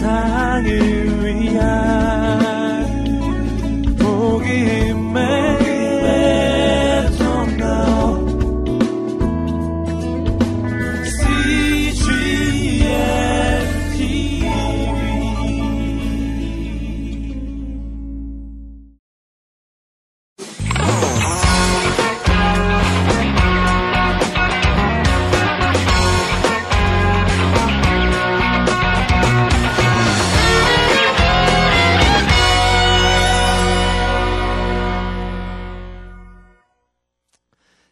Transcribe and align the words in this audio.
세상을 0.00 1.26
위한 1.26 1.89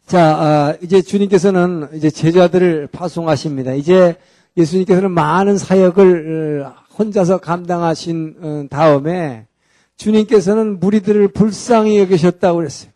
자, 0.09 0.35
아, 0.39 0.75
이제 0.81 1.03
주님께서는 1.03 1.89
이제 1.93 2.09
제자들을 2.09 2.87
파송하십니다. 2.91 3.73
이제 3.73 4.15
예수님께서는 4.57 5.11
많은 5.11 5.59
사역을 5.59 6.65
어, 6.65 6.73
혼자서 6.97 7.37
감당하신 7.37 8.35
어, 8.41 8.65
다음에 8.71 9.45
주님께서는 9.97 10.79
무리들을 10.79 11.27
불쌍히 11.27 11.99
여기셨다고 11.99 12.57
그랬어요. 12.57 12.91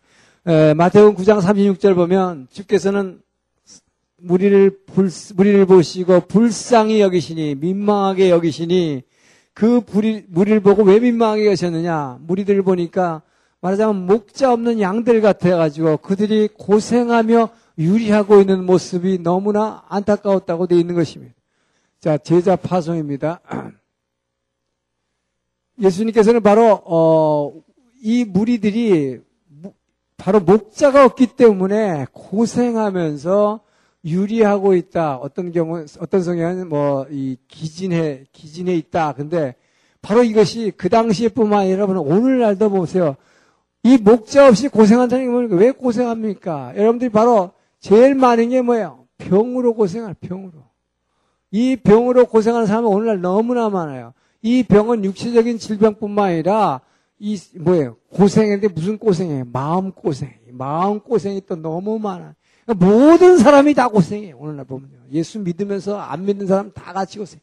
에, 0.48 0.74
마태복음 0.74 1.14
9장 1.14 1.40
36절 1.40 1.94
보면 1.94 2.48
주께서는 2.50 3.20
무리를 4.16 4.78
불, 4.84 5.08
무리를 5.36 5.66
보시고 5.66 6.22
불쌍히 6.22 7.00
여기시니 7.00 7.54
민망하게 7.54 8.30
여기시니 8.30 9.04
그 9.52 9.82
무리, 9.92 10.24
무리를 10.26 10.58
보고 10.58 10.82
왜 10.82 10.98
민망하게 10.98 11.46
여셨느냐? 11.46 12.18
무리들을 12.22 12.62
보니까 12.62 13.22
말하자면 13.64 14.04
목자 14.04 14.52
없는 14.52 14.78
양들 14.78 15.22
같아가지고 15.22 15.96
그들이 15.96 16.48
고생하며 16.48 17.48
유리하고 17.78 18.40
있는 18.40 18.66
모습이 18.66 19.22
너무나 19.22 19.82
안타까웠다고 19.88 20.66
되어 20.66 20.76
있는 20.76 20.94
것입니다. 20.94 21.34
자, 21.98 22.18
제자 22.18 22.56
파송입니다. 22.56 23.40
예수님께서는 25.80 26.42
바로, 26.42 26.78
어, 26.84 27.54
이 28.02 28.26
무리들이 28.26 29.20
바로 30.18 30.40
목자가 30.40 31.06
없기 31.06 31.28
때문에 31.28 32.04
고생하면서 32.12 33.60
유리하고 34.04 34.74
있다. 34.74 35.16
어떤 35.16 35.52
경우, 35.52 35.86
어떤 36.00 36.22
성경은 36.22 36.68
뭐, 36.68 37.06
이 37.10 37.38
기진해, 37.48 38.26
기진해 38.30 38.74
있다. 38.74 39.14
근데 39.14 39.54
바로 40.02 40.22
이것이 40.22 40.70
그 40.76 40.90
당시에 40.90 41.30
뿐만 41.30 41.60
아니라 41.60 41.86
오늘날도 41.86 42.68
보세요. 42.68 43.16
이 43.84 43.98
목자 43.98 44.48
없이 44.48 44.68
고생한다는 44.68 45.26
게 45.26 45.30
뭡니까? 45.30 45.56
왜 45.56 45.70
고생합니까? 45.70 46.72
여러분들이 46.74 47.10
바로 47.10 47.52
제일 47.80 48.14
많은 48.14 48.48
게 48.48 48.62
뭐예요? 48.62 49.06
병으로 49.18 49.74
고생할 49.74 50.14
병으로. 50.14 50.64
이 51.50 51.76
병으로 51.76 52.24
고생하는 52.26 52.66
사람은 52.66 52.88
오늘날 52.88 53.20
너무나 53.20 53.68
많아요. 53.68 54.14
이 54.40 54.62
병은 54.62 55.04
육체적인 55.04 55.58
질병뿐만 55.58 56.30
아니라 56.30 56.80
이 57.18 57.38
뭐예요? 57.58 57.96
고생인데 58.10 58.68
무슨 58.68 58.96
고생이에요? 58.96 59.44
마음 59.52 59.92
고생. 59.92 60.30
마음 60.50 61.00
고생이 61.00 61.42
또 61.46 61.54
너무 61.54 61.98
많아. 61.98 62.34
그러니까 62.64 62.86
모든 62.86 63.36
사람이 63.36 63.74
다 63.74 63.88
고생해요. 63.88 64.38
오늘날 64.38 64.64
보면요. 64.64 64.96
예수 65.12 65.38
믿으면서 65.40 65.98
안 65.98 66.24
믿는 66.24 66.46
사람 66.46 66.72
다 66.72 66.94
같이 66.94 67.18
고생. 67.18 67.38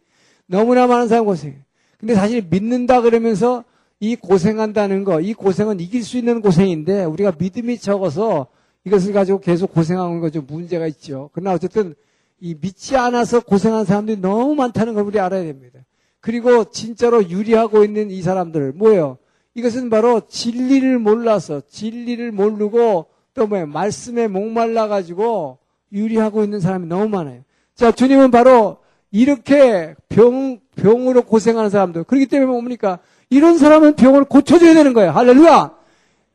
너무나 0.48 0.88
많은 0.88 1.08
사람 1.08 1.26
고생해. 1.26 1.56
근데 2.00 2.16
사실 2.16 2.42
믿는다 2.50 3.02
그러면서 3.02 3.64
이 4.02 4.16
고생한다는 4.16 5.04
거, 5.04 5.22
이 5.22 5.36
고생은 5.36 5.80
이길 5.80 6.04
수 6.04 6.18
있는 6.18 6.42
고생인데 6.42 7.04
우리가 7.04 7.34
믿음이 7.38 7.78
적어서 7.78 8.48
이것을 8.84 9.14
가지고 9.14 9.40
계속 9.40 9.72
고생하는 9.72 10.20
거좀 10.20 10.48
문제가 10.50 10.88
있죠. 10.88 11.30
그러나 11.34 11.54
어쨌든 11.54 11.94
이 12.40 12.56
믿지 12.60 12.98
않아서 12.98 13.42
고생한 13.42 13.86
사람들이 13.86 14.18
너무 14.20 14.56
많다는 14.56 14.96
걸 14.96 15.04
우리 15.04 15.20
알아야 15.20 15.44
됩니다. 15.44 15.80
그리고 16.20 16.66
진짜로 16.72 17.30
유리하고 17.30 17.84
있는 17.84 18.10
이 18.10 18.24
사람들 18.24 18.74
뭐예요? 18.74 19.20
이것은 19.54 19.92
바로 19.92 20.22
진리를 20.28 20.98
몰라서 20.98 21.62
진리를 21.70 22.32
모르고 22.32 23.06
또 23.36 23.46
뭐예요? 23.46 23.68
말씀에 23.68 24.28
목말라 24.28 24.88
가지고 24.88 25.60
유리하고 25.92 26.44
있는 26.44 26.60
사람이 26.60 26.88
너무 26.88 27.08
많아요. 27.08 27.44
자, 27.76 27.92
주님은 27.92 28.32
바로 28.32 28.78
이렇게 29.12 29.94
병 30.10 30.60
병으로 30.76 31.22
고생하는 31.22 31.70
사람들. 31.70 32.06
그렇기 32.06 32.26
때문에 32.26 32.52
뭡니까? 32.52 32.98
이런 33.32 33.58
사람은 33.58 33.96
병을 33.96 34.26
고쳐줘야 34.26 34.74
되는 34.74 34.94
거예요. 34.94 35.12
할렐루야! 35.12 35.72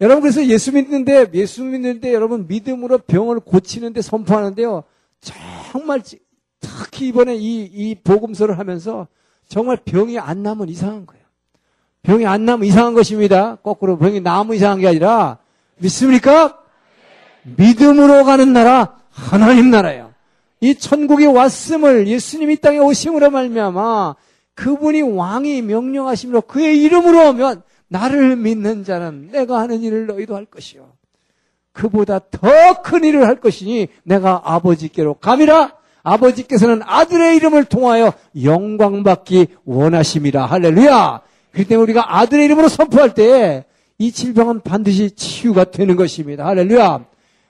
여러분, 0.01 0.23
그래서 0.23 0.45
예수 0.47 0.73
믿는데, 0.73 1.27
예수 1.35 1.63
믿는데 1.63 2.13
여러분 2.13 2.47
믿음으로 2.49 2.99
병을 2.99 3.41
고치는데 3.41 4.01
선포하는데요. 4.01 4.83
정말, 5.21 6.03
특히 6.61 7.09
이번에 7.09 7.37
이, 7.37 7.65
이 7.65 7.95
복음서를 8.03 8.59
하면서 8.59 9.07
정말 9.47 9.77
병이 9.77 10.19
안 10.19 10.43
나면 10.43 10.71
이상한 10.71 11.05
거예요. 11.05 11.23
병이 12.03 12.27
안 12.27 12.47
나면 12.47 12.67
이상한 12.67 12.95
것입니다. 12.95 13.57
거꾸로 13.57 13.99
병이 13.99 14.21
나면 14.21 14.57
이상한 14.57 14.81
게 14.81 14.89
아니라, 14.89 15.39
믿습니까? 15.77 16.59
믿음으로 17.43 18.25
가는 18.25 18.55
나라, 18.55 18.97
하나님 19.11 19.71
나라예요. 19.71 20.15
이 20.61 20.75
천국에 20.75 21.27
왔음을 21.27 22.09
예수님이 22.09 22.57
땅에 22.57 22.79
오심으로 22.79 23.31
말미암아 23.31 24.15
그분이 24.57 25.03
왕이 25.03 25.63
명령하심으로 25.63 26.41
그의 26.43 26.83
이름으로 26.83 27.29
오면 27.31 27.63
나를 27.89 28.37
믿는 28.37 28.83
자는 28.83 29.31
내가 29.31 29.61
하는 29.61 29.83
일을 29.83 30.07
너희도 30.07 30.35
할 30.35 30.45
것이요. 30.47 30.93
그보다 31.73 32.19
더 32.19 32.83
큰 32.83 33.05
일을 33.05 33.27
할 33.27 33.37
것이니 33.39 33.89
내가 34.03 34.41
아버지께로 34.45 35.15
감이라 35.15 35.73
아버지께서는 36.03 36.81
아들의 36.85 37.37
이름을 37.37 37.65
통하여 37.65 38.13
영광받기 38.43 39.49
원하심이라. 39.65 40.47
할렐루야! 40.47 41.21
그렇기 41.53 41.69
때문에 41.69 41.83
우리가 41.83 42.19
아들의 42.19 42.45
이름으로 42.47 42.69
선포할 42.69 43.13
때이 43.15 44.13
질병은 44.13 44.61
반드시 44.61 45.11
치유가 45.11 45.65
되는 45.65 45.97
것입니다. 45.97 46.47
할렐루야! 46.47 47.05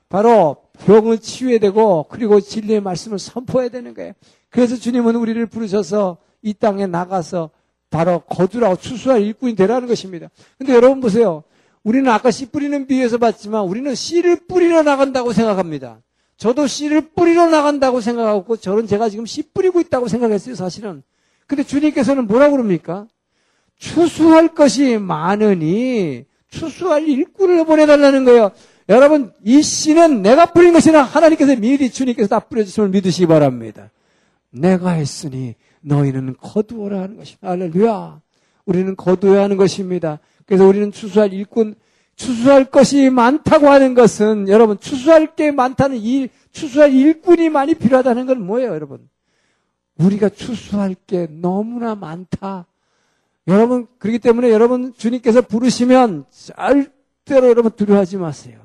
바로 0.08 0.56
병은 0.84 1.20
치유해야 1.20 1.58
되고 1.58 2.06
그리고 2.08 2.40
진리의 2.40 2.80
말씀을 2.80 3.18
선포해야 3.18 3.68
되는 3.68 3.94
거예요. 3.94 4.12
그래서 4.50 4.76
주님은 4.76 5.16
우리를 5.16 5.44
부르셔서 5.46 6.16
이 6.42 6.54
땅에 6.54 6.86
나가서 6.86 7.50
바로 7.90 8.20
거두라고 8.20 8.76
추수할 8.76 9.22
일꾼이 9.22 9.54
되라는 9.54 9.88
것입니다. 9.88 10.28
근데 10.58 10.74
여러분 10.74 11.00
보세요. 11.00 11.44
우리는 11.82 12.10
아까 12.10 12.30
씨 12.30 12.46
뿌리는 12.46 12.86
비유에서 12.86 13.18
봤지만 13.18 13.64
우리는 13.64 13.94
씨를 13.94 14.40
뿌리러 14.48 14.82
나간다고 14.82 15.32
생각합니다. 15.32 16.00
저도 16.36 16.66
씨를 16.66 17.12
뿌리러 17.14 17.46
나간다고 17.46 18.00
생각하고 18.00 18.56
저는 18.56 18.86
제가 18.86 19.08
지금 19.08 19.24
씨 19.24 19.42
뿌리고 19.42 19.80
있다고 19.80 20.08
생각했어요, 20.08 20.54
사실은. 20.54 21.02
근데 21.46 21.62
주님께서는 21.62 22.26
뭐라고 22.26 22.56
그럽니까? 22.56 23.06
추수할 23.78 24.48
것이 24.48 24.98
많으니 24.98 26.24
추수할 26.48 27.06
일꾼을 27.08 27.64
보내달라는 27.64 28.24
거예요. 28.24 28.50
여러분, 28.88 29.32
이 29.44 29.62
씨는 29.62 30.22
내가 30.22 30.46
뿌린 30.46 30.72
것이나 30.72 31.02
하나님께서 31.02 31.56
미리 31.56 31.90
주님께서 31.90 32.28
다 32.28 32.40
뿌려주심을 32.40 32.90
믿으시기 32.90 33.26
바랍니다. 33.26 33.90
내가 34.50 34.90
했으니 34.90 35.54
너희는 35.86 36.36
거두어라 36.40 37.02
하는 37.02 37.16
것입니다. 37.16 37.48
할렐루야. 37.48 38.20
우리는 38.64 38.96
거두어야 38.96 39.44
하는 39.44 39.56
것입니다. 39.56 40.18
그래서 40.44 40.66
우리는 40.66 40.90
추수할 40.90 41.32
일꾼, 41.32 41.76
추수할 42.16 42.64
것이 42.64 43.10
많다고 43.10 43.68
하는 43.68 43.94
것은 43.94 44.48
여러분 44.48 44.78
추수할 44.80 45.34
게 45.36 45.52
많다는 45.52 45.98
일, 45.98 46.28
추수할 46.50 46.92
일꾼이 46.92 47.50
많이 47.50 47.74
필요하다는 47.74 48.26
건 48.26 48.44
뭐예요, 48.44 48.72
여러분? 48.72 49.08
우리가 49.98 50.28
추수할 50.28 50.94
게 51.06 51.28
너무나 51.30 51.94
많다. 51.94 52.66
여러분 53.48 53.86
그렇기 53.98 54.18
때문에 54.18 54.50
여러분 54.50 54.92
주님께서 54.92 55.40
부르시면 55.42 56.24
절대로 56.30 57.48
여러분 57.48 57.70
두려워하지 57.70 58.16
마세요. 58.16 58.60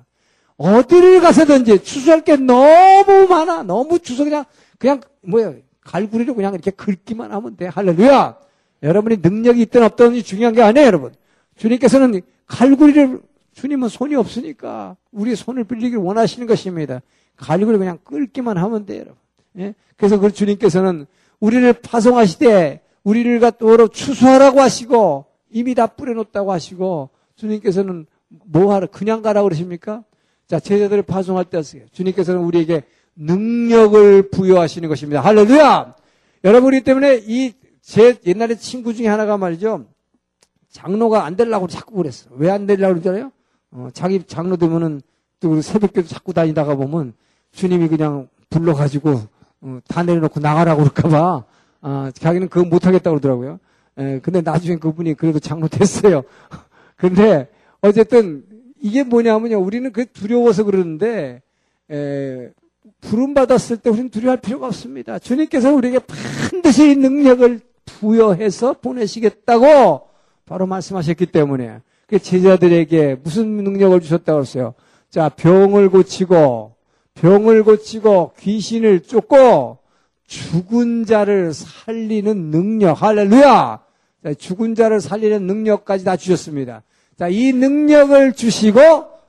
어디를 0.58 1.22
가서든지 1.22 1.84
추수할 1.84 2.22
게 2.22 2.36
너무 2.36 3.28
많아. 3.30 3.64
너무 3.64 4.00
추수 4.00 4.24
그냥 4.24 4.46
그냥 4.80 5.02
뭐예요? 5.22 5.56
갈구리를 5.92 6.34
그냥 6.36 6.54
이렇게 6.54 6.72
긁기만 6.72 7.34
하면 7.34 7.58
돼. 7.58 7.68
할렐루야! 7.68 8.38
여러분이 8.82 9.18
능력이 9.22 9.62
있든 9.64 9.84
없든 9.84 10.24
중요한 10.24 10.56
게 10.56 10.62
아니에요, 10.62 10.88
여러분. 10.88 11.14
주님께서는 11.58 12.22
갈구리를, 12.48 13.20
주님은 13.54 13.90
손이 13.90 14.16
없으니까 14.16 14.96
우리 15.12 15.36
손을 15.36 15.66
빌리길 15.66 15.98
원하시는 15.98 16.48
것입니다. 16.48 17.02
갈구리를 17.36 17.78
그냥 17.78 18.00
긁기만 18.06 18.58
하면 18.58 18.86
돼요, 18.86 19.02
여러분. 19.02 19.18
예? 19.58 19.76
그래서 19.98 20.18
그 20.18 20.32
주님께서는 20.32 21.06
우리를 21.42 21.74
파송하시되 21.74 22.82
우리를 23.04 23.40
갖도록 23.42 23.94
추수하라고 23.94 24.62
하시고 24.62 25.26
이미 25.50 25.76
다 25.76 25.88
뿌려놓았다고 25.88 26.54
하시고 26.54 27.10
주님께서는 27.36 28.06
뭐 28.46 28.74
하라 28.74 28.88
그냥 28.88 29.22
가라고 29.22 29.50
그러십니까? 29.50 30.04
자 30.48 30.60
제자들을 30.60 31.04
파송할 31.04 31.46
때 31.46 31.58
하세요. 31.58 31.84
주님께서는 31.92 32.42
우리에게 32.42 32.84
능력을 33.26 34.30
부여하시는 34.30 34.88
것입니다. 34.90 35.22
할렐루야! 35.22 35.96
여러분이 36.44 36.82
때문에 36.82 37.22
이 37.26 37.54
제 37.82 38.16
옛날에 38.26 38.56
친구 38.56 38.94
중에 38.94 39.08
하나가 39.08 39.38
말이죠. 39.38 39.86
장로가 40.70 41.26
안 41.26 41.36
되려고 41.36 41.68
자꾸 41.68 41.96
그랬어. 41.96 42.30
왜 42.32 42.50
안 42.50 42.66
되려고 42.68 42.94
그러잖아요? 42.94 43.32
어, 43.72 43.90
자기 43.92 44.24
장로 44.24 44.56
되면은 44.56 45.02
또 45.40 45.62
새벽에도 45.62 46.08
자꾸 46.08 46.32
다니다가 46.34 46.76
보면 46.76 47.14
주님이 47.52 47.88
그냥 47.88 48.30
불러가지고 48.50 49.22
어, 49.62 49.80
다 49.88 50.04
내려놓고 50.04 50.40
나가라고 50.40 50.84
그럴까봐 50.84 51.44
아, 51.82 52.12
자기는 52.14 52.50
그거 52.50 52.66
못하겠다고 52.70 53.16
그러더라고요. 53.20 53.60
에, 53.98 54.20
근데 54.20 54.42
나중에 54.42 54.78
그분이 54.78 55.16
그래도 55.16 55.40
장로 55.40 55.68
됐어요. 55.68 56.24
근데 56.96 57.50
어쨌든 57.82 58.46
이게 58.80 59.04
뭐냐면요. 59.04 59.58
우리는 59.60 59.92
그 59.92 60.06
두려워서 60.06 60.64
그러는데 60.64 61.42
에, 61.92 62.52
부름 63.02 63.34
받았을 63.34 63.78
때 63.78 63.90
우리는 63.90 64.10
두려워할 64.10 64.40
필요가 64.40 64.68
없습니다. 64.68 65.20
주님께서 65.20 65.74
우리에게 65.74 66.00
반드시 66.00 66.96
능력을 66.96 67.60
부여해서 67.86 68.74
보내시겠다고 68.74 70.08
바로 70.46 70.68
말씀하셨기 70.68 71.26
때문에 71.28 71.82
그 72.08 72.20
제자들에게 72.20 73.18
무슨 73.24 73.48
능력을 73.64 74.00
주셨다고 74.02 74.42
했어요. 74.42 74.74
자, 75.10 75.30
병을 75.30 75.90
고치고 75.90 76.76
병을 77.16 77.64
고치고 77.64 78.34
귀신을 78.40 79.02
쫓고 79.02 79.80
죽은 80.28 81.06
자를 81.06 81.54
살리는 81.54 82.52
능력. 82.52 83.02
할렐루야! 83.02 83.80
자, 84.24 84.34
죽은 84.34 84.76
자를 84.76 85.02
살리는 85.02 85.46
능력까지 85.46 86.06
다 86.06 86.16
주셨습니다. 86.16 86.84
자, 87.18 87.28
이 87.28 87.52
능력을 87.52 88.34
주시고 88.34 88.80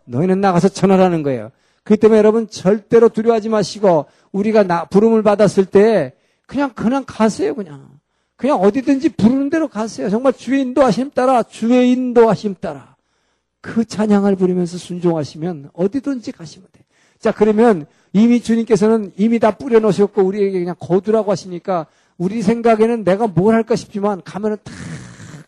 너희는 0.05 0.41
나가서 0.41 0.69
전하라는 0.69 1.23
거예요. 1.23 1.51
그렇기 1.85 2.01
때문에 2.01 2.19
여러분 2.19 2.49
절대로 2.49 3.09
두려워하지 3.09 3.49
마시고 3.49 4.07
우리가 4.33 4.63
나, 4.63 4.85
부름을 4.85 5.23
받았을 5.23 5.65
때 5.65 6.15
그냥 6.47 6.71
그냥 6.75 7.05
가세요 7.07 7.55
그냥 7.55 7.89
그냥 8.37 8.61
어디든지 8.61 9.11
부르는 9.11 9.51
대로 9.51 9.69
가세요 9.69 10.11
정말 10.11 10.33
주의 10.33 10.61
인도하심 10.61 11.11
따라 11.11 11.43
주의 11.43 11.91
인도하심 11.91 12.57
따라 12.61 12.93
그 13.63 13.85
찬양을 13.85 14.37
부르면서 14.37 14.77
순종하시면 14.77 15.71
어디든지 15.73 16.33
가시면 16.33 16.69
돼. 16.73 16.85
자 17.19 17.33
그러면 17.33 17.87
이미 18.13 18.43
주님께서는 18.43 19.13
이미 19.17 19.39
다 19.39 19.53
뿌려놓으셨고 19.53 20.21
우리에게 20.23 20.59
그냥 20.59 20.75
거두라고 20.79 21.31
하시니까 21.31 21.87
우리 22.19 22.43
생각에는 22.43 23.05
내가 23.05 23.29
뭘 23.29 23.55
할까 23.55 23.77
싶지만 23.77 24.21
가면은 24.25 24.59
다 24.65 24.73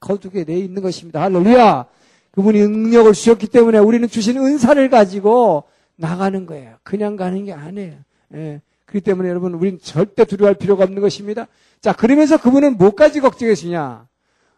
거두게 0.00 0.44
돼 0.44 0.56
있는 0.56 0.81
것입니다. 0.81 1.20
할렐루야. 1.22 1.86
그분이 2.31 2.60
능력을 2.60 3.12
주셨기 3.12 3.48
때문에 3.48 3.78
우리는 3.78 4.08
주신 4.08 4.38
은사를 4.38 4.88
가지고 4.90 5.64
나가는 5.96 6.46
거예요. 6.46 6.76
그냥 6.82 7.17
가는 7.17 7.44
게 7.44 7.52
아니에요. 7.52 7.94
예. 8.35 8.61
그렇기 8.87 9.05
때문에 9.05 9.29
여러분, 9.29 9.55
우리는 9.55 9.79
절대 9.82 10.25
두려워할 10.25 10.55
필요가 10.55 10.85
없는 10.85 11.00
것입니다. 11.00 11.46
자, 11.81 11.93
그러면서 11.93 12.37
그분은 12.37 12.76
뭐까지 12.76 13.20
걱정했으냐? 13.20 14.06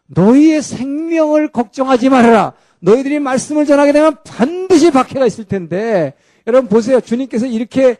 너희의 0.07 0.61
생명을 0.61 1.49
걱정하지 1.51 2.09
말아라. 2.09 2.53
너희들이 2.79 3.19
말씀을 3.19 3.65
전하게 3.65 3.93
되면 3.93 4.17
반드시 4.23 4.91
박해가 4.91 5.25
있을 5.25 5.45
텐데, 5.45 6.13
여러분 6.45 6.69
보세요. 6.69 7.01
주님께서 7.01 7.45
이렇게 7.45 7.97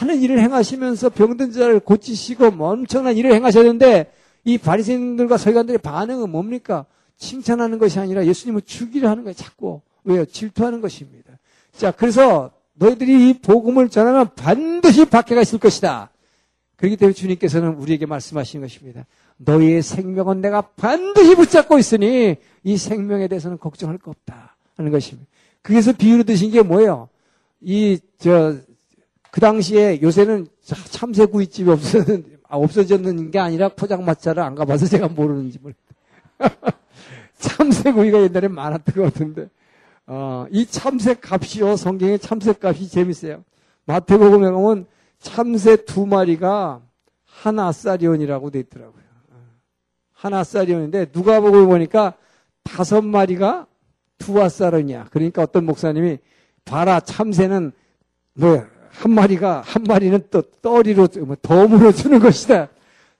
많은 0.00 0.20
일을 0.20 0.40
행하시면서 0.40 1.10
병든 1.10 1.52
자를 1.52 1.80
고치시고 1.80 2.50
뭐 2.52 2.70
엄청난 2.70 3.16
일을 3.16 3.32
행하셨는데, 3.32 4.12
이 4.44 4.58
바리새인들과 4.58 5.38
서기관들의 5.38 5.78
반응은 5.78 6.30
뭡니까? 6.30 6.84
칭찬하는 7.16 7.78
것이 7.78 7.98
아니라 7.98 8.26
예수님을 8.26 8.62
죽이려 8.62 9.08
하는 9.08 9.24
거예요. 9.24 9.34
자꾸. 9.34 9.80
왜요? 10.04 10.26
질투하는 10.26 10.82
것입니다. 10.82 11.23
자, 11.76 11.90
그래서 11.90 12.50
너희들이 12.74 13.30
이 13.30 13.38
복음을 13.40 13.88
전하면 13.88 14.30
반드시 14.34 15.04
박해가 15.04 15.42
있을 15.42 15.58
것이다. 15.58 16.10
그렇기 16.76 16.96
때문에 16.96 17.14
주님께서는 17.14 17.74
우리에게 17.74 18.06
말씀하시는 18.06 18.66
것입니다. 18.66 19.06
너희의 19.36 19.82
생명은 19.82 20.40
내가 20.40 20.60
반드시 20.62 21.34
붙잡고 21.34 21.78
있으니 21.78 22.36
이 22.62 22.76
생명에 22.76 23.28
대해서는 23.28 23.58
걱정할 23.58 23.98
거 23.98 24.10
없다. 24.10 24.56
하는 24.76 24.90
것입니다. 24.90 25.28
그래서 25.62 25.92
비유로 25.92 26.24
드신 26.24 26.50
게 26.50 26.62
뭐예요? 26.62 27.08
이, 27.60 27.98
저, 28.18 28.56
그 29.30 29.40
당시에 29.40 30.00
요새는 30.02 30.46
참새구이집이 30.90 31.70
없어졌, 31.70 32.24
없어졌는 32.48 33.30
게 33.30 33.38
아니라 33.38 33.68
포장마차를 33.68 34.42
안 34.42 34.54
가봐서 34.54 34.86
제가 34.86 35.08
모르는지 35.08 35.58
모르겠다. 35.58 35.94
참새구이가 37.38 38.22
옛날에 38.22 38.48
많았던 38.48 38.94
것 38.94 39.02
같은데. 39.02 39.48
어, 40.06 40.46
이 40.50 40.66
참새 40.66 41.14
값이요. 41.14 41.76
성경의 41.76 42.18
참새 42.18 42.54
값이 42.60 42.88
재밌어요. 42.88 43.44
마태복음에 43.86 44.50
보면 44.50 44.86
참새 45.18 45.76
두 45.84 46.06
마리가 46.06 46.82
하나사리온이라고 47.24 48.50
돼 48.50 48.60
있더라고요. 48.60 49.02
어, 49.30 49.36
하나사리온인데 50.12 51.06
누가 51.06 51.40
보고 51.40 51.66
보니까 51.66 52.14
다섯 52.62 53.02
마리가 53.02 53.66
두 54.18 54.42
아사론이야. 54.42 55.08
그러니까 55.10 55.42
어떤 55.42 55.64
목사님이 55.66 56.18
봐라 56.64 57.00
참새는 57.00 57.72
뭐한 58.34 59.10
마리가 59.10 59.60
한 59.60 59.82
마리는 59.84 60.22
또 60.30 60.42
떠리로 60.62 61.08
뭐 61.26 61.36
덤으로 61.40 61.92
주는 61.92 62.18
것이다. 62.18 62.68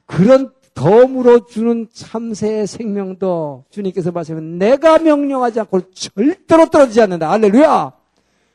그런 0.06 0.52
덤으로 0.74 1.46
주는 1.46 1.86
참새의 1.92 2.66
생명도 2.66 3.64
주님께서 3.70 4.10
말씀하면 4.12 4.58
내가 4.58 4.98
명령하지 4.98 5.60
않고 5.60 5.90
절대로 5.92 6.66
떨어지지 6.66 7.00
않는다. 7.00 7.30
할렐루야! 7.30 7.92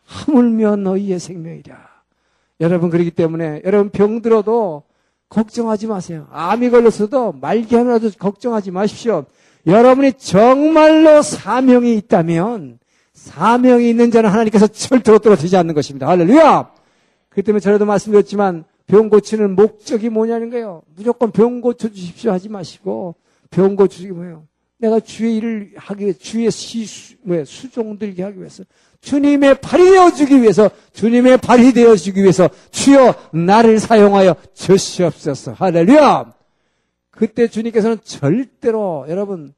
하물며 0.05 0.75
너희의 0.77 1.19
생명이랴. 1.19 1.77
여러분 2.61 2.89
그렇기 2.89 3.11
때문에 3.11 3.61
여러분 3.63 3.89
병들어도 3.89 4.83
걱정하지 5.29 5.87
마세요. 5.87 6.27
암이 6.31 6.71
걸렸어도 6.71 7.33
말기 7.33 7.75
하나라도 7.75 8.09
걱정하지 8.17 8.71
마십시오. 8.71 9.25
여러분이 9.65 10.13
정말로 10.13 11.21
사명이 11.21 11.95
있다면 11.95 12.79
사명이 13.13 13.89
있는 13.89 14.11
자는 14.11 14.29
하나님께서 14.29 14.67
절대로 14.67 15.19
떨어지지 15.19 15.55
않는 15.57 15.73
것입니다. 15.73 16.07
할렐루야! 16.07 16.71
그 17.29 17.43
때문에 17.43 17.59
전에도 17.59 17.85
말씀드렸지만 17.85 18.65
병 18.89 19.07
고치는 19.07 19.55
목적이 19.55 20.09
뭐냐는 20.09 20.49
거예요. 20.49 20.81
무조건 20.95 21.31
병 21.31 21.61
고쳐 21.61 21.89
주십시오 21.89 22.31
하지 22.31 22.49
마시고 22.49 23.15
병 23.51 23.75
고치기 23.75 24.11
뭐예요? 24.11 24.47
내가 24.79 24.99
주의 24.99 25.37
일을 25.37 25.73
하기 25.75 26.05
위해 26.05 26.13
주의 26.13 26.49
시 26.49 27.15
뭐야 27.21 27.45
수종 27.45 27.99
들게 27.99 28.23
하기 28.23 28.39
위해서 28.39 28.63
주님의 29.01 29.61
발이 29.61 29.91
되어 29.91 30.11
주기 30.11 30.41
위해서 30.41 30.71
주님의 30.93 31.37
발이 31.37 31.73
되어 31.73 31.95
주기 31.95 32.23
위해서 32.23 32.49
주여 32.71 33.13
나를 33.31 33.79
사용하여 33.79 34.35
주시옵소서. 34.55 35.53
할렐루야. 35.53 36.33
그때 37.11 37.47
주님께서는 37.47 37.99
절대로 38.03 39.05
여러분 39.07 39.53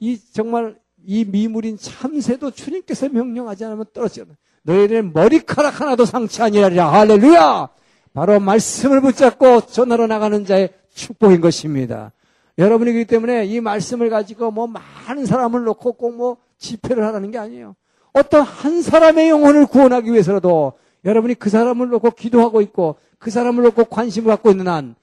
이 0.00 0.18
정말 0.32 0.76
이 1.06 1.24
미물인 1.24 1.78
참새도 1.78 2.50
주님께서 2.50 3.10
명령하지 3.10 3.64
않으면 3.64 3.86
떨어져. 3.92 4.24
너희들은 4.64 5.12
머리카락 5.12 5.80
하나도 5.80 6.04
상치 6.04 6.42
아니하리라. 6.42 6.92
할렐루야. 6.92 7.81
바로 8.14 8.40
말씀을 8.40 9.00
붙잡고 9.00 9.62
전하러 9.62 10.06
나가는 10.06 10.44
자의 10.44 10.70
축복인 10.94 11.40
것입니다. 11.40 12.12
여러분이 12.58 12.92
기 12.92 13.04
때문에 13.06 13.46
이 13.46 13.60
말씀을 13.60 14.10
가지고 14.10 14.50
뭐 14.50 14.66
많은 14.66 15.24
사람을 15.26 15.64
놓고 15.64 15.94
꼭 15.94 16.14
뭐 16.14 16.36
집회를 16.58 17.04
하라는 17.06 17.30
게 17.30 17.38
아니에요. 17.38 17.74
어떤 18.12 18.42
한 18.42 18.82
사람의 18.82 19.28
영혼을 19.28 19.66
구원하기 19.66 20.12
위해서라도 20.12 20.74
여러분이 21.04 21.34
그 21.34 21.50
사람을 21.50 21.88
놓고 21.88 22.12
기도하고 22.12 22.60
있고 22.60 22.96
그 23.18 23.30
사람을 23.30 23.64
놓고 23.64 23.86
관심을 23.86 24.28
갖고 24.28 24.50
있는 24.50 24.68
한 24.68 24.94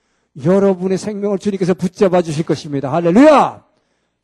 여러분의 0.44 0.98
생명을 0.98 1.40
주님께서 1.40 1.74
붙잡아 1.74 2.22
주실 2.22 2.46
것입니다. 2.46 2.92
할렐루야! 2.94 3.66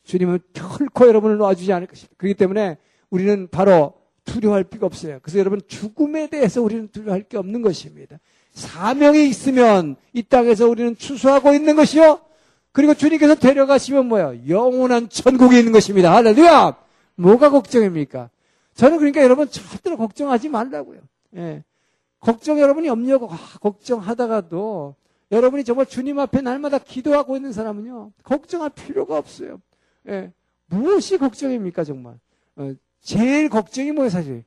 주님은 0.03 0.39
결코 0.53 1.07
여러분을 1.07 1.37
놓아주지 1.37 1.73
않을 1.73 1.87
것입니다. 1.87 2.15
그렇기 2.17 2.35
때문에 2.35 2.77
우리는 3.09 3.47
바로 3.49 3.93
두려워할 4.23 4.63
필요가 4.63 4.85
없어요. 4.85 5.19
그래서 5.21 5.39
여러분 5.39 5.61
죽음에 5.67 6.27
대해서 6.27 6.61
우리는 6.61 6.87
두려워할 6.89 7.23
게 7.23 7.37
없는 7.37 7.61
것입니다. 7.61 8.19
사명이 8.55 9.27
있으면 9.27 9.97
이 10.13 10.23
땅에서 10.23 10.67
우리는 10.67 10.95
추수하고 10.95 11.53
있는 11.53 11.75
것이요. 11.75 12.21
그리고 12.71 12.93
주님께서 12.93 13.35
데려가시면 13.35 14.07
뭐요? 14.07 14.35
영원한 14.47 15.09
천국에 15.09 15.59
있는 15.59 15.71
것입니다. 15.71 16.13
할렐루야! 16.15 16.75
뭐가 17.15 17.49
걱정입니까? 17.49 18.29
저는 18.73 18.97
그러니까 18.97 19.21
여러분 19.21 19.49
절대로 19.49 19.97
걱정하지 19.97 20.49
말라고요. 20.49 20.99
예. 21.35 21.63
걱정 22.19 22.59
여러분이 22.59 22.87
염려고 22.87 23.29
아, 23.29 23.37
걱정하다가도 23.61 24.95
여러분이 25.31 25.63
정말 25.63 25.85
주님 25.85 26.19
앞에 26.19 26.41
날마다 26.41 26.79
기도하고 26.79 27.35
있는 27.35 27.51
사람은요 27.51 28.11
걱정할 28.23 28.69
필요가 28.69 29.17
없어요. 29.17 29.61
예. 30.07 30.31
무엇이 30.67 31.17
걱정입니까 31.17 31.83
정말? 31.83 32.15
어, 32.55 32.73
제일 33.01 33.49
걱정이 33.49 33.91
뭐예요 33.91 34.09
사실? 34.09 34.43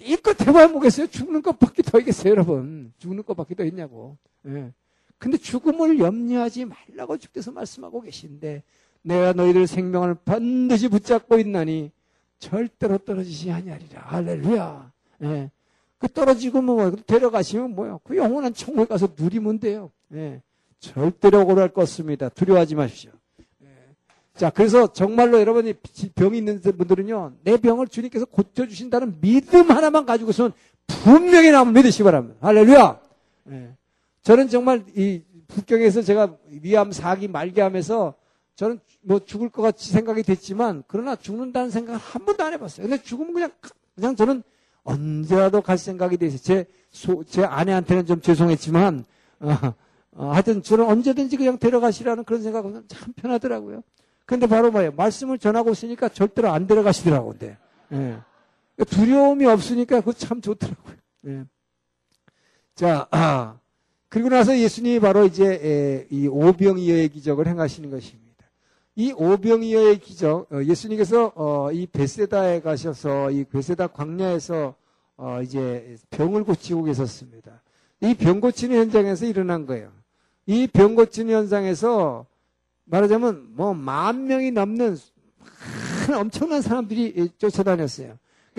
이껏 0.00 0.40
해봐야 0.40 0.68
뭐겠어요? 0.68 1.06
죽는 1.08 1.42
것밖에 1.42 1.82
더 1.82 1.98
있겠어요, 1.98 2.32
여러분. 2.32 2.92
죽는 2.98 3.24
것밖에 3.24 3.54
더 3.54 3.64
있냐고. 3.64 4.16
예. 4.46 4.72
근데 5.18 5.36
죽음을 5.36 5.98
염려하지 5.98 6.64
말라고 6.64 7.18
주께서 7.18 7.52
말씀하고 7.52 8.00
계신데, 8.00 8.62
내가 9.02 9.32
너희들 9.32 9.66
생명을 9.66 10.16
반드시 10.24 10.88
붙잡고 10.88 11.38
있나니, 11.38 11.92
절대로 12.38 12.98
떨어지지 12.98 13.52
아니하리라. 13.52 14.02
할렐루야. 14.02 14.92
예. 15.22 15.50
그 15.98 16.08
떨어지고 16.08 16.62
뭐, 16.62 16.90
데려가시면 16.90 17.74
뭐요? 17.76 18.00
그 18.02 18.16
영원한 18.16 18.52
천국에 18.54 18.86
가서 18.86 19.08
누리면 19.16 19.60
돼요. 19.60 19.92
예. 20.14 20.42
절대로 20.80 21.46
고할 21.46 21.68
것습니다. 21.68 22.28
두려워하지 22.28 22.74
마십시오. 22.74 23.12
예. 24.34 24.38
자, 24.38 24.50
그래서 24.50 24.92
정말로 24.92 25.40
여러분이 25.40 25.74
병이 26.14 26.38
있는 26.38 26.60
분들은요, 26.60 27.32
내 27.44 27.56
병을 27.56 27.88
주님께서 27.88 28.24
고쳐주신다는 28.26 29.20
믿음 29.20 29.70
하나만 29.70 30.06
가지고선 30.06 30.52
분명히 30.86 31.50
나면 31.50 31.74
믿으시기 31.74 32.02
바랍니다. 32.02 32.36
할렐루야! 32.40 33.00
예. 33.50 33.74
저는 34.22 34.48
정말 34.48 34.84
이 34.96 35.22
북경에서 35.48 36.02
제가 36.02 36.36
위암 36.62 36.90
4기 36.90 37.30
말기 37.30 37.60
하면서 37.60 38.14
저는 38.56 38.80
뭐 39.02 39.18
죽을 39.18 39.48
것 39.48 39.62
같이 39.62 39.90
생각이 39.90 40.22
됐지만 40.22 40.84
그러나 40.86 41.16
죽는다는 41.16 41.70
생각을 41.70 41.98
한 41.98 42.24
번도 42.24 42.44
안 42.44 42.52
해봤어요. 42.52 42.88
근데 42.88 43.02
죽으면 43.02 43.34
그냥 43.34 43.50
그냥 43.94 44.16
저는 44.16 44.42
언제라도 44.84 45.60
갈 45.60 45.78
생각이 45.78 46.16
돼 46.16 46.26
있어요. 46.26 46.40
제, 46.40 46.66
소, 46.90 47.24
제 47.24 47.44
아내한테는 47.44 48.06
좀 48.06 48.20
죄송했지만 48.20 49.04
어, 49.40 49.74
어, 50.12 50.30
하여튼 50.32 50.62
저는 50.62 50.84
언제든지 50.84 51.36
그냥 51.36 51.58
데려가시라는 51.58 52.24
그런 52.24 52.42
생각은 52.42 52.84
참 52.88 53.12
편하더라고요. 53.14 53.82
근데 54.24 54.46
바로 54.46 54.70
뭐예요? 54.70 54.92
말씀을 54.92 55.38
전하고 55.38 55.70
있으니까 55.72 56.08
절대로 56.08 56.50
안 56.50 56.66
데려가시더라고요. 56.66 57.34
근데. 57.38 57.56
예. 57.92 58.18
두려움이 58.84 59.46
없으니까 59.46 60.00
그거 60.00 60.12
참 60.12 60.40
좋더라고요. 60.40 60.94
예. 61.26 61.44
자, 62.74 63.06
아, 63.10 63.58
그리고 64.08 64.28
나서 64.28 64.56
예수님이 64.58 65.00
바로 65.00 65.24
이제 65.24 65.44
에, 65.46 66.06
이 66.10 66.26
오병이어의 66.26 67.08
기적을 67.10 67.46
행하시는 67.46 67.90
것입니다. 67.90 68.22
이 68.94 69.12
오병이어의 69.12 69.98
기적, 70.00 70.52
어, 70.52 70.62
예수님께서 70.64 71.32
어, 71.34 71.70
이 71.72 71.86
베세다에 71.86 72.60
가셔서 72.60 73.30
이 73.30 73.44
베세다 73.44 73.86
광야에서 73.88 74.74
어, 75.16 75.40
이제 75.42 75.96
병을 76.10 76.44
고치고 76.44 76.84
계셨습니다. 76.84 77.62
이 78.02 78.14
병 78.14 78.40
고치는 78.40 78.76
현장에서 78.76 79.24
일어난 79.26 79.64
거예요. 79.66 79.90
이 80.46 80.66
병 80.66 80.94
고치는 80.94 81.32
현장에서 81.34 82.26
말하자면 82.92 83.54
뭐 83.54 83.72
만 83.72 84.26
명이 84.26 84.50
넘는 84.50 84.98
엄청난 86.14 86.60
사람들이 86.60 87.30
쫓아다녔어요. 87.38 88.18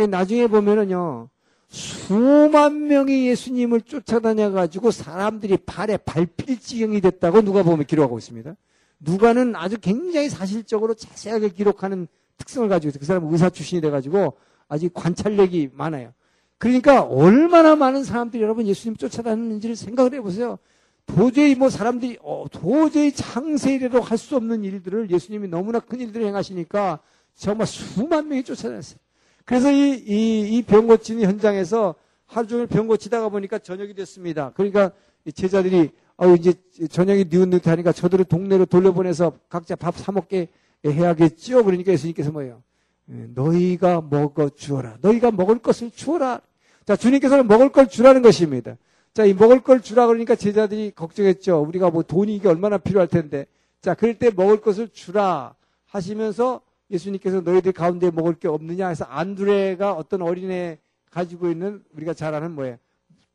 나중에 0.10 0.48
보면은요, 0.48 1.30
수만 1.68 2.88
명이 2.88 3.28
예수님을 3.28 3.82
쫓아다녀가지고 3.82 4.90
사람들이 4.90 5.58
발에 5.58 5.98
밟힐 5.98 6.60
지경이 6.60 7.00
됐다고 7.02 7.44
누가 7.44 7.62
보면 7.62 7.86
기록하고 7.86 8.18
있습니다. 8.18 8.56
누가는 9.00 9.56
아주 9.56 9.78
굉장히 9.80 10.30
사실적으로 10.30 10.96
자세하게 10.96 11.50
기록하는 11.50 12.08
특성을 12.38 12.68
가지고 12.68 12.90
있어요. 12.90 13.00
그 13.00 13.06
사람은 13.06 13.32
의사 13.32 13.52
출신이 13.52 13.82
돼가지고 13.82 14.34
아주 14.68 14.90
관찰력이 14.90 15.70
많아요. 15.74 16.12
그러니까 16.58 17.04
얼마나 17.04 17.76
많은 17.76 18.04
사람들이 18.04 18.42
여러분 18.42 18.66
예수님 18.66 18.96
쫓아다니는지를 18.96 19.76
생각을 19.76 20.14
해보세요. 20.16 20.58
도저히 21.06 21.56
뭐 21.56 21.70
사람들이 21.70 22.18
어, 22.22 22.46
도저히 22.52 23.12
창세이래로 23.12 24.02
할수 24.02 24.36
없는 24.36 24.64
일들을 24.64 25.12
예수님이 25.12 25.48
너무나 25.48 25.80
큰 25.80 26.00
일들을 26.00 26.26
행하시니까 26.26 27.00
정말 27.36 27.68
수만 27.68 28.28
명이 28.30 28.44
쫓아다녔어요. 28.44 28.98
그래서 29.46 29.72
이, 29.72 30.04
이, 30.08 30.58
이 30.58 30.62
병 30.64 30.88
고치는 30.88 31.24
현장에서 31.24 31.96
하루 32.26 32.48
종일 32.48 32.68
병 32.68 32.88
고치다가 32.88 33.30
보니까 33.30 33.60
저녁이 33.60 33.94
됐습니다. 33.94 34.52
그러니까 34.56 34.92
제자들이 35.34 35.92
어, 36.18 36.28
이제 36.36 36.54
저녁이 36.90 37.26
뉘웃뉘웃하니까 37.30 37.92
저들을 37.92 38.26
동네로 38.26 38.66
돌려보내서 38.66 39.34
각자 39.50 39.76
밥 39.76 39.98
사먹게 39.98 40.48
해야겠죠. 40.86 41.64
그러니까 41.64 41.92
예수님께서 41.92 42.32
뭐예요? 42.32 42.62
예, 43.10 43.28
너희가 43.34 44.02
먹어 44.10 44.50
주어라. 44.50 44.98
너희가 45.02 45.32
먹을 45.32 45.60
것을 45.60 45.92
주어라. 45.92 46.40
자, 46.86 46.96
주님께서는 46.96 47.48
먹을 47.48 47.70
걸 47.72 47.88
주라는 47.88 48.22
것입니다. 48.22 48.78
자, 49.14 49.26
이 49.26 49.34
먹을 49.34 49.62
걸 49.62 49.82
주라 49.82 50.08
그러니까 50.08 50.36
제자들이 50.36 50.92
걱정했죠. 50.92 51.62
우리가 51.62 51.92
뭐 51.92 52.02
돈이 52.02 52.36
이게 52.36 52.48
얼마나 52.48 52.78
필요할 52.78 53.08
텐데. 53.08 53.46
자, 53.80 53.94
그럴 53.94 54.16
때 54.16 54.32
먹을 54.36 54.60
것을 54.60 54.90
주라 54.90 55.54
하시면서 55.86 56.62
예수님께서 56.90 57.42
너희들 57.42 57.74
가운데 57.74 58.10
먹을 58.10 58.34
게 58.34 58.48
없느냐 58.48 58.88
해서 58.88 59.06
안드레가 59.06 59.94
어떤 59.94 60.24
어린애 60.24 60.80
가지고 61.12 61.50
있는 61.50 61.84
우리가 61.96 62.16
잘 62.16 62.34
아는 62.34 62.52
뭐예요? 62.52 62.78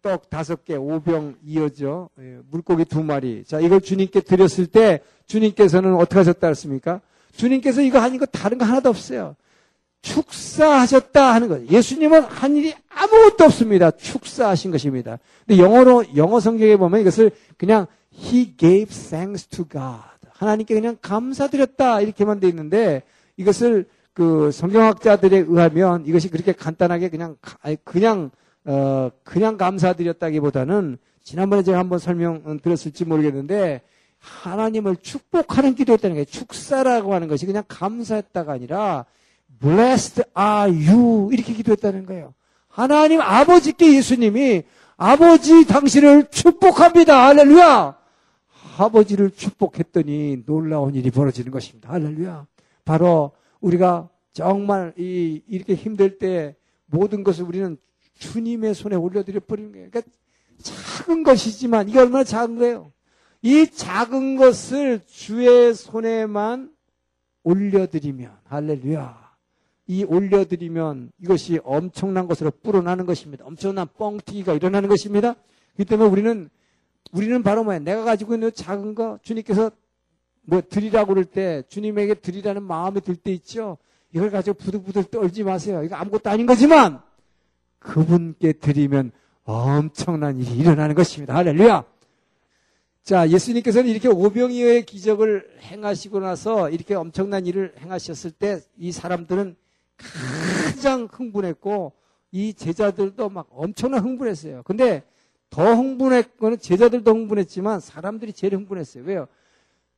떡 0.02 0.30
다섯 0.30 0.64
개, 0.64 0.74
오병 0.74 1.36
이어져, 1.44 2.08
예, 2.20 2.38
물고기 2.50 2.84
두 2.84 3.02
마리. 3.02 3.44
자, 3.44 3.60
이걸 3.60 3.80
주님께 3.80 4.20
드렸을 4.20 4.66
때 4.66 5.00
주님께서는 5.26 5.94
어떻게 5.94 6.16
하셨다 6.16 6.48
했습니까? 6.48 7.00
주님께서 7.32 7.82
이거 7.82 8.00
거 8.18 8.26
다른 8.26 8.58
거 8.58 8.64
하나도 8.64 8.88
없어요. 8.88 9.36
축사하셨다 10.02 11.34
하는 11.34 11.48
거예요. 11.48 11.66
예수님은 11.68 12.22
한 12.22 12.56
일이 12.56 12.74
아무것도 12.88 13.44
없습니다. 13.44 13.90
축사하신 13.90 14.70
것입니다. 14.70 15.18
근데 15.46 15.62
영어로, 15.62 16.04
영어 16.16 16.40
성경에 16.40 16.76
보면 16.76 17.00
이것을 17.00 17.30
그냥 17.56 17.86
He 18.14 18.56
gave 18.56 18.86
thanks 18.86 19.46
to 19.46 19.64
God. 19.68 20.02
하나님께 20.30 20.74
그냥 20.74 20.96
감사드렸다. 21.00 22.00
이렇게만 22.00 22.40
돼 22.40 22.48
있는데 22.48 23.02
이것을 23.36 23.86
그 24.12 24.50
성경학자들에 24.50 25.44
의하면 25.48 26.04
이것이 26.06 26.28
그렇게 26.28 26.52
간단하게 26.52 27.08
그냥 27.08 27.36
그냥 27.84 28.30
어 28.64 29.10
그냥 29.22 29.56
감사드렸다기보다는 29.56 30.98
지난번에 31.22 31.62
제가 31.62 31.78
한번 31.78 31.98
설명 32.00 32.58
드렸을지 32.60 33.04
모르겠는데 33.04 33.82
하나님을 34.18 34.96
축복하는 34.96 35.74
기도였다는 35.76 36.16
거예요. 36.16 36.24
축사라고 36.24 37.14
하는 37.14 37.28
것이 37.28 37.46
그냥 37.46 37.62
감사했다가 37.68 38.52
아니라 38.52 39.04
blessed 39.60 40.22
are 40.38 40.70
you 40.70 41.32
이렇게 41.32 41.52
기도했다는 41.52 42.06
거예요. 42.06 42.34
하나님 42.68 43.20
아버지께 43.20 43.96
예수님이 43.96 44.62
아버지 44.96 45.66
당신을 45.66 46.30
축복합니다. 46.30 47.26
할렐루야. 47.26 47.96
아버지를 48.78 49.30
축복했더니 49.30 50.44
놀라운 50.46 50.94
일이 50.94 51.10
벌어지는 51.10 51.50
것입니다. 51.50 51.90
할렐루야. 51.90 52.46
바로 52.84 53.32
우리가 53.60 54.08
정말 54.32 54.94
이, 54.96 55.42
이렇게 55.48 55.74
힘들 55.74 56.18
때 56.18 56.56
모든 56.86 57.24
것을 57.24 57.44
우리는 57.44 57.76
주님의 58.18 58.74
손에 58.74 58.96
올려드려 58.96 59.40
버리는 59.40 59.72
거예요. 59.72 59.88
그러니까 59.90 60.12
작은 60.62 61.22
것이지만 61.22 61.88
이게 61.88 61.98
얼마나 61.98 62.24
작은 62.24 62.58
거예요. 62.58 62.92
이 63.42 63.66
작은 63.66 64.36
것을 64.36 65.00
주의 65.06 65.74
손에만 65.74 66.72
올려드리면 67.44 68.32
할렐루야. 68.44 69.27
이 69.88 70.04
올려드리면 70.04 71.12
이것이 71.22 71.58
엄청난 71.64 72.28
것으로 72.28 72.52
불어나는 72.62 73.06
것입니다. 73.06 73.44
엄청난 73.46 73.88
뻥튀기가 73.96 74.52
일어나는 74.54 74.88
것입니다. 74.88 75.34
그 75.76 75.84
때문에 75.84 76.10
우리는 76.10 76.50
우리는 77.10 77.42
바로 77.42 77.64
뭐야? 77.64 77.78
내가 77.78 78.04
가지고 78.04 78.34
있는 78.34 78.52
작은 78.54 78.94
거 78.94 79.18
주님께서 79.22 79.70
뭐 80.42 80.60
드리라고 80.60 81.08
그럴 81.14 81.24
때 81.24 81.62
주님에게 81.68 82.14
드리라는 82.14 82.62
마음이 82.62 83.00
들 83.00 83.16
때 83.16 83.32
있죠. 83.32 83.78
이걸 84.12 84.30
가지고 84.30 84.58
부들부들 84.58 85.04
떨지 85.04 85.42
마세요. 85.42 85.82
이거 85.82 85.96
아무것도 85.96 86.28
아닌 86.30 86.44
거지만 86.46 87.00
그분께 87.78 88.52
드리면 88.54 89.12
엄청난 89.44 90.36
일이 90.38 90.50
일어나는 90.50 90.94
것입니다. 90.94 91.34
할렐루야. 91.34 91.84
자, 93.04 93.28
예수님께서는 93.30 93.88
이렇게 93.88 94.08
오병이어의 94.08 94.84
기적을 94.84 95.48
행하시고 95.62 96.20
나서 96.20 96.68
이렇게 96.68 96.94
엄청난 96.94 97.46
일을 97.46 97.74
행하셨을 97.80 98.32
때 98.32 98.60
이 98.76 98.92
사람들은 98.92 99.56
가장 99.98 101.08
흥분했고 101.10 101.92
이 102.32 102.54
제자들도 102.54 103.28
막 103.28 103.48
엄청난 103.50 104.04
흥분했어요. 104.04 104.62
근데 104.64 105.02
더 105.50 105.74
흥분했거는 105.74 106.58
제자들도 106.58 107.10
흥분했지만 107.10 107.80
사람들이 107.80 108.32
제일 108.32 108.54
흥분했어요. 108.54 109.04
왜요? 109.04 109.26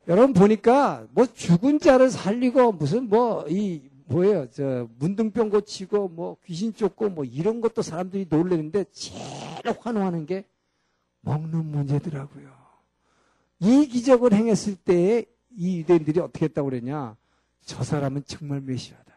여러분 0.09 0.33
보니까 0.33 1.07
뭐 1.13 1.27
죽은 1.27 1.79
자를 1.79 2.11
살리고 2.11 2.73
무슨 2.73 3.09
뭐 3.09 3.45
이 3.49 3.91
뭐예요 4.11 4.51
저 4.51 4.89
문둥병 4.99 5.51
고치고 5.51 6.09
뭐 6.09 6.37
귀신 6.45 6.75
쫓고 6.75 7.11
뭐 7.11 7.25
이런 7.25 7.61
것도 7.61 7.81
사람들이 7.81 8.27
놀래는데 8.29 8.85
제일 8.91 9.21
환호하는 9.79 10.27
게 10.27 10.45
먹는 11.21 11.65
문제더라고요. 11.67 12.51
이 13.61 13.87
기적을 13.87 14.33
행했을 14.33 14.75
때에 14.75 15.27
이 15.57 15.79
유대인들이 15.79 16.19
어떻게 16.19 16.47
했다고 16.47 16.71
그랬냐? 16.71 17.17
저 17.65 17.85
사람은 17.85 18.25
정말 18.27 18.61
메시아다. 18.63 19.10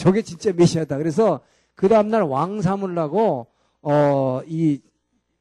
예. 0.00 0.04
저게 0.04 0.22
진짜 0.22 0.52
메시아다. 0.52 0.98
그래서 0.98 1.40
그 1.74 1.88
다음날 1.88 2.22
왕 2.22 2.60
삼으려고 2.60 3.46
어 3.82 4.42
이 4.46 4.80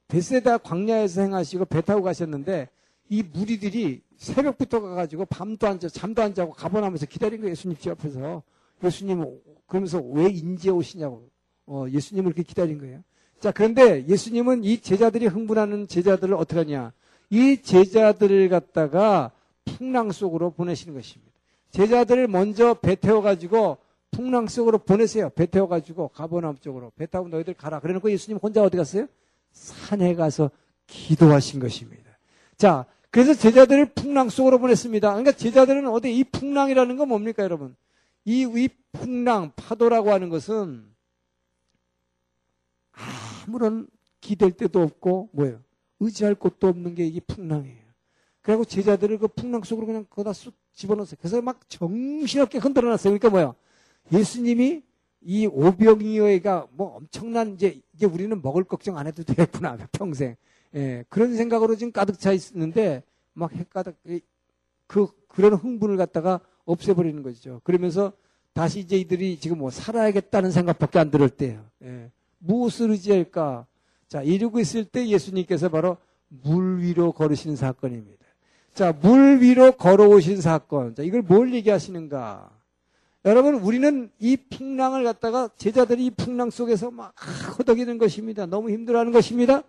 베세다 0.07 0.60
광야에서 0.60 1.22
행하시고 1.22 1.65
배 1.65 1.81
타고 1.81 2.03
가셨는데 2.03 2.69
이 3.10 3.24
무리들이 3.24 4.01
새벽부터 4.17 4.79
가가지고 4.81 5.25
밤도 5.25 5.67
안 5.67 5.79
자, 5.79 5.89
잠도 5.89 6.22
안 6.22 6.33
자고 6.33 6.53
가보나면서 6.53 7.07
기다린 7.07 7.41
거예요. 7.41 7.51
예수님 7.51 7.77
집 7.77 7.89
앞에서. 7.89 8.43
예수님, 8.83 9.25
그러면서 9.65 10.00
왜 10.00 10.29
인제 10.29 10.69
오시냐고. 10.69 11.29
어, 11.65 11.86
예수님을 11.89 12.33
그렇게 12.33 12.43
기다린 12.43 12.77
거예요. 12.77 13.03
자, 13.39 13.51
그런데 13.51 14.05
예수님은 14.07 14.63
이 14.63 14.79
제자들이 14.79 15.27
흥분하는 15.27 15.88
제자들을 15.88 16.36
어떻게 16.36 16.60
하냐. 16.60 16.93
이 17.29 17.62
제자들을 17.62 18.50
갖다가 18.50 19.31
풍랑 19.65 20.12
속으로 20.12 20.51
보내시는 20.51 20.93
것입니다. 20.93 21.31
제자들을 21.72 22.27
먼저 22.27 22.75
배 22.75 22.95
태워가지고 22.95 23.77
풍랑 24.13 24.48
속으로 24.48 24.77
보내세요. 24.77 25.29
배 25.32 25.46
태워가지고 25.48 26.10
가보남 26.10 26.58
쪽으로. 26.60 26.91
배 26.96 27.05
타고 27.08 27.27
너희들 27.27 27.55
가라. 27.55 27.79
그래놓고 27.79 28.10
예수님 28.12 28.38
혼자 28.38 28.63
어디 28.63 28.77
갔어요? 28.77 29.08
산에 29.51 30.15
가서 30.15 30.51
기도하신 30.88 31.60
것입니다. 31.60 32.17
자, 32.55 32.86
그래서 33.10 33.34
제자들을 33.34 33.93
풍랑 33.93 34.29
속으로 34.29 34.60
보냈습니다. 34.60 35.10
그러니까 35.10 35.32
제자들은 35.34 35.88
어디 35.88 36.15
이 36.15 36.24
풍랑이라는 36.24 36.96
건 36.96 37.10
뭡니까, 37.10 37.43
여러분? 37.43 37.75
이, 38.24 38.43
이 38.43 38.70
풍랑, 38.91 39.51
파도라고 39.55 40.12
하는 40.12 40.29
것은 40.29 40.86
아무런 43.46 43.88
기댈 44.22 44.51
데도 44.51 44.82
없고, 44.82 45.29
뭐예요? 45.34 45.60
의지할 46.00 46.36
곳도 46.36 46.67
없는 46.67 46.96
게 46.96 47.05
이게 47.05 47.20
풍랑이에요. 47.20 47.84
그리고 48.41 48.65
제자들을 48.65 49.17
그 49.20 49.27
풍랑 49.27 49.63
속으로 49.63 49.88
그냥 49.88 50.05
거기다 50.10 50.34
쑥 50.34 50.53
집어넣었어요. 50.74 51.17
그래서 51.20 51.41
막 51.41 51.62
정신없게 51.70 52.58
흔들어 52.58 52.89
놨어요. 52.89 53.17
그러니까 53.17 53.29
뭐야? 53.29 53.53
예수님이 54.12 54.83
이 55.22 55.48
오병이어가 55.48 56.67
뭐 56.72 56.95
엄청난 56.95 57.53
이제 57.53 57.79
이제 57.93 58.05
우리는 58.05 58.41
먹을 58.41 58.63
걱정 58.63 58.98
안 58.98 59.07
해도 59.07 59.24
되겠구나 59.24 59.77
평생 59.93 60.36
예, 60.75 61.05
그런 61.07 61.36
생각으로 61.36 61.75
지금 61.75 61.91
가득 61.91 62.19
차 62.19 62.33
있는데 62.33 63.03
막 63.33 63.53
헷가득 63.53 63.95
그 64.88 65.07
그런 65.27 65.53
흥분을 65.53 65.98
갖다가 65.98 66.39
없애버리는 66.65 67.24
거죠. 67.24 67.62
그러면서 67.63 68.13
다시 68.53 68.79
이제 68.79 68.98
이들이 68.98 69.39
지금 69.39 69.60
뭐 69.60 69.69
살아야겠다는 69.69 70.51
생각밖에 70.51 71.00
안 71.00 71.10
들을 71.10 71.29
때예요. 71.29 71.65
예, 71.83 72.12
무엇을 72.39 72.91
의지할까? 72.91 73.65
자 74.07 74.22
이러고 74.22 74.60
있을 74.60 74.86
때 74.86 75.07
예수님께서 75.07 75.69
바로 75.69 75.98
물 76.27 76.81
위로 76.81 77.12
걸으시는 77.12 77.55
사건입니다. 77.55 78.24
자, 78.74 78.91
물 78.91 79.39
위로 79.39 79.72
걸어오신 79.74 80.41
사건. 80.41 80.95
자, 80.95 81.03
이걸 81.03 81.22
뭘 81.22 81.53
얘기하시는가? 81.53 82.50
여러분, 83.25 83.56
우리는 83.56 84.10
이 84.20 84.36
풍랑을 84.36 85.03
갖다가 85.03 85.50
제자들이 85.56 86.06
이 86.06 86.10
풍랑 86.12 86.50
속에서 86.50 86.92
막 86.92 87.13
허덕이는 87.58 87.98
것입니다. 87.98 88.46
너무 88.46 88.70
힘들어하는 88.70 89.13
것입니다. 89.13 89.63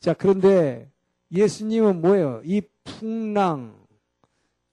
자, 0.00 0.14
그런데 0.14 0.90
예수님은 1.32 2.00
뭐예요? 2.00 2.40
이 2.44 2.62
풍랑. 2.84 3.74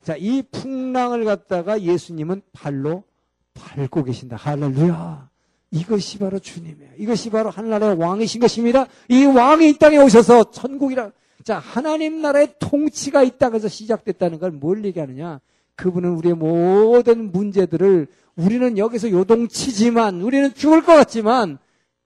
자, 0.01 0.15
이 0.18 0.42
풍랑을 0.42 1.25
갖다가 1.25 1.82
예수님은 1.82 2.44
발로 2.53 3.03
밟고 3.53 4.03
계신다. 4.06 4.38
할렐루야. 4.38 5.30
이것이 5.72 6.20
바로 6.20 6.39
주님이에요. 6.39 6.92
이것이 7.00 7.30
바로 7.30 7.50
하나님의 7.50 7.98
왕이신 7.98 8.39
것입니다. 8.39 8.86
이 9.10 9.25
왕이 9.25 9.70
이 9.70 9.77
땅에 9.77 9.98
오셔서 9.98 10.51
천국이라 10.51 11.12
자, 11.44 11.60
하나님 11.60 12.22
나라의 12.22 12.56
통치가 12.60 13.24
있다고 13.24 13.56
해서 13.56 13.68
시작됐다는 13.68 14.39
걸 14.39 14.51
뭘 14.51 14.86
얘기하느냐? 14.86 15.42
그분은 15.75 16.12
우리의 16.12 16.36
모든 16.36 17.32
문제들을 17.32 18.08
우리는 18.36 18.77
여기서 18.77 19.12
요동치지만 19.12 20.22
우리는 20.22 20.53
죽을 20.53 20.84
것 20.84 20.94
같지만 20.94 21.58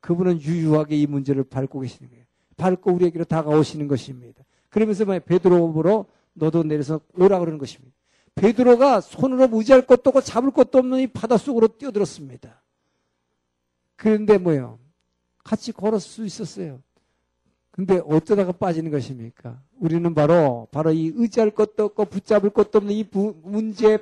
그분은 0.02 0.42
유유하게 0.42 0.96
이 0.98 1.08
문제를 1.08 1.44
밟고 1.44 1.80
계시는 1.82 2.10
거예요. 2.10 2.26
밟고 2.58 2.92
우리에게로 2.94 3.26
다가오시는 3.26 3.88
것입니다. 3.88 4.44
그러면서 4.70 5.06
뭐 5.06 5.18
베드로 5.20 5.72
보러 5.74 6.06
너도 6.34 6.64
내려서 6.64 7.02
오라 7.18 7.40
그러는 7.40 7.58
것입니다. 7.58 7.96
베드로가 8.36 9.02
손으로 9.02 9.48
무지할 9.48 9.86
것도 9.86 10.10
없고 10.10 10.22
잡을 10.22 10.52
것도 10.52 10.78
없는 10.78 11.00
이 11.00 11.08
바닷속으로 11.08 11.68
뛰어들었습니다. 11.80 12.62
그런데 13.96 14.38
뭐요? 14.38 14.80
같이 15.44 15.72
걸을 15.72 16.00
수 16.00 16.26
있었어요. 16.26 16.82
근데 17.78 18.02
어쩌다가 18.08 18.54
빠지는 18.54 18.90
것입니까? 18.90 19.62
우리는 19.80 20.16
바로, 20.16 20.68
바로 20.72 20.92
이 20.92 21.12
의지할 21.14 21.52
것도 21.52 21.86
없고 21.86 22.06
붙잡을 22.06 22.50
것도 22.50 22.80
없는 22.80 22.92
이 22.92 23.04
부, 23.04 23.36
문제의 23.44 24.00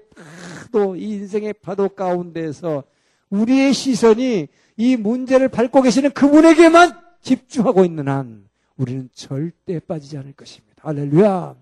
파도, 0.71 0.95
이 0.95 1.15
인생의 1.15 1.55
파도 1.61 1.89
가운데서 1.89 2.85
우리의 3.29 3.73
시선이 3.73 4.47
이 4.77 4.95
문제를 4.95 5.49
밟고 5.49 5.81
계시는 5.81 6.11
그분에게만 6.11 6.97
집중하고 7.19 7.83
있는 7.83 8.07
한 8.07 8.47
우리는 8.77 9.09
절대 9.13 9.79
빠지지 9.79 10.17
않을 10.19 10.31
것입니다. 10.31 10.75
할렐루야. 10.77 11.55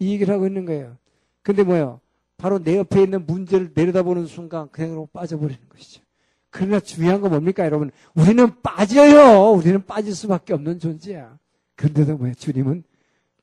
이 0.00 0.12
얘기를 0.12 0.34
하고 0.34 0.46
있는 0.46 0.66
거예요. 0.66 0.98
근데 1.40 1.62
뭐요? 1.62 2.00
바로 2.36 2.62
내 2.62 2.76
옆에 2.76 3.04
있는 3.04 3.24
문제를 3.24 3.70
내려다보는 3.74 4.26
순간 4.26 4.68
그냥 4.70 5.06
빠져버리는 5.14 5.62
것이죠. 5.70 6.02
그러나 6.50 6.78
중요한 6.78 7.22
건 7.22 7.30
뭡니까, 7.30 7.64
여러분? 7.64 7.90
우리는 8.14 8.60
빠져요. 8.60 9.52
우리는 9.52 9.82
빠질 9.86 10.14
수밖에 10.14 10.52
없는 10.52 10.78
존재야. 10.78 11.38
그런데도 11.76 12.16
뭐야? 12.16 12.34
주님은 12.34 12.84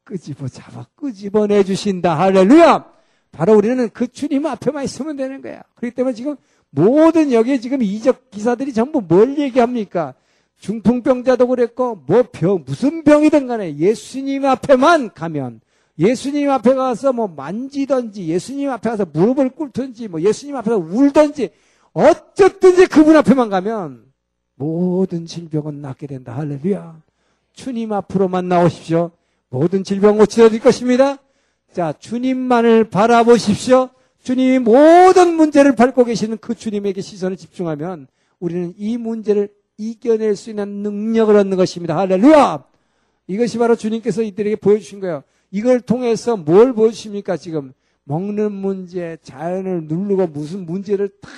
끄집어 0.04 0.48
잡아 0.48 0.86
끄집어내 0.96 1.64
주신다. 1.64 2.18
할렐루야! 2.18 2.92
바로 3.32 3.56
우리는 3.56 3.90
그 3.94 4.08
주님 4.08 4.46
앞에만 4.46 4.84
있으면 4.84 5.16
되는 5.16 5.42
거야. 5.42 5.64
그렇기 5.76 5.96
때문에 5.96 6.14
지금 6.14 6.36
모든 6.70 7.32
여기에 7.32 7.60
지금 7.60 7.82
이적 7.82 8.30
기사들이 8.32 8.74
전부 8.74 9.02
뭘 9.02 9.38
얘기합니까? 9.38 10.16
중풍병자도 10.58 11.48
그랬고, 11.48 11.96
뭐 12.06 12.24
병, 12.32 12.64
무슨 12.66 13.04
병이든 13.04 13.48
간에 13.48 13.78
예수님 13.78 14.46
앞에만 14.46 15.14
가면, 15.14 15.62
예수님 15.98 16.50
앞에 16.50 16.76
가서 16.76 17.14
뭐 17.14 17.28
만지든지, 17.28 18.28
예수님 18.28 18.70
앞에 18.70 18.90
가서 18.92 19.06
무릎을 19.12 19.50
꿇든지, 19.50 20.08
뭐 20.08 20.22
예수님 20.22 20.56
앞에서 20.56 20.78
울든지, 20.78 21.50
어쨌든지 21.94 22.86
그분 22.86 23.18
앞에만 23.18 23.50
가면 23.50 24.06
모든 24.56 25.26
질병은 25.26 25.82
낫게 25.82 26.08
된다. 26.08 26.38
할렐루야. 26.38 27.02
주님 27.54 27.94
앞으로만 27.94 28.48
나오십시오. 28.48 29.12
모든 29.50 29.84
질병 29.84 30.18
고쳐드릴 30.18 30.62
것입니다. 30.62 31.18
자, 31.74 31.94
주님만을 31.98 32.86
바라보십시오. 32.86 33.90
주님이 34.24 34.60
모든 34.60 35.36
문제를 35.36 35.76
밟고 35.76 36.06
계시는 36.06 36.38
그 36.40 36.56
주님에게 36.56 37.02
시선을 37.02 37.38
집중하면 37.38 38.08
우리는 38.40 38.74
이 38.78 38.98
문제를 38.98 39.50
이겨낼 39.78 40.36
수 40.36 40.50
있는 40.50 40.68
능력을 40.84 41.36
얻는 41.36 41.58
것입니다. 41.58 41.98
할렐루야! 41.98 42.64
이것이 43.28 43.58
바로 43.58 43.76
주님께서 43.76 44.22
이들에게 44.22 44.58
보여주신 44.58 45.00
거예요. 45.00 45.24
이걸 45.50 45.82
통해서 45.82 46.38
뭘 46.38 46.74
보여주십니까, 46.74 47.38
지금? 47.38 47.74
먹는 48.04 48.52
문제, 48.52 49.18
자연을 49.24 49.86
누르고 49.86 50.28
무슨 50.28 50.66
문제를 50.66 51.10
다, 51.22 51.30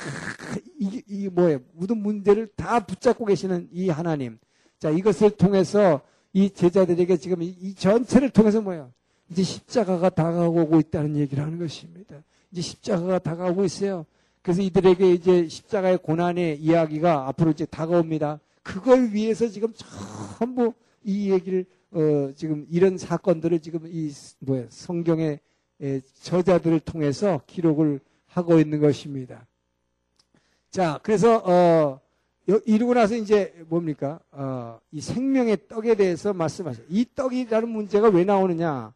이, 0.80 1.02
이 1.08 1.30
뭐예요? 1.30 1.60
모든 1.73 1.97
문제를 1.97 2.47
다 2.56 2.80
붙잡고 2.86 3.26
계시는 3.26 3.69
이 3.71 3.89
하나님. 3.89 4.39
자, 4.83 4.89
이것을 4.89 5.29
통해서 5.29 6.01
이 6.33 6.49
제자들에게 6.49 7.15
지금 7.15 7.41
이, 7.41 7.73
전체를 7.73 8.31
통해서 8.31 8.59
뭐야? 8.59 8.91
이제 9.29 9.41
십자가가 9.41 10.09
다가오고 10.09 10.77
있다는 10.77 11.15
얘기를 11.15 11.41
하는 11.41 11.57
것입니다. 11.57 12.21
이제 12.51 12.59
십자가가 12.59 13.19
다가오고 13.19 13.63
있어요. 13.63 14.05
그래서 14.41 14.61
이들에게 14.61 15.13
이제 15.13 15.47
십자가의 15.47 15.99
고난의 15.99 16.59
이야기가 16.59 17.29
앞으로 17.29 17.51
이제 17.51 17.65
다가옵니다. 17.65 18.41
그걸 18.61 19.13
위해서 19.13 19.47
지금 19.47 19.71
전부 20.37 20.73
이 21.05 21.31
얘기를 21.31 21.65
어 21.91 22.33
지금 22.35 22.67
이런 22.69 22.97
사건들을 22.97 23.61
지금 23.61 23.87
이 23.87 24.11
뭐야 24.39 24.65
성경의 24.67 25.39
저자들을 26.23 26.81
통해서 26.81 27.39
기록을 27.47 28.01
하고 28.25 28.59
있는 28.59 28.81
것입니다. 28.81 29.47
자, 30.71 30.99
그래서 31.03 31.37
어 31.37 32.02
이러고 32.45 32.93
나서 32.93 33.15
이제 33.15 33.53
뭡니까? 33.69 34.19
어, 34.32 34.79
이 34.91 34.99
생명의 34.99 35.67
떡에 35.67 35.95
대해서 35.95 36.34
말씀하셔요. 36.34 36.86
이 36.89 37.06
떡이라는 37.15 37.69
문제가 37.69 38.10
왜 38.10 38.25
나오느냐? 38.25 38.93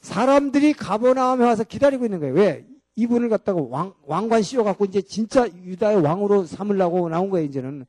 사람들이 0.00 0.74
가버나움에 0.74 1.44
와서 1.44 1.64
기다리고 1.64 2.04
있는 2.04 2.20
거예요. 2.20 2.34
왜? 2.34 2.66
이분을 2.96 3.28
갖다가 3.28 3.60
왕, 3.70 3.94
왕관 4.04 4.42
씌워갖고 4.42 4.84
이제 4.84 5.00
진짜 5.00 5.48
유다의 5.48 6.02
왕으로 6.02 6.44
삼으려고 6.44 7.08
나온 7.08 7.30
거예요, 7.30 7.46
이제는. 7.46 7.86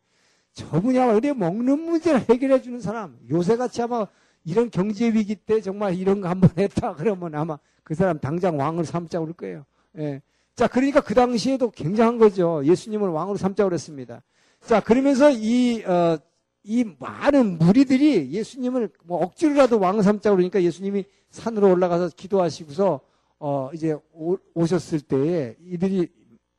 저분이 0.54 0.98
아마 1.00 1.14
어디 1.14 1.34
먹는 1.34 1.80
문제를 1.80 2.22
해결해 2.30 2.62
주는 2.62 2.80
사람. 2.80 3.18
요새같이 3.30 3.82
아마 3.82 4.08
이런 4.46 4.70
경제 4.70 5.10
위기 5.10 5.36
때 5.36 5.62
정말 5.62 5.96
이런 5.96 6.22
거 6.22 6.30
한번 6.30 6.50
했다 6.58 6.94
그러면 6.96 7.36
아마 7.36 7.60
그 7.84 7.96
사람 7.96 8.20
당장 8.20 8.60
왕을 8.60 8.86
삼자 8.86 9.20
그럴 9.20 9.34
거예요. 9.34 9.66
예. 9.98 10.22
자, 10.60 10.68
그러니까 10.68 11.00
그 11.00 11.14
당시에도 11.14 11.72
굉장한 11.72 12.18
거죠. 12.18 12.62
예수님을 12.66 13.08
왕으로 13.08 13.38
삼자고 13.38 13.70
그랬습니다. 13.70 14.22
자, 14.60 14.82
그러면서 14.82 15.32
이, 15.32 15.82
어, 15.86 16.18
이 16.64 16.84
많은 17.00 17.58
무리들이 17.60 18.34
예수님을 18.34 18.90
뭐 19.06 19.24
억지로라도 19.24 19.80
왕 19.80 20.02
삼자고 20.02 20.36
그러니까 20.36 20.62
예수님이 20.62 21.06
산으로 21.30 21.72
올라가서 21.72 22.10
기도하시고서 22.14 23.00
어, 23.40 23.70
이제 23.74 23.96
오, 24.12 24.38
오셨을 24.54 25.00
때에 25.00 25.56
이들이 25.64 26.10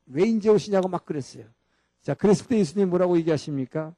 왜 0.06 0.22
이제 0.22 0.48
오시냐고 0.48 0.88
막 0.88 1.04
그랬어요. 1.04 1.44
자, 2.00 2.14
그랬을 2.14 2.46
때 2.46 2.58
예수님 2.58 2.88
뭐라고 2.88 3.18
얘기하십니까? 3.18 3.92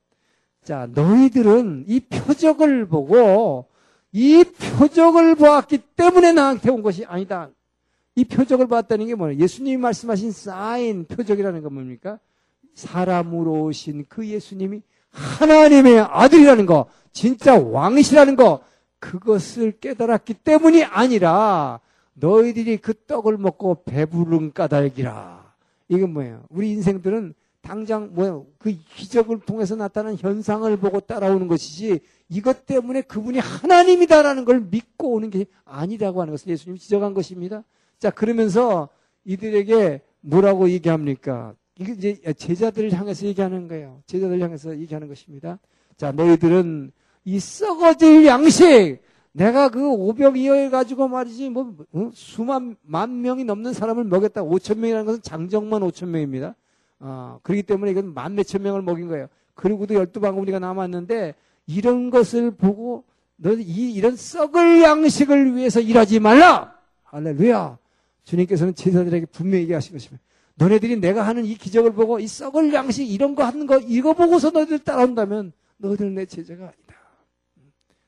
자, 0.64 0.88
너희들은 0.92 1.84
이 1.86 2.00
표적을 2.00 2.88
보고 2.88 3.68
이 4.10 4.42
표적을 4.42 5.36
보았기 5.36 5.78
때문에 5.94 6.32
나한테 6.32 6.72
온 6.72 6.82
것이 6.82 7.04
아니다. 7.04 7.50
이 8.14 8.24
표적을 8.24 8.68
봤다는 8.68 9.06
게 9.06 9.14
뭐예요? 9.14 9.38
예수님이 9.38 9.76
말씀하신 9.78 10.32
사인 10.32 11.04
표적이라는 11.04 11.62
건 11.62 11.74
뭡니까? 11.74 12.18
사람으로 12.74 13.64
오신 13.64 14.06
그 14.08 14.26
예수님이 14.26 14.82
하나님의 15.10 16.00
아들이라는 16.00 16.66
거, 16.66 16.86
진짜 17.12 17.58
왕이시라는 17.58 18.36
거, 18.36 18.62
그것을 18.98 19.72
깨달았기 19.72 20.34
때문이 20.34 20.84
아니라 20.84 21.80
너희들이 22.14 22.78
그 22.78 22.94
떡을 23.06 23.36
먹고 23.36 23.82
배부른 23.84 24.52
까닭이라. 24.52 25.52
이건 25.88 26.12
뭐예요? 26.12 26.44
우리 26.50 26.70
인생들은 26.70 27.34
당장 27.60 28.10
뭐야 28.12 28.40
그 28.58 28.76
기적을 28.96 29.40
통해서 29.40 29.76
나타난 29.76 30.16
현상을 30.18 30.74
보고 30.78 31.00
따라오는 31.00 31.48
것이지 31.48 32.00
이것 32.28 32.66
때문에 32.66 33.02
그분이 33.02 33.38
하나님이다라는 33.38 34.44
걸 34.44 34.60
믿고 34.60 35.12
오는 35.12 35.30
게 35.30 35.46
아니라고 35.64 36.20
하는 36.20 36.32
것을 36.32 36.48
예수님이 36.48 36.78
지적한 36.78 37.14
것입니다. 37.14 37.62
자 38.02 38.10
그러면서 38.10 38.88
이들에게 39.24 40.00
뭐라고 40.22 40.68
얘기합니까? 40.70 41.54
이게 41.78 41.92
이제 41.92 42.32
제자들을 42.32 42.92
향해서 42.92 43.26
얘기하는 43.26 43.68
거예요. 43.68 44.02
제자들을 44.06 44.40
향해서 44.40 44.76
얘기하는 44.76 45.06
것입니다. 45.06 45.60
자 45.96 46.10
너희들은 46.10 46.90
이 47.24 47.38
썩어질 47.38 48.26
양식 48.26 48.98
내가 49.30 49.68
그 49.68 49.88
오병 49.88 50.36
이어해 50.36 50.68
가지고 50.68 51.06
말이지 51.06 51.50
뭐 51.50 51.76
어? 51.92 52.10
수만 52.12 52.74
만 52.82 53.22
명이 53.22 53.44
넘는 53.44 53.72
사람을 53.72 54.02
먹였다. 54.02 54.42
5천 54.42 54.78
명이라는 54.78 55.06
것은 55.06 55.22
장정만 55.22 55.82
5천 55.82 56.08
명입니다. 56.08 56.56
어, 56.98 57.38
그렇기 57.44 57.62
때문에 57.62 57.92
이건 57.92 58.12
만 58.12 58.34
몇천 58.34 58.62
명을 58.62 58.82
먹인 58.82 59.06
거예요. 59.06 59.28
그리고도 59.54 59.94
열두 59.94 60.18
방울이가 60.18 60.58
남았는데 60.58 61.36
이런 61.66 62.10
것을 62.10 62.50
보고 62.50 63.04
너이 63.36 63.92
이런 63.94 64.16
썩을 64.16 64.82
양식을 64.82 65.54
위해서 65.54 65.78
일하지 65.78 66.18
말라. 66.18 66.74
할렐루야. 67.04 67.78
주님께서는 68.24 68.74
제자들에게 68.74 69.26
분명히 69.26 69.64
얘기하신 69.64 69.92
것입니다. 69.94 70.22
너네들이 70.56 71.00
내가 71.00 71.26
하는 71.26 71.44
이 71.44 71.54
기적을 71.54 71.92
보고 71.92 72.18
이 72.18 72.26
썩을 72.26 72.72
양식 72.74 73.10
이런 73.10 73.34
거 73.34 73.44
하는 73.44 73.66
거 73.66 73.78
이거 73.78 74.12
보고서 74.12 74.50
너희들 74.50 74.80
따라온다면 74.80 75.52
너희들은 75.78 76.14
내 76.14 76.26
제자가 76.26 76.64
아니다. 76.64 76.94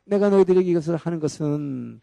내가 0.05 0.29
너희들에게 0.29 0.71
이것을 0.71 0.97
하는 0.97 1.21
것은 1.21 2.01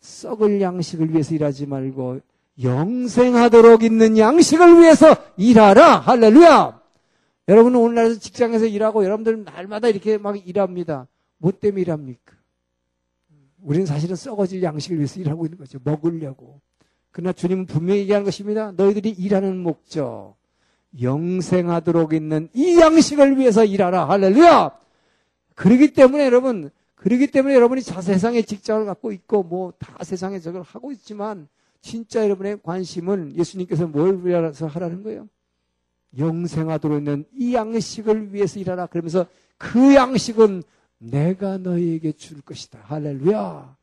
썩을 0.00 0.60
양식을 0.60 1.12
위해서 1.12 1.34
일하지 1.34 1.66
말고 1.66 2.20
영생하도록 2.62 3.82
있는 3.82 4.16
양식을 4.16 4.80
위해서 4.80 5.16
일하라. 5.36 6.00
할렐루야. 6.00 6.80
여러분은 7.48 7.78
오늘날 7.78 8.18
직장에서 8.18 8.66
일하고 8.66 9.04
여러분들은 9.04 9.44
날마다 9.44 9.88
이렇게 9.88 10.18
막 10.18 10.46
일합니다. 10.46 11.06
뭐 11.38 11.52
때문에 11.52 11.82
일합니까? 11.82 12.34
우리는 13.60 13.86
사실은 13.86 14.16
썩어질 14.16 14.62
양식을 14.62 14.98
위해서 14.98 15.20
일하고 15.20 15.46
있는 15.46 15.58
거죠. 15.58 15.78
먹으려고. 15.82 16.60
그러나 17.14 17.32
주님은 17.32 17.66
분명히 17.66 18.00
얘기하는 18.00 18.24
것입니다. 18.24 18.72
너희들이 18.72 19.10
일하는 19.10 19.56
목적. 19.58 20.34
영생하도록 21.00 22.12
있는 22.12 22.48
이 22.52 22.76
양식을 22.76 23.38
위해서 23.38 23.64
일하라. 23.64 24.08
할렐루야! 24.08 24.72
그러기 25.54 25.92
때문에 25.92 26.24
여러분, 26.26 26.70
그러기 26.96 27.28
때문에 27.28 27.54
여러분이 27.54 27.82
자 27.82 28.00
세상의 28.00 28.42
직장을 28.42 28.84
갖고 28.86 29.12
있고 29.12 29.44
뭐 29.44 29.72
다 29.78 30.02
세상에 30.02 30.40
저걸 30.40 30.62
하고 30.62 30.90
있지만 30.90 31.46
진짜 31.80 32.24
여러분의 32.24 32.58
관심은 32.64 33.36
예수님께서 33.36 33.86
뭘 33.86 34.24
위해서 34.24 34.66
하라는 34.66 35.04
거예요? 35.04 35.28
영생하도록 36.18 36.98
있는 36.98 37.26
이 37.36 37.54
양식을 37.54 38.34
위해서 38.34 38.58
일하라. 38.58 38.86
그러면서 38.86 39.26
그 39.56 39.94
양식은 39.94 40.64
내가 40.98 41.58
너희에게 41.58 42.10
줄 42.12 42.40
것이다. 42.40 42.80
할렐루야. 42.84 43.76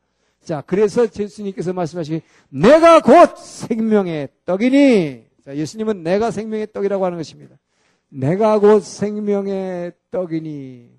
자, 0.44 0.62
그래서 0.66 1.06
예수님께서 1.06 1.72
말씀하시기 1.72 2.22
내가 2.48 3.00
곧 3.00 3.36
생명의 3.36 4.28
떡이니. 4.44 5.24
자, 5.44 5.56
예수님은 5.56 6.02
내가 6.02 6.30
생명의 6.30 6.72
떡이라고 6.72 7.04
하는 7.04 7.18
것입니다. 7.18 7.56
내가 8.08 8.58
곧 8.58 8.82
생명의 8.82 9.92
떡이니. 10.10 10.90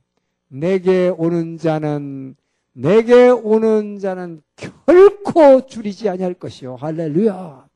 내게 0.50 1.12
오는 1.18 1.58
자는 1.58 2.36
내게 2.74 3.30
오는 3.30 4.00
자는 4.00 4.42
결코 4.56 5.66
줄이지 5.66 6.10
아니할 6.10 6.34
것이요. 6.36 6.76
할렐루야. 6.76 7.68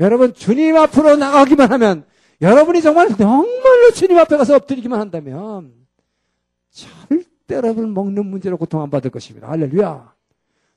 여러분 0.00 0.34
주님 0.34 0.76
앞으로 0.76 1.16
나가기만 1.16 1.70
하면 1.72 2.04
여러분이 2.40 2.82
정말 2.82 3.08
정말로 3.08 3.90
주님 3.94 4.18
앞에 4.18 4.36
가서 4.36 4.56
엎드리기만 4.56 5.00
한다면 5.00 5.72
절대 6.70 7.54
여러분 7.54 7.94
먹는 7.94 8.26
문제로 8.26 8.56
고통 8.56 8.82
안 8.82 8.90
받을 8.90 9.10
것입니다. 9.10 9.48
할렐루야. 9.48 10.11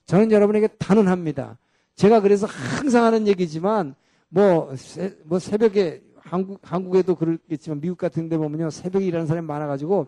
저는 0.06 0.32
여러분에게 0.32 0.68
단언합니다. 0.68 1.58
제가 1.96 2.20
그래서 2.22 2.46
항상 2.48 3.04
하는 3.06 3.28
얘기지만 3.28 3.96
뭐, 4.30 4.76
새, 4.76 5.16
뭐 5.24 5.40
새벽에 5.40 6.04
한국, 6.18 6.60
한국에도 6.64 7.16
그렇겠지만 7.16 7.80
미국 7.82 7.98
같은 7.98 8.30
데 8.30 8.38
보면요. 8.38 8.70
새벽에 8.70 9.06
일하는 9.06 9.28
사람이 9.28 9.48
많아가지고 9.48 10.08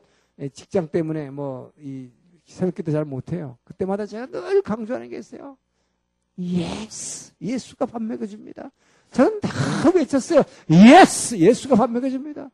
직장 0.54 0.88
때문에 0.88 1.30
뭐 1.32 1.72
이 1.80 2.10
새벽 2.48 2.76
기도 2.76 2.92
잘 2.92 3.06
못해요. 3.06 3.58
그때마다 3.66 4.06
제가 4.06 4.26
늘 4.28 4.62
강조하는 4.62 5.10
게 5.10 5.18
있어요. 5.18 5.58
Yes! 6.40 7.34
예수가 7.42 7.86
밥 7.88 8.02
먹여줍니다. 8.02 8.72
저는 9.12 9.40
다 9.42 9.50
외쳤어요. 9.94 10.44
Yes! 10.70 11.38
예수가 11.38 11.76
밥 11.76 11.92
먹여줍니다. 11.92 12.50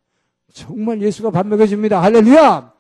정말 0.52 1.02
예수가 1.02 1.30
밥 1.32 1.46
먹여줍니다. 1.48 2.02
할렐루야! 2.02 2.73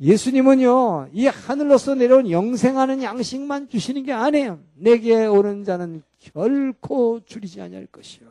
예수님은요, 0.00 1.08
이 1.12 1.26
하늘로서 1.26 1.94
내려온 1.94 2.30
영생하는 2.30 3.02
양식만 3.02 3.70
주시는 3.70 4.04
게 4.04 4.12
아니에요. 4.12 4.60
내게 4.74 5.24
오는 5.24 5.64
자는 5.64 6.02
결코 6.18 7.20
줄이지 7.24 7.62
아니할 7.62 7.86
것이요. 7.86 8.28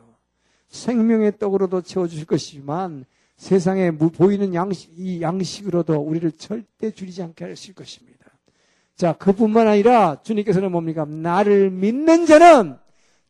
생명의 0.68 1.38
떡으로도 1.38 1.82
채워주실 1.82 2.26
것이지만 2.26 3.04
세상에 3.36 3.90
보이는 3.90 4.54
양식, 4.54 4.92
이 4.96 5.20
양식으로도 5.20 5.94
우리를 5.94 6.30
절대 6.32 6.90
줄이지 6.90 7.22
않게 7.22 7.44
하실 7.44 7.74
것입니다. 7.74 8.16
자, 8.94 9.12
그뿐만 9.12 9.66
아니라 9.66 10.22
주님께서는 10.22 10.70
뭡니까? 10.70 11.04
나를 11.04 11.70
믿는 11.70 12.26
자는 12.26 12.76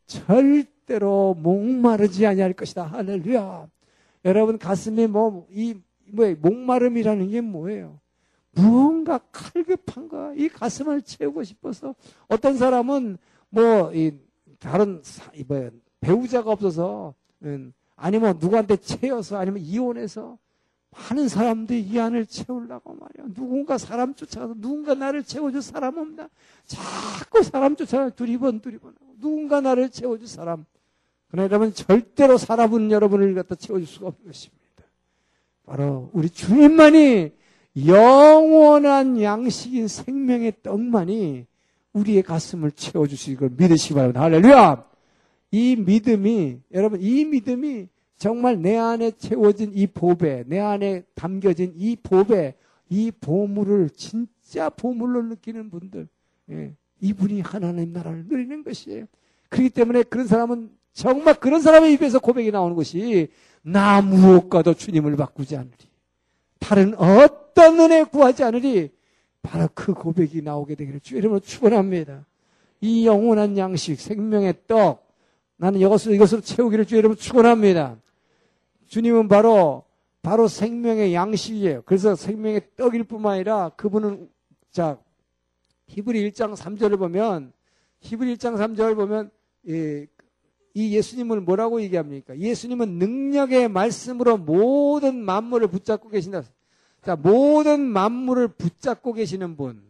절대로 0.05 1.33
목마르지 1.33 2.25
아니할 2.25 2.53
것이다. 2.53 2.83
할렐루야. 2.83 3.67
여러분 4.25 4.57
가슴에 4.57 5.07
뭐, 5.07 5.47
이, 5.51 5.75
뭐, 6.05 6.33
목마름이라는 6.39 7.29
게 7.29 7.41
뭐예요? 7.41 7.99
무언가 8.57 9.19
칼급한 9.31 10.07
거, 10.07 10.33
이 10.35 10.49
가슴을 10.49 11.03
채우고 11.03 11.43
싶어서 11.43 11.95
어떤 12.27 12.57
사람은 12.57 13.17
뭐, 13.49 13.93
이, 13.93 14.11
다른, 14.59 15.01
뭐, 15.47 15.69
배우자가 15.99 16.51
없어서, 16.51 17.13
음, 17.43 17.73
아니면 17.95 18.37
누구한테 18.39 18.77
채여서, 18.77 19.37
아니면 19.37 19.61
이혼해서 19.61 20.37
많은 20.89 21.27
사람들이 21.27 21.81
이 21.81 21.99
안을 21.99 22.25
채우려고 22.25 22.93
말이야. 22.95 23.33
누군가 23.35 23.77
사람 23.77 24.15
쫓아가서 24.15 24.55
누군가 24.57 24.95
나를 24.95 25.23
채워줄 25.23 25.61
사람 25.61 25.97
없나? 25.97 26.29
자꾸 26.65 27.43
사람 27.43 27.75
쫓아가 27.75 28.09
두리번 28.09 28.61
두리번 28.61 28.95
누군가 29.19 29.61
나를 29.61 29.89
채워줄 29.89 30.27
사람. 30.27 30.65
그러나 31.29 31.47
여러분 31.47 31.73
절대로 31.73 32.37
사람은 32.37 32.91
여러분을 32.91 33.35
갖다 33.35 33.55
채워줄 33.55 33.87
수가 33.87 34.07
없는 34.07 34.25
것입니다. 34.25 34.57
바로 35.65 36.09
우리 36.13 36.29
주님만이 36.29 37.33
영원한 37.85 39.21
양식인 39.21 39.87
생명의 39.87 40.53
떡만이 40.63 41.45
우리의 41.93 42.23
가슴을 42.23 42.71
채워주시기 42.71 43.35
걸 43.37 43.49
믿으시기 43.57 43.93
바랍니다. 43.93 44.21
할렐루야! 44.21 44.85
이 45.51 45.75
믿음이, 45.75 46.59
여러분, 46.73 47.01
이 47.01 47.25
믿음이 47.25 47.87
정말 48.17 48.61
내 48.61 48.77
안에 48.77 49.11
채워진 49.11 49.71
이 49.73 49.87
보배, 49.87 50.45
내 50.47 50.59
안에 50.59 51.03
담겨진 51.13 51.73
이 51.75 51.95
보배, 51.95 52.55
이 52.89 53.11
보물을 53.11 53.91
진짜 53.91 54.69
보물로 54.69 55.23
느끼는 55.23 55.69
분들, 55.69 56.07
예, 56.51 56.73
이분이 57.01 57.41
하나님 57.41 57.93
나라를 57.93 58.25
누리는 58.27 58.63
것이에요. 58.63 59.05
그렇기 59.49 59.69
때문에 59.69 60.03
그런 60.03 60.27
사람은 60.27 60.71
정말 60.93 61.35
그런 61.35 61.61
사람의 61.61 61.93
입에서 61.93 62.19
고백이 62.19 62.51
나오는 62.51 62.75
것이 62.75 63.27
나 63.61 64.01
무엇과도 64.01 64.73
주님을 64.73 65.15
바꾸지 65.15 65.55
않으리. 65.55 65.71
다른 66.59 66.95
어떤 67.57 67.79
은혜 67.79 68.03
구하지 68.03 68.43
않으리. 68.43 68.91
바로 69.41 69.67
그 69.73 69.91
고백이 69.93 70.43
나오게 70.43 70.75
되기를 70.75 70.99
주 70.99 71.17
이름으로 71.17 71.39
축원합니다. 71.39 72.27
이 72.81 73.07
영원한 73.07 73.57
양식, 73.57 73.99
생명의 73.99 74.53
떡, 74.67 75.07
나는 75.55 75.79
이것을 75.79 76.13
이것으로 76.13 76.41
채우기를 76.41 76.85
주 76.85 76.97
이름으로 76.97 77.17
축원합니다. 77.17 77.97
주님은 78.85 79.27
바로 79.27 79.85
바로 80.21 80.47
생명의 80.47 81.15
양식이에요. 81.15 81.81
그래서 81.85 82.15
생명의 82.15 82.61
떡일 82.75 83.05
뿐만 83.05 83.33
아니라 83.33 83.69
그분은 83.69 84.29
자 84.69 84.99
히브리 85.87 86.29
1장 86.29 86.55
3절을 86.55 86.99
보면 86.99 87.53
히브리 88.01 88.35
1장 88.35 88.55
3절을 88.55 88.95
보면 88.95 89.31
이, 89.65 90.05
이 90.75 90.95
예수님을 90.95 91.41
뭐라고 91.41 91.81
얘기합니까? 91.81 92.37
예수님은 92.37 92.99
능력의 92.99 93.69
말씀으로 93.69 94.37
모든 94.37 95.15
만물을 95.15 95.69
붙잡고 95.69 96.09
계신다. 96.09 96.43
자, 97.07 97.15
모든 97.15 97.79
만물을 97.79 98.49
붙잡고 98.49 99.13
계시는 99.13 99.55
분. 99.55 99.81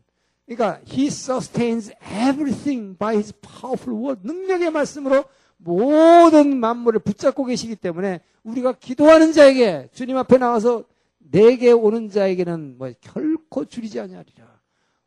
그러니까 0.46 0.80
he 0.88 1.08
sustains 1.08 1.92
everything 2.04 2.96
by 2.96 3.16
his 3.16 3.34
powerful 3.42 4.00
word. 4.00 4.22
능력의 4.24 4.70
말씀으로 4.70 5.26
모든 5.58 6.60
만물을 6.60 7.00
붙잡고 7.00 7.46
계시기 7.46 7.76
때문에 7.76 8.22
우리가 8.44 8.74
기도하는 8.74 9.34
자에게 9.34 9.90
주님 9.94 10.16
앞에 10.16 10.38
나와서 10.38 10.84
내게 11.18 11.72
오는 11.72 12.08
자에게는 12.08 12.78
뭐 12.78 12.92
결코 13.02 13.66
줄이지 13.66 14.00
아니하리라. 14.00 14.46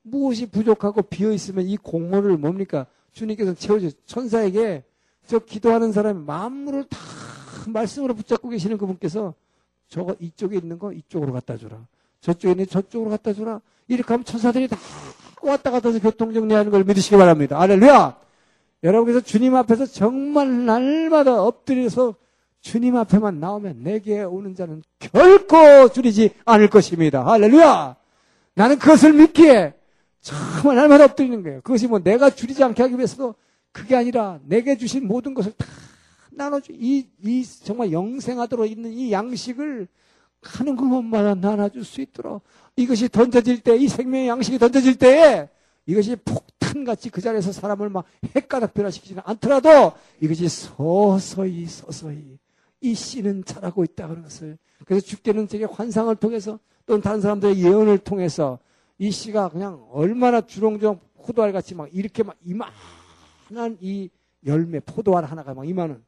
무엇이 0.03 0.47
부족하고 0.47 1.03
비어 1.03 1.31
있으면 1.31 1.65
이 1.65 1.77
공허를 1.77 2.39
뭡니까? 2.39 2.87
주님께서 3.13 3.55
채워주 3.55 3.93
천사에게 4.07 4.83
저 5.27 5.39
기도하는 5.39 5.93
사람이 5.93 6.25
만물을 6.25 6.87
다 6.89 6.99
말씀으로 7.69 8.15
붙잡고 8.15 8.49
계시는 8.49 8.79
그분께서 8.79 9.33
저거 9.87 10.17
이쪽에 10.19 10.57
있는 10.57 10.77
거 10.77 10.93
이쪽으로 10.93 11.33
갖다 11.33 11.57
줘라. 11.57 11.87
저쪽에 12.21 12.53
있는 12.53 12.67
저쪽으로 12.67 13.11
갖다 13.11 13.33
줘라. 13.33 13.61
이렇게 13.89 14.13
하면 14.13 14.25
천사들이 14.25 14.69
다 14.69 14.77
왔다 15.43 15.71
갔다 15.71 15.89
해서 15.89 16.01
교통정리하는 16.01 16.71
걸 16.71 16.85
믿으시기 16.85 17.17
바랍니다. 17.17 17.61
알렐루야! 17.61 18.17
여러분께서 18.83 19.21
주님 19.21 19.55
앞에서 19.57 19.87
정말 19.87 20.65
날마다 20.65 21.43
엎드려서 21.43 22.15
주님 22.61 22.97
앞에만 22.97 23.41
나오면 23.41 23.83
내게 23.83 24.23
오는 24.23 24.55
자는 24.55 24.83
결코 24.99 25.89
줄이지 25.89 26.35
않을 26.45 26.69
것입니다. 26.69 27.25
할렐루야! 27.25 27.97
나는 28.55 28.79
그것을 28.79 29.13
믿기에 29.15 29.75
정말 30.21 30.77
날마다 30.77 31.05
엎드리는 31.05 31.43
거예요. 31.43 31.61
그것이 31.63 31.87
뭐 31.87 31.99
내가 32.01 32.31
줄이지 32.31 32.63
않게 32.63 32.83
하기 32.83 32.97
위해서도 32.97 33.35
그게 33.73 33.97
아니라 33.97 34.41
내게 34.45 34.77
주신 34.77 35.07
모든 35.07 35.33
것을 35.33 35.53
다 35.53 35.67
나눠주, 36.31 36.73
이, 36.73 37.07
이 37.23 37.45
정말 37.65 37.93
영생하도록 37.93 38.71
있는 38.71 38.93
이 38.93 39.13
양식을 39.13 39.89
하는 40.43 40.77
것마다 40.77 41.35
나눠줄 41.35 41.85
수 41.85 42.01
있도록 42.01 42.43
이것이 42.77 43.09
던져질 43.09 43.61
때, 43.61 43.77
이 43.77 43.89
생명의 43.89 44.29
양식이 44.29 44.59
던져질 44.59 44.97
때에 44.97 45.49
이것이 45.87 46.17
폭탄같이 46.17 47.11
그 47.11 47.21
자리에서 47.21 47.53
사람을 47.53 47.89
막 47.91 48.05
핵가닥 48.35 48.75
변화시키지는 48.75 49.23
않더라도 49.27 49.93
이것이 50.21 50.49
서서히 50.49 51.67
서서히 51.67 52.39
이 52.81 52.95
씨는 52.95 53.45
자라고 53.45 53.85
있다는 53.85 54.23
것을 54.23 54.57
그래서 54.85 55.05
주께는 55.05 55.49
제게 55.49 55.65
환상을 55.65 56.15
통해서 56.17 56.59
또는 56.87 57.03
다른 57.03 57.21
사람들의 57.21 57.63
예언을 57.63 57.99
통해서 57.99 58.59
이 58.99 59.11
씨가 59.11 59.51
그냥 59.51 59.87
얼마나 59.91 60.41
주렁주렁 60.41 61.01
포도알 61.23 61.53
같이 61.53 61.75
막 61.75 61.89
이렇게 61.93 62.23
막 62.23 62.37
이만한 62.45 63.77
이 63.81 64.09
열매 64.47 64.81
포도알 64.81 65.25
하나가 65.25 65.55
막 65.55 65.69
이만한 65.69 66.03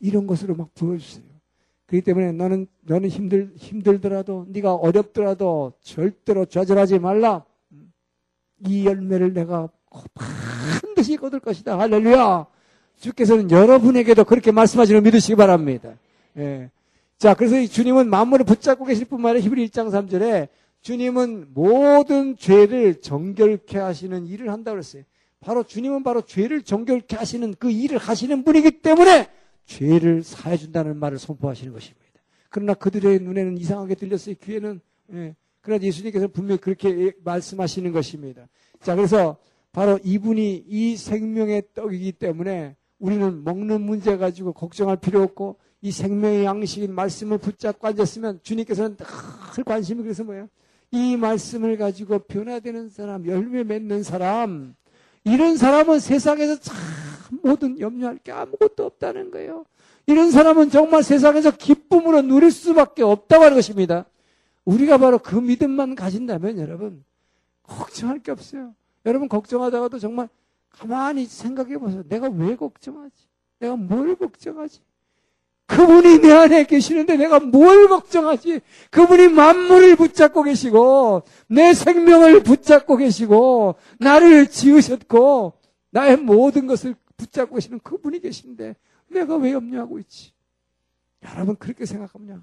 이런 0.00 0.26
것으로 0.26 0.56
막 0.56 0.74
보여주세요. 0.74 1.29
그렇기 1.90 2.04
때문에 2.04 2.30
너는 2.32 2.68
너는 2.82 3.08
힘들 3.08 3.50
힘들더라도 3.56 4.46
네가 4.48 4.74
어렵더라도 4.74 5.72
절대로 5.82 6.44
좌절하지 6.44 7.00
말라. 7.00 7.44
이 8.64 8.86
열매를 8.86 9.34
내가 9.34 9.68
반드시 10.14 11.16
거둘 11.16 11.40
것이다. 11.40 11.76
할렐루야. 11.78 12.46
주께서는 13.00 13.50
여러분에게도 13.50 14.24
그렇게 14.24 14.52
말씀하시는 14.52 15.02
믿으시기 15.02 15.34
바랍니다. 15.34 15.94
예. 16.36 16.70
자, 17.18 17.34
그래서 17.34 17.58
이 17.58 17.66
주님은 17.66 18.08
만물을 18.08 18.44
붙잡고 18.44 18.84
계실 18.84 19.06
뿐만 19.06 19.30
아니라 19.30 19.44
히브리 19.44 19.66
1장 19.68 19.90
3절에 19.90 20.48
주님은 20.82 21.48
모든 21.52 22.36
죄를 22.36 23.00
정결케 23.00 23.78
하시는 23.78 24.26
일을 24.26 24.52
한다고 24.52 24.76
그랬어요. 24.76 25.02
바로 25.40 25.64
주님은 25.64 26.04
바로 26.04 26.22
죄를 26.22 26.62
정결케 26.62 27.16
하시는 27.16 27.52
그 27.58 27.70
일을 27.70 27.98
하시는 27.98 28.44
분이기 28.44 28.82
때문에 28.82 29.28
죄를 29.70 30.24
사해 30.24 30.56
준다는 30.56 30.96
말을 30.96 31.18
선포하시는 31.18 31.72
것입니다. 31.72 32.00
그러나 32.48 32.74
그들의 32.74 33.20
눈에는 33.20 33.56
이상하게 33.56 33.94
들렸어요. 33.94 34.34
귀에는 34.42 34.80
예. 35.12 35.36
그러나 35.60 35.82
예수님께서 35.82 36.26
분명히 36.26 36.60
그렇게 36.60 37.12
말씀하시는 37.22 37.92
것입니다. 37.92 38.48
자, 38.80 38.96
그래서 38.96 39.36
바로 39.72 40.00
이분이 40.02 40.64
이 40.66 40.96
생명의 40.96 41.62
떡이기 41.74 42.12
때문에 42.12 42.74
우리는 42.98 43.44
먹는 43.44 43.80
문제 43.82 44.16
가지고 44.16 44.52
걱정할 44.52 44.96
필요 44.96 45.22
없고 45.22 45.58
이 45.82 45.92
생명의 45.92 46.44
양식인 46.44 46.92
말씀을 46.92 47.38
붙잡고 47.38 47.86
앉았으면 47.86 48.40
주님께서는 48.42 48.96
늘 49.54 49.64
관심이 49.64 50.02
그래서 50.02 50.24
뭐예요? 50.24 50.48
이 50.90 51.16
말씀을 51.16 51.76
가지고 51.76 52.18
변화되는 52.18 52.88
사람, 52.88 53.24
열매 53.26 53.62
맺는 53.62 54.02
사람, 54.02 54.74
이런 55.22 55.56
사람은 55.56 56.00
세상에서 56.00 56.58
참 56.58 56.76
모든 57.42 57.78
염려할 57.78 58.18
게 58.18 58.32
아무것도 58.32 58.84
없다는 58.84 59.30
거예요. 59.30 59.64
이런 60.06 60.30
사람은 60.30 60.70
정말 60.70 61.02
세상에서 61.02 61.52
기쁨으로 61.52 62.22
누릴 62.22 62.50
수밖에 62.50 63.02
없다고 63.02 63.44
하는 63.44 63.56
것입니다. 63.56 64.06
우리가 64.64 64.98
바로 64.98 65.18
그 65.18 65.36
믿음만 65.36 65.94
가진다면 65.94 66.58
여러분 66.58 67.04
걱정할 67.62 68.18
게 68.18 68.32
없어요. 68.32 68.74
여러분 69.06 69.28
걱정하다가도 69.28 69.98
정말 69.98 70.28
가만히 70.70 71.26
생각해 71.26 71.78
보세요. 71.78 72.02
내가 72.08 72.28
왜 72.28 72.56
걱정하지? 72.56 73.14
내가 73.58 73.76
뭘 73.76 74.14
걱정하지? 74.16 74.80
그분이 75.66 76.20
내 76.20 76.32
안에 76.32 76.64
계시는데 76.64 77.16
내가 77.16 77.38
뭘 77.38 77.88
걱정하지? 77.88 78.60
그분이 78.90 79.28
만물을 79.28 79.94
붙잡고 79.94 80.42
계시고, 80.42 81.22
내 81.46 81.74
생명을 81.74 82.42
붙잡고 82.42 82.96
계시고, 82.96 83.76
나를 84.00 84.48
지으셨고, 84.48 85.52
나의 85.90 86.16
모든 86.16 86.66
것을 86.66 86.96
붙잡고 87.20 87.54
계시는 87.56 87.80
그분이 87.80 88.20
계신데, 88.20 88.76
내가 89.08 89.36
왜 89.36 89.52
염려하고 89.52 89.98
있지? 90.00 90.32
여러분, 91.22 91.56
그렇게 91.56 91.84
생각하면 91.84 92.42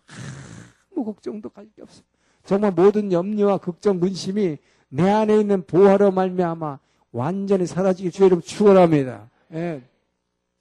아무 0.91 1.05
걱정도 1.05 1.49
가질 1.49 1.73
게 1.73 1.81
없어. 1.81 2.03
정말 2.43 2.71
모든 2.71 3.11
염려와 3.11 3.57
걱정, 3.57 3.99
문심이 3.99 4.57
내 4.89 5.09
안에 5.09 5.39
있는 5.39 5.65
보화로 5.65 6.11
말미암아 6.11 6.79
완전히 7.11 7.65
사라지기 7.65 8.11
주의 8.11 8.27
이름 8.27 8.41
축원합니다. 8.41 9.29
예. 9.53 9.81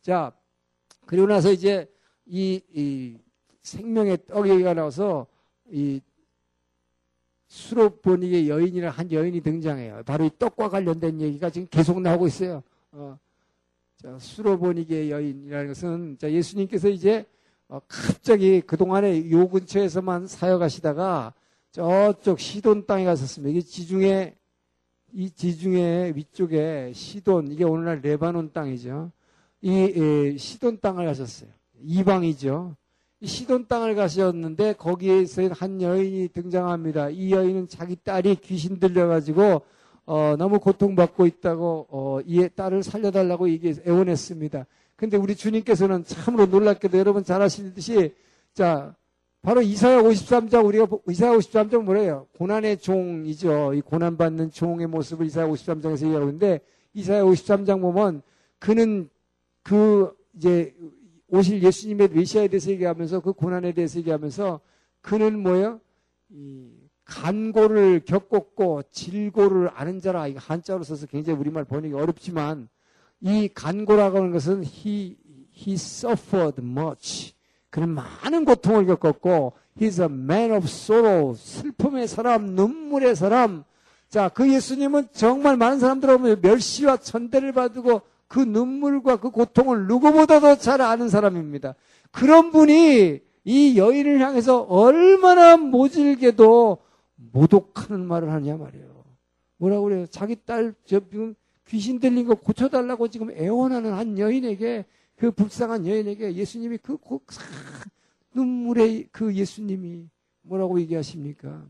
자, 0.01 0.33
그리고 1.05 1.27
나서 1.27 1.53
이제 1.53 1.89
이, 2.25 2.61
이 2.73 3.19
생명의 3.63 4.19
떡 4.27 4.49
얘기가 4.49 4.75
나와서 4.75 5.27
이 5.71 6.01
수로보닉의 7.49 8.49
여인이라 8.49 8.91
한 8.91 9.11
여인이 9.13 9.41
등장해요. 9.41 10.03
바로 10.05 10.25
이 10.25 10.31
떡과 10.39 10.69
관련된 10.69 11.21
얘기가 11.21 11.51
지금 11.51 11.69
계속 11.71 12.01
나오고 12.01 12.27
있어요. 12.27 12.63
어, 12.93 13.19
자, 13.97 14.19
수로보닉의 14.19 15.11
여인이라는 15.11 15.69
것은 15.69 16.19
자, 16.19 16.31
예수님께서 16.31 16.89
이제 16.91 17.25
어, 17.69 17.81
갑자기 17.89 18.61
그동안에 18.61 19.31
요 19.31 19.49
근처에서만 19.49 20.27
사역하시다가 20.27 21.33
저쪽 21.71 22.39
시돈 22.39 22.87
땅에 22.87 23.05
갔었습니다. 23.07 23.51
이게 23.51 23.61
지중해 23.63 24.37
이 25.15 25.31
지중해 25.31 26.13
위쪽에 26.15 26.93
시돈 26.95 27.51
이게 27.51 27.65
오늘날 27.65 28.01
레바논 28.03 28.53
땅이죠. 28.53 29.13
이 29.63 29.71
에, 29.71 30.37
시돈 30.37 30.81
땅을 30.81 31.07
가셨어요. 31.07 31.49
이방이죠. 31.83 32.77
시돈 33.25 33.67
땅을 33.67 33.95
가셨는데 33.95 34.75
거기에서 34.75 35.49
한 35.53 35.81
여인이 35.81 36.29
등장합니다. 36.29 37.09
이 37.09 37.31
여인은 37.33 37.69
자기 37.69 37.97
딸이 37.97 38.37
귀신 38.43 38.79
들려가지고 38.79 39.63
어, 40.07 40.37
너무 40.39 40.61
고통받고 40.61 41.27
있다고 41.27 41.87
어, 41.91 42.21
이 42.25 42.49
딸을 42.55 42.83
살려달라고 42.85 43.49
이게 43.49 43.75
애원했습니다. 43.87 44.67
근데 44.95 45.17
우리 45.17 45.35
주님께서는 45.35 46.05
참으로 46.05 46.47
놀랍게도 46.47 46.97
여러분 46.97 47.25
잘 47.25 47.43
아시듯이 47.43 48.15
자 48.55 48.95
바로 49.43 49.61
이사야 49.61 50.03
53장 50.03 50.65
우리가 50.65 50.89
이사야 51.09 51.33
53장 51.33 51.83
뭐래요? 51.83 52.27
고난의 52.39 52.79
종이죠. 52.79 53.75
이 53.75 53.81
고난 53.81 54.17
받는 54.17 54.51
종의 54.53 54.87
모습을 54.87 55.27
이사야 55.27 55.47
53장에서 55.49 56.07
얘기하고 56.07 56.27
있는데 56.27 56.61
이사야 56.95 57.25
53장 57.25 57.81
보면 57.81 58.23
그는 58.59 59.11
그 59.63 60.17
이제 60.37 60.75
오실 61.29 61.63
예수님의 61.63 62.09
메시아에 62.09 62.49
대해서 62.49 62.71
얘기하면서 62.71 63.21
그 63.21 63.33
고난에 63.33 63.73
대해서 63.73 63.99
얘기하면서 63.99 64.61
그는 65.01 65.41
뭐예요? 65.41 65.81
이 66.31 66.76
간고를 67.07 68.01
겪었고 68.05 68.83
질고를 68.91 69.71
아는 69.75 70.01
자라 70.01 70.27
이거 70.27 70.41
한자로 70.43 70.83
써서 70.83 71.07
굉장히 71.07 71.39
우리말 71.39 71.65
번역이 71.65 71.95
어렵지만 71.95 72.69
이 73.21 73.49
간고라고 73.55 74.19
하는 74.19 74.33
것은 74.33 74.65
he 74.65 75.17
he 75.57 75.75
suffered 75.75 76.61
much. 76.61 77.33
그는 77.71 77.89
많은 77.91 78.45
고통을 78.45 78.87
겪었고 78.87 79.53
he's 79.81 80.01
a 80.01 80.07
man 80.07 80.53
of 80.53 80.65
sorrow. 80.65 81.35
슬픔의 81.37 82.09
사람, 82.09 82.55
눈물의 82.55 83.17
사람. 83.17 83.65
자, 84.09 84.29
그 84.29 84.53
예수님은 84.53 85.09
정말 85.13 85.57
많은 85.57 85.79
사람들하고 85.79 86.37
멸시와 86.41 86.99
천대를 86.99 87.53
받고 87.53 88.03
그 88.29 88.41
눈물과 88.41 89.17
그 89.17 89.31
고통을 89.31 89.87
누구보다도 89.87 90.59
잘 90.59 90.81
아는 90.81 91.09
사람입니다. 91.09 91.75
그런 92.11 92.51
분이 92.51 93.21
이 93.45 93.79
여인을 93.79 94.21
향해서 94.21 94.63
얼마나 94.63 95.57
모질게도 95.57 96.79
모독하는 97.17 98.07
말을 98.07 98.33
하냐 98.33 98.57
말이에요. 98.57 99.05
뭐라고 99.59 99.85
그래요? 99.85 100.07
자기 100.07 100.37
딸, 100.45 100.75
저, 100.85 101.01
지금 101.01 101.35
귀신 101.67 101.99
들린 101.99 102.27
거 102.27 102.35
고쳐달라고 102.35 103.09
지금 103.09 103.31
애원하는 103.31 103.93
한 103.93 104.19
여인에게, 104.19 104.85
그 105.17 105.31
불쌍한 105.31 105.87
여인에게 105.87 106.35
예수님이 106.35 106.79
그 106.79 106.97
고, 106.97 107.23
눈물의 108.35 109.09
그 109.11 109.35
예수님이 109.35 110.09
뭐라고 110.43 110.79
얘기하십니까? 110.81 111.65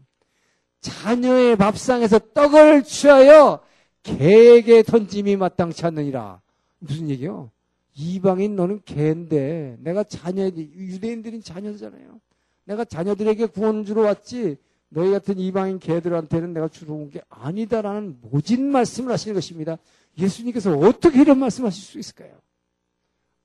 자녀의 0.80 1.56
밥상에서 1.56 2.18
떡을 2.34 2.82
취하여 2.82 3.60
개에게 4.02 4.82
던짐이 4.82 5.36
마땅치 5.36 5.86
않느니라. 5.86 6.40
무슨 6.78 7.08
얘기요? 7.08 7.50
이방인 7.94 8.56
너는 8.56 8.82
개인데 8.84 9.76
내가 9.80 10.04
자녀 10.04 10.46
유대인들인 10.46 11.42
자녀잖아요. 11.42 12.20
내가 12.64 12.84
자녀들에게 12.84 13.46
구원 13.46 13.84
주러 13.84 14.02
왔지 14.02 14.58
너희 14.96 15.10
같은 15.10 15.38
이방인 15.38 15.78
개들한테는 15.78 16.54
내가 16.54 16.68
주러 16.68 16.94
온게 16.94 17.20
아니다라는 17.28 18.16
모진 18.22 18.72
말씀을 18.72 19.12
하시는 19.12 19.34
것입니다. 19.34 19.76
예수님께서 20.18 20.74
어떻게 20.74 21.20
이런 21.20 21.38
말씀하실 21.38 21.82
수 21.82 21.98
있을까요? 21.98 22.32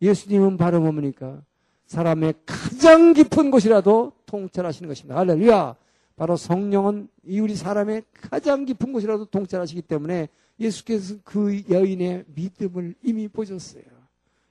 예수님은 0.01 0.55
바로 0.55 0.79
뭡니까? 0.79 1.41
사람의 1.87 2.35
가장 2.45 3.11
깊은 3.11 3.51
곳이라도 3.51 4.13
통찰하시는 4.27 4.87
것입니다. 4.87 5.19
할렐루야. 5.19 5.75
바로 6.15 6.37
성령은 6.37 7.09
이 7.25 7.41
우리 7.41 7.57
사람의 7.57 8.03
가장 8.13 8.63
깊은 8.63 8.93
곳이라도 8.93 9.25
통찰하시기 9.25 9.81
때문에 9.81 10.29
예수께서 10.57 11.15
그 11.25 11.63
여인의 11.69 12.23
믿음을 12.33 12.95
이미 13.03 13.27
보셨어요. 13.27 13.83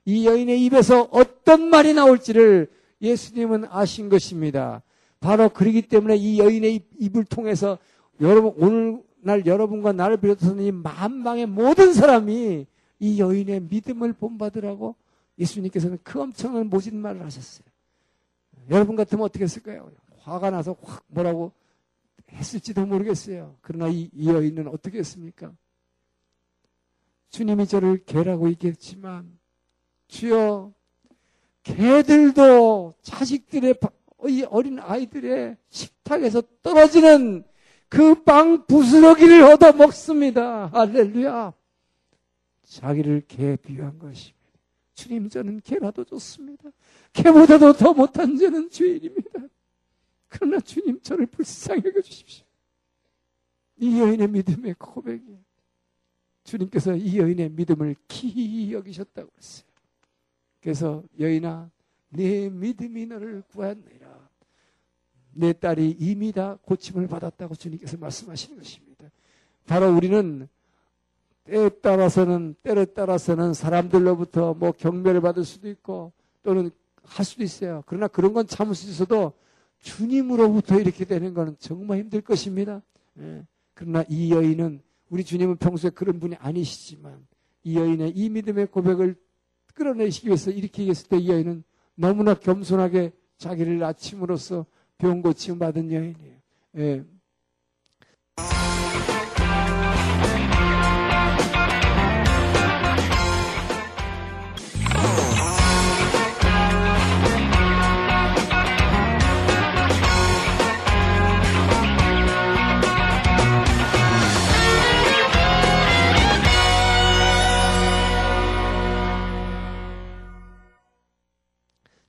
이 0.04 0.26
여인의 0.26 0.62
입에서 0.66 1.08
어떤 1.12 1.70
말이 1.70 1.94
나올지를 1.94 2.70
예수님은 3.00 3.68
아신 3.70 4.10
것입니다. 4.10 4.82
바로 5.20 5.50
그러기 5.50 5.82
때문에 5.82 6.16
이 6.16 6.38
여인의 6.38 6.82
입을 6.98 7.24
통해서 7.24 7.78
여러분 8.20 8.54
오늘날 8.56 9.46
여러분과 9.46 9.92
나를 9.92 10.16
비롯해서 10.16 10.58
이 10.60 10.72
만방의 10.72 11.46
모든 11.46 11.92
사람이 11.92 12.66
이 12.98 13.20
여인의 13.20 13.60
믿음을 13.60 14.14
본받으라고 14.14 14.96
예수님께서는 15.38 15.98
그 16.02 16.20
엄청난 16.20 16.68
모진 16.68 16.98
말을 16.98 17.24
하셨어요. 17.24 17.64
여러분 18.70 18.96
같으면 18.96 19.24
어떻게 19.24 19.44
했을까요? 19.44 19.90
화가 20.18 20.50
나서 20.50 20.76
확 20.82 21.02
뭐라고 21.08 21.52
했을지도 22.30 22.86
모르겠어요. 22.86 23.56
그러나 23.60 23.88
이, 23.88 24.10
이 24.14 24.28
여인은 24.28 24.68
어떻게 24.68 24.98
했습니까? 24.98 25.52
주님이 27.30 27.66
저를 27.66 28.04
개라고 28.04 28.48
있겠지만 28.48 29.38
주여 30.08 30.72
개들도 31.62 32.94
자식들의 33.02 33.74
이 34.28 34.42
어린 34.44 34.78
아이들의 34.78 35.56
식탁에서 35.68 36.42
떨어지는 36.62 37.44
그 37.88 38.22
빵 38.24 38.66
부스러기를 38.66 39.42
얻어 39.42 39.72
먹습니다. 39.72 40.66
할렐루야. 40.68 41.52
자기를 42.62 43.22
개 43.26 43.56
비유한 43.56 43.98
것입니다. 43.98 44.38
주님 44.94 45.28
저는 45.28 45.60
개라도 45.64 46.04
좋습니다. 46.04 46.70
개보다도 47.12 47.72
더 47.72 47.92
못한 47.92 48.36
죄는 48.36 48.70
죄인입니다. 48.70 49.40
그러나 50.28 50.60
주님 50.60 51.00
저를 51.00 51.26
불쌍히 51.26 51.82
여겨주십시오. 51.84 52.44
이 53.78 53.98
여인의 53.98 54.28
믿음의 54.28 54.74
고백이 54.78 55.38
주님께서 56.44 56.94
이 56.94 57.18
여인의 57.18 57.50
믿음을 57.50 57.96
기이 58.06 58.72
여기셨다고 58.72 59.28
했어요. 59.36 59.66
그래서 60.60 61.02
여인아 61.18 61.70
내 62.10 62.48
믿음이 62.48 63.06
너를 63.06 63.42
구하느니라. 63.48 63.99
내 65.32 65.52
딸이 65.52 65.96
이미 65.98 66.32
다 66.32 66.58
고침을 66.64 67.06
받았다고 67.06 67.54
주님께서 67.54 67.96
말씀하시는 67.98 68.58
것입니다. 68.58 69.10
바로 69.66 69.94
우리는 69.94 70.48
때에 71.44 71.68
따라서는 71.68 72.54
때에 72.62 72.84
따라서는 72.86 73.54
사람들로부터 73.54 74.54
뭐 74.54 74.72
경멸을 74.72 75.20
받을 75.20 75.44
수도 75.44 75.68
있고 75.68 76.12
또는 76.42 76.70
할 77.02 77.24
수도 77.24 77.42
있어요. 77.42 77.82
그러나 77.86 78.08
그런 78.08 78.32
건 78.32 78.46
참을 78.46 78.74
수 78.74 78.88
있어도 78.90 79.32
주님으로부터 79.80 80.78
이렇게 80.78 81.04
되는 81.04 81.32
것은 81.34 81.56
정말 81.58 81.98
힘들 81.98 82.20
것입니다. 82.20 82.82
예. 83.18 83.44
그러나 83.74 84.04
이 84.08 84.32
여인은 84.32 84.82
우리 85.08 85.24
주님은 85.24 85.56
평소에 85.56 85.90
그런 85.90 86.20
분이 86.20 86.36
아니시지만 86.36 87.26
이 87.64 87.76
여인의 87.76 88.12
이 88.14 88.28
믿음의 88.28 88.66
고백을 88.66 89.16
끌어내시기 89.74 90.28
위해서 90.28 90.50
이렇게 90.50 90.82
얘기했을 90.82 91.08
때 91.08 91.16
이 91.16 91.28
여인은 91.28 91.64
너무나 91.94 92.34
겸손하게 92.34 93.12
자기를 93.36 93.78
낮춤으로써 93.78 94.66
병 95.00 95.22
고침 95.22 95.58
받은 95.58 95.90
여인이에요. 95.90 96.36
예. 96.76 97.04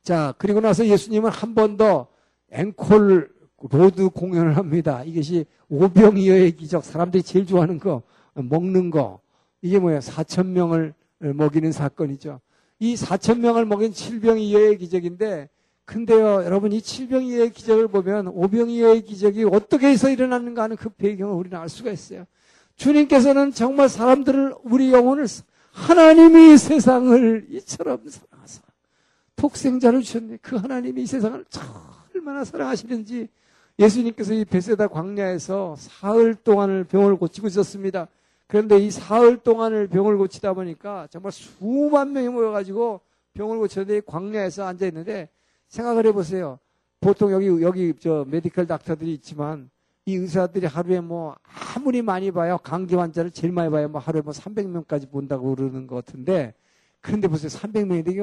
자, 0.04 0.34
그리고 0.38 0.60
나서 0.60 0.86
예수님은 0.86 1.30
한 1.30 1.54
번 1.56 1.78
더 1.78 2.11
앵콜로 2.52 3.30
또 3.70 4.10
공연을 4.10 4.58
합니다. 4.58 5.04
이것이 5.04 5.46
오병이어의 5.70 6.56
기적, 6.56 6.84
사람들이 6.84 7.24
제일 7.24 7.46
좋아하는 7.46 7.80
거, 7.80 8.02
먹는 8.34 8.90
거. 8.90 9.20
이게 9.62 9.80
뭐예요? 9.80 10.00
4천 10.00 10.48
명을 10.48 10.94
먹이는 11.20 11.72
사건이죠. 11.72 12.40
이 12.80 12.96
4천 12.96 13.40
명을 13.40 13.66
먹인 13.66 13.94
칠병이어의 13.94 14.78
기적인데, 14.80 15.50
근데요, 15.86 16.44
여러분 16.44 16.72
이 16.72 16.82
칠병이어의 16.82 17.52
기적을 17.52 17.88
보면 17.90 18.28
오병이어의 18.30 19.04
기적이 19.04 19.44
어떻게 19.44 19.88
해서 19.88 20.10
일어났는가 20.10 20.64
하는 20.64 20.76
그 20.76 20.90
배경을 20.90 21.36
우리는 21.36 21.58
알 21.58 21.70
수가 21.70 21.92
있어요. 21.92 22.26
주님께서는 22.78 23.52
정말 23.52 23.90
사람들을 23.90 24.56
우리 24.64 24.92
영혼을 24.92 25.28
하나님이 25.72 26.58
세상을 26.58 27.48
이처럼 27.52 28.02
사랑하사 28.08 28.62
독생자를 29.36 30.02
주셨네. 30.02 30.38
그 30.42 30.56
하나님이 30.56 31.04
이 31.04 31.06
세상을 31.06 31.46
얼마나 32.22 32.44
사랑하시는지 32.44 33.28
예수님께서 33.80 34.34
이 34.34 34.46
베세다 34.46 34.88
광야에서 34.88 35.76
사흘 35.78 36.36
동안을 36.36 36.84
병을 36.84 37.16
고치고 37.16 37.48
있었습니다. 37.48 38.08
그런데 38.46 38.78
이 38.78 38.92
사흘 38.92 39.38
동안을 39.38 39.88
병을 39.88 40.18
고치다 40.18 40.54
보니까 40.54 41.08
정말 41.10 41.32
수만 41.32 42.14
명이 42.14 42.30
모여가지고 42.30 43.02
병을 43.34 43.58
고쳤는데 43.58 44.02
광야에서 44.06 44.66
앉아 44.66 44.86
있는데 44.88 45.30
생각을 45.68 46.06
해보세요. 46.06 46.60
보통 47.00 47.32
여기 47.32 47.48
여기 47.64 47.94
저 48.00 48.24
메디컬 48.30 48.68
닥터들이 48.68 49.14
있지만 49.14 49.72
이 50.06 50.16
의사들이 50.16 50.68
하루에 50.68 51.00
뭐 51.00 51.36
아무리 51.76 52.04
많이 52.04 52.30
봐요 52.32 52.60
감기 52.62 52.96
환자를 52.96 53.32
제일 53.32 53.52
많이 53.52 53.72
봐요 53.72 53.88
뭐 53.88 54.00
하루에 54.02 54.22
뭐 54.22 54.34
300명까지 54.34 55.10
본다고 55.10 55.56
그러는 55.56 55.88
것 55.88 56.04
같은데 56.04 56.54
그런데 57.00 57.28
보세요 57.28 57.50
300명인데 57.50 58.12
이게 58.12 58.22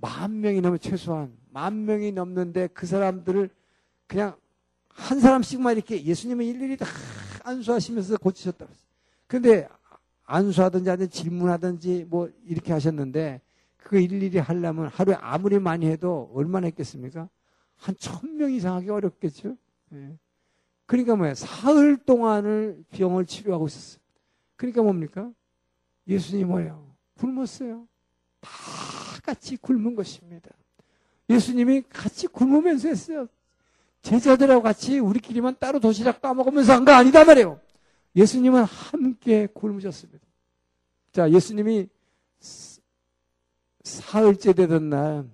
뭐만 0.00 0.40
명이 0.40 0.60
넘으면 0.60 0.78
최소한 0.78 1.36
만 1.56 1.86
명이 1.86 2.12
넘는데 2.12 2.66
그 2.74 2.84
사람들을 2.86 3.48
그냥 4.06 4.36
한 4.90 5.20
사람씩만 5.20 5.74
이렇게 5.74 6.04
예수님은 6.04 6.44
일일이 6.44 6.76
다 6.76 6.84
안수하시면서 7.44 8.18
고치셨다고 8.18 8.70
했어요. 8.70 8.86
근데 9.26 9.66
안수하든지 10.24 10.90
하든 10.90 11.08
질문하든지 11.08 12.08
뭐 12.10 12.30
이렇게 12.44 12.74
하셨는데 12.74 13.40
그 13.78 13.98
일일이 13.98 14.36
하려면 14.36 14.88
하루에 14.88 15.14
아무리 15.18 15.58
많이 15.58 15.86
해도 15.86 16.30
얼마나 16.34 16.66
했겠습니까? 16.66 17.26
한 17.76 17.94
천 17.98 18.36
명 18.36 18.52
이상 18.52 18.74
하기 18.76 18.90
어렵겠죠? 18.90 19.56
예. 19.94 20.14
그러니까 20.84 21.16
뭐야? 21.16 21.32
사흘 21.32 21.96
동안을 21.96 22.84
병을 22.90 23.24
치료하고 23.24 23.66
있었어요. 23.66 24.02
그러니까 24.56 24.82
뭡니까? 24.82 25.32
예수님 26.06 26.48
뭐예요? 26.48 26.94
굶었어요. 27.14 27.88
다 28.42 28.50
같이 29.22 29.56
굶은 29.56 29.94
것입니다. 29.94 30.50
예수님이 31.28 31.82
같이 31.88 32.26
굶으면서 32.26 32.88
했어요. 32.88 33.26
제자들하고 34.02 34.62
같이 34.62 34.98
우리끼리만 35.00 35.56
따로 35.58 35.80
도시락 35.80 36.20
까먹으면서 36.20 36.72
한 36.72 36.84
거 36.84 36.92
아니다 36.92 37.24
말이에요. 37.24 37.60
예수님은 38.14 38.62
함께 38.64 39.46
굶으셨습니다. 39.52 40.24
자, 41.12 41.30
예수님이 41.30 41.88
사흘째 43.82 44.52
되던 44.52 44.88
날 44.90 45.24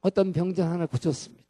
어떤 0.00 0.32
병자 0.32 0.70
하나 0.70 0.86
고쳤습니다. 0.86 1.42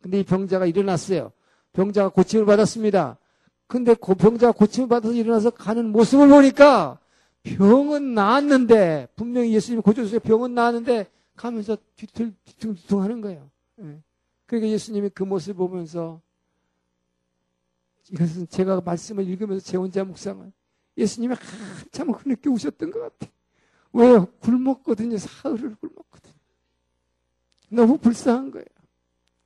근데 0.00 0.20
이 0.20 0.24
병자가 0.24 0.66
일어났어요. 0.66 1.32
병자가 1.72 2.08
고침을 2.10 2.46
받았습니다. 2.46 3.18
근데 3.66 3.94
그 3.94 4.14
병자가 4.14 4.52
고침을 4.52 4.88
받아서 4.88 5.12
일어나서 5.14 5.50
가는 5.50 5.90
모습을 5.90 6.28
보니까 6.28 6.98
병은 7.42 8.14
나았는데 8.14 9.08
분명히 9.16 9.52
예수님이 9.54 9.82
고쳐주세요. 9.82 10.20
병은 10.20 10.54
나았는데 10.54 11.06
가면서 11.36 11.76
뒤틀 11.96 12.34
뒤퉁뒤퉁 12.44 13.02
하는 13.02 13.20
거예요. 13.20 13.50
예. 13.80 14.02
그러니까 14.46 14.70
예수님이 14.70 15.10
그 15.10 15.22
모습을 15.22 15.54
보면서 15.68 16.20
이것은 18.10 18.48
제가 18.48 18.80
말씀을 18.80 19.26
읽으면서 19.28 19.64
제 19.64 19.76
혼자 19.76 20.04
묵상은 20.04 20.52
예수님이 20.96 21.34
한참 21.34 22.12
그렇게 22.12 22.48
우셨던 22.48 22.90
것 22.90 23.00
같아요. 23.00 23.30
왜요? 23.92 24.26
굶었거든요. 24.40 25.18
사흘을 25.18 25.74
굶었거든요. 25.76 26.34
너무 27.68 27.98
불쌍한 27.98 28.50
거예요. 28.50 28.66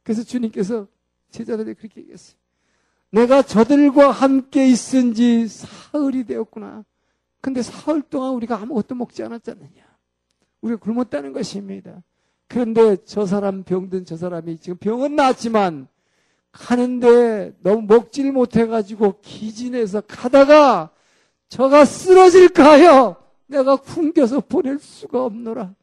그래서 0.03 0.22
주님께서 0.22 0.86
제자들에게 1.30 1.74
그렇게 1.74 2.01
얘기했어요. 2.01 2.38
내가 3.11 3.43
저들과 3.43 4.11
함께 4.11 4.68
있은 4.68 5.14
지 5.14 5.49
사흘이 5.49 6.24
되었구나. 6.24 6.84
근데 7.41 7.62
사흘 7.62 8.03
동안 8.03 8.34
우리가 8.34 8.59
아무것도 8.61 8.95
먹지 8.95 9.22
않았잖느냐. 9.22 9.89
우리가 10.61 10.80
굶었다는 10.80 11.32
것입니다. 11.32 12.02
그런데 12.48 12.96
저 13.04 13.26
사람 13.26 13.62
병든 13.62 14.04
저 14.04 14.16
사람이 14.16 14.58
지금 14.58 14.76
병은 14.78 15.16
나았지만 15.16 15.88
가는데 16.52 17.56
너무 17.62 17.82
먹질 17.82 18.32
못해가지고 18.32 19.20
기진해서 19.20 20.00
가다가 20.02 20.90
저가 21.48 21.84
쓰러질까 21.84 22.72
하여 22.72 23.16
내가 23.46 23.76
굶겨서 23.76 24.40
보낼 24.40 24.78
수가 24.78 25.24
없노라. 25.24 25.74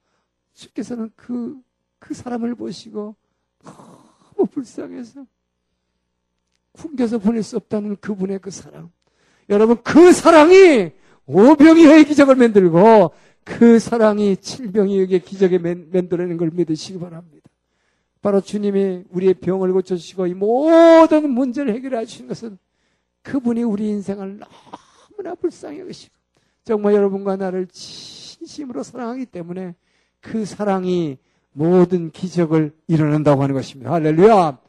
주께서는 0.54 1.12
그, 1.16 1.58
그 2.00 2.14
사람을 2.14 2.56
보시고 2.56 3.16
너무 3.64 4.48
불쌍해서 4.52 5.26
굶겨서 6.74 7.18
보낼 7.18 7.44
수 7.44 7.58
없다는 7.58 7.98
그분의 7.98 8.40
그 8.40 8.52
사랑. 8.52 8.92
여러분 9.50 9.78
그 9.84 10.12
사랑이 10.12 10.92
오병이어의 11.26 12.06
기적을 12.06 12.36
만들고 12.36 13.12
그 13.48 13.80
사랑이 13.80 14.36
칠병이에게 14.36 15.20
기적에 15.20 15.58
만들어내는 15.58 16.36
걸 16.36 16.52
믿으시기 16.54 17.00
바랍니다. 17.00 17.50
바로 18.22 18.42
주님이 18.42 19.06
우리의 19.10 19.36
병을 19.36 19.72
고쳐주시고 19.72 20.28
이 20.28 20.34
모든 20.34 21.30
문제를 21.30 21.82
주신 22.06 22.28
것은 22.28 22.58
그분이 23.24 23.64
우리 23.64 23.88
인생을 23.88 24.40
너무나 24.40 25.36
불쌍히 25.36 25.80
여기시고 25.80 26.14
정말 26.66 26.94
여러분과 26.96 27.38
나를 27.38 27.68
진심으로 27.68 28.84
사랑하기 28.84 29.28
때문에 29.28 29.76
그 30.20 30.44
사랑이 30.44 31.18
모든 31.54 32.12
기적을 32.12 32.74
일어난다고 32.88 33.42
하는 33.42 33.56
것입니다. 33.56 33.94
할렐루야! 33.94 34.60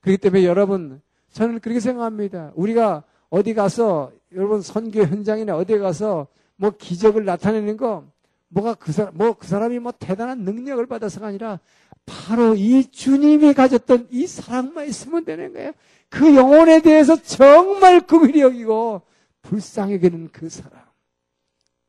그렇기 0.00 0.18
때문에 0.18 0.44
여러분, 0.44 1.02
저는 1.32 1.58
그렇게 1.58 1.80
생각합니다. 1.80 2.52
우리가 2.54 3.02
어디 3.30 3.52
가서, 3.52 4.12
여러분 4.32 4.62
선교 4.62 5.02
현장이나 5.02 5.56
어디 5.56 5.76
가서 5.78 6.28
뭐 6.56 6.70
기적을 6.70 7.24
나타내는 7.24 7.76
거, 7.76 8.06
뭐가 8.48 8.74
그 8.74 8.92
사람, 8.92 9.16
뭐 9.16 9.34
그 9.34 9.46
사람이 9.46 9.78
뭐 9.78 9.92
대단한 9.92 10.40
능력을 10.40 10.84
받아서가 10.86 11.28
아니라 11.28 11.60
바로 12.06 12.54
이 12.54 12.84
주님이 12.90 13.52
가졌던 13.54 14.08
이 14.10 14.26
사랑만 14.26 14.86
있으면 14.88 15.24
되는 15.24 15.52
거예요. 15.52 15.72
그 16.08 16.34
영혼에 16.34 16.80
대해서 16.80 17.16
정말 17.16 18.00
긍휼히 18.06 18.40
여기고 18.40 19.02
불쌍히 19.42 19.94
여기는 19.94 20.30
그 20.32 20.48
사랑. 20.48 20.82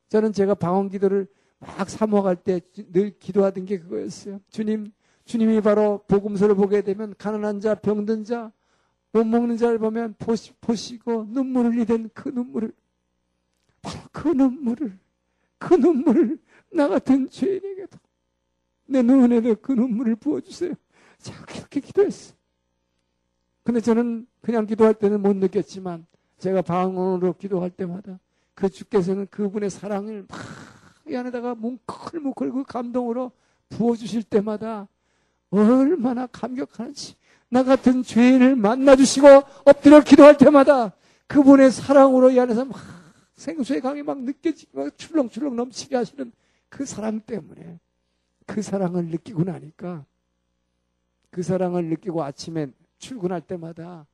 저는 0.09 0.33
제가 0.33 0.55
방언 0.55 0.89
기도를 0.89 1.27
막 1.59 1.89
사모할 1.89 2.35
때 2.35 2.59
늘 2.91 3.17
기도하던 3.17 3.65
게 3.65 3.79
그거였어요. 3.79 4.39
주님, 4.49 4.91
주님이 5.25 5.61
바로 5.61 6.03
복음서를 6.07 6.55
보게 6.55 6.81
되면 6.81 7.13
가난한 7.17 7.59
자, 7.61 7.75
병든 7.75 8.23
자, 8.25 8.51
못 9.11 9.25
먹는 9.25 9.57
자를 9.57 9.77
보면 9.77 10.15
보시, 10.19 10.53
보시고 10.61 11.27
눈물을 11.29 11.73
흘리던 11.73 12.09
그 12.13 12.29
눈물을 12.29 12.71
바로 13.81 13.99
그 14.11 14.27
눈물을 14.29 14.97
그 15.57 15.73
눈물을 15.75 16.39
나 16.71 16.87
같은 16.87 17.29
죄인에게도 17.29 17.97
내 18.85 19.01
눈에도 19.01 19.55
그 19.61 19.71
눈물을 19.71 20.15
부어주세요. 20.15 20.73
제가 21.19 21.45
그렇게 21.45 21.79
기도했어요. 21.79 22.37
근데 23.63 23.81
저는 23.81 24.25
그냥 24.41 24.65
기도할 24.65 24.93
때는 24.93 25.21
못 25.21 25.35
느꼈지만 25.35 26.05
제가 26.39 26.61
방언으로 26.61 27.33
기도할 27.33 27.69
때마다 27.69 28.19
그 28.55 28.69
주께서는 28.69 29.27
그분의 29.29 29.69
사랑을 29.69 30.25
막이 30.27 31.15
안에다가 31.15 31.55
뭉클뭉클 31.55 32.51
그 32.51 32.63
감동으로 32.63 33.31
부어주실 33.69 34.23
때마다 34.23 34.87
얼마나 35.51 36.27
감격하는지 36.27 37.15
나 37.49 37.63
같은 37.63 38.03
죄인을 38.03 38.55
만나주시고 38.55 39.27
엎드려 39.65 40.01
기도할 40.01 40.37
때마다 40.37 40.93
그분의 41.27 41.71
사랑으로 41.71 42.31
이 42.31 42.39
안에서 42.39 42.65
막 42.65 42.77
생수의 43.35 43.81
강이 43.81 44.03
막 44.03 44.21
느껴지고 44.21 44.83
막 44.83 44.97
출렁출렁 44.97 45.55
넘치게 45.55 45.95
하시는 45.95 46.31
그 46.69 46.85
사랑 46.85 47.19
때문에 47.19 47.79
그 48.45 48.61
사랑을 48.61 49.05
느끼고 49.05 49.43
나니까 49.43 50.05
그 51.29 51.43
사랑을 51.43 51.85
느끼고 51.85 52.23
아침에 52.23 52.67
출근할 52.97 53.41
때마다 53.41 54.07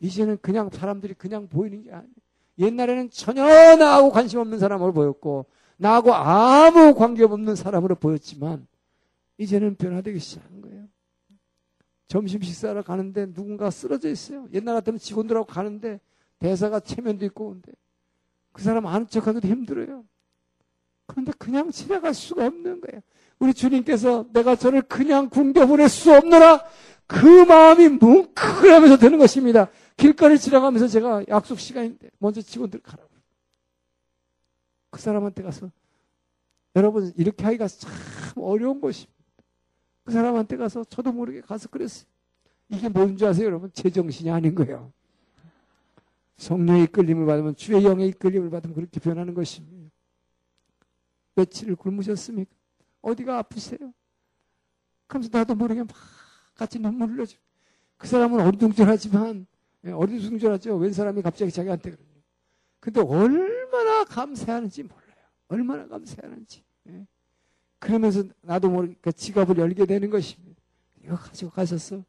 이제는 0.00 0.38
그냥 0.40 0.70
사람들이 0.70 1.14
그냥 1.14 1.48
보이는 1.48 1.82
게 1.82 1.92
아니에요. 1.92 2.14
옛날에는 2.58 3.10
전혀 3.10 3.76
나하고 3.76 4.10
관심 4.10 4.40
없는 4.40 4.58
사람으로 4.58 4.92
보였고 4.92 5.46
나하고 5.76 6.12
아무 6.14 6.94
관계 6.94 7.24
없는 7.24 7.56
사람으로 7.56 7.94
보였지만 7.96 8.66
이제는 9.38 9.76
변화되기 9.76 10.18
시작한 10.18 10.60
거예요. 10.60 10.86
점심 12.06 12.42
식사하러 12.42 12.82
가는데 12.82 13.32
누군가 13.32 13.70
쓰러져 13.70 14.10
있어요. 14.10 14.46
옛날 14.52 14.74
같으면 14.74 14.98
직원들하고 14.98 15.46
가는데 15.46 16.00
대사가 16.38 16.80
체면도 16.80 17.24
있고 17.26 17.50
근데 17.50 17.72
그 18.52 18.62
사람 18.62 18.86
아는 18.86 19.06
척하기도 19.06 19.46
힘들어요. 19.46 20.04
그런데 21.10 21.32
그냥 21.38 21.72
지나갈 21.72 22.14
수가 22.14 22.46
없는 22.46 22.80
거예요. 22.80 23.02
우리 23.40 23.52
주님께서 23.52 24.26
내가 24.32 24.54
저를 24.54 24.82
그냥 24.82 25.28
굶겨 25.28 25.66
보낼 25.66 25.88
수 25.88 26.14
없느라 26.14 26.64
그 27.06 27.44
마음이 27.44 27.88
뭉클하면서 27.88 28.98
되는 28.98 29.18
것입니다. 29.18 29.68
길거리 29.96 30.38
지나가면서 30.38 30.86
제가 30.86 31.24
약속 31.28 31.58
시간인데 31.58 32.10
먼저 32.18 32.40
직원들 32.40 32.80
가라고. 32.80 33.10
그 34.90 35.00
사람한테 35.00 35.42
가서 35.42 35.70
여러분 36.76 37.12
이렇게 37.16 37.44
하기가 37.44 37.66
참 37.66 37.90
어려운 38.36 38.80
것입니다. 38.80 39.12
그 40.04 40.12
사람한테 40.12 40.56
가서 40.56 40.84
저도 40.84 41.10
모르게 41.10 41.40
가서 41.40 41.68
그랬어요. 41.68 42.06
이게 42.68 42.88
뭔지 42.88 43.26
아세요, 43.26 43.46
여러분? 43.46 43.70
제정신이 43.72 44.30
아닌 44.30 44.54
거예요. 44.54 44.92
성령의 46.36 46.84
이끌림을 46.84 47.26
받으면 47.26 47.56
주의 47.56 47.84
영의 47.84 48.08
이끌림을 48.08 48.50
받으면 48.50 48.76
그렇게 48.76 49.00
변하는 49.00 49.34
것입니다. 49.34 49.79
며칠을 51.34 51.76
굶으셨습니까? 51.76 52.50
어디가 53.02 53.38
아프세요? 53.38 53.92
그러면서 55.06 55.36
나도 55.36 55.54
모르게 55.54 55.82
막 55.82 55.90
같이 56.54 56.78
눈물 56.78 57.10
흘려줘. 57.10 57.36
그 57.96 58.06
사람은 58.06 58.40
어리둥절하지만 58.40 59.46
예, 59.86 59.90
어리둥절하죠. 59.92 60.76
웬 60.76 60.92
사람이 60.92 61.22
갑자기 61.22 61.50
자기한테 61.50 61.90
그러냐. 61.90 62.10
근데 62.80 63.00
얼마나 63.00 64.04
감사하는지 64.04 64.82
몰라요. 64.84 65.26
얼마나 65.48 65.86
감사하는지. 65.86 66.62
예. 66.88 67.06
그러면서 67.78 68.24
나도 68.42 68.70
모르게 68.70 68.94
그 69.00 69.12
지갑을 69.12 69.58
열게 69.58 69.86
되는 69.86 70.10
것입니다. 70.10 70.60
이거 71.02 71.16
가지고 71.16 71.50
가셨어. 71.50 72.04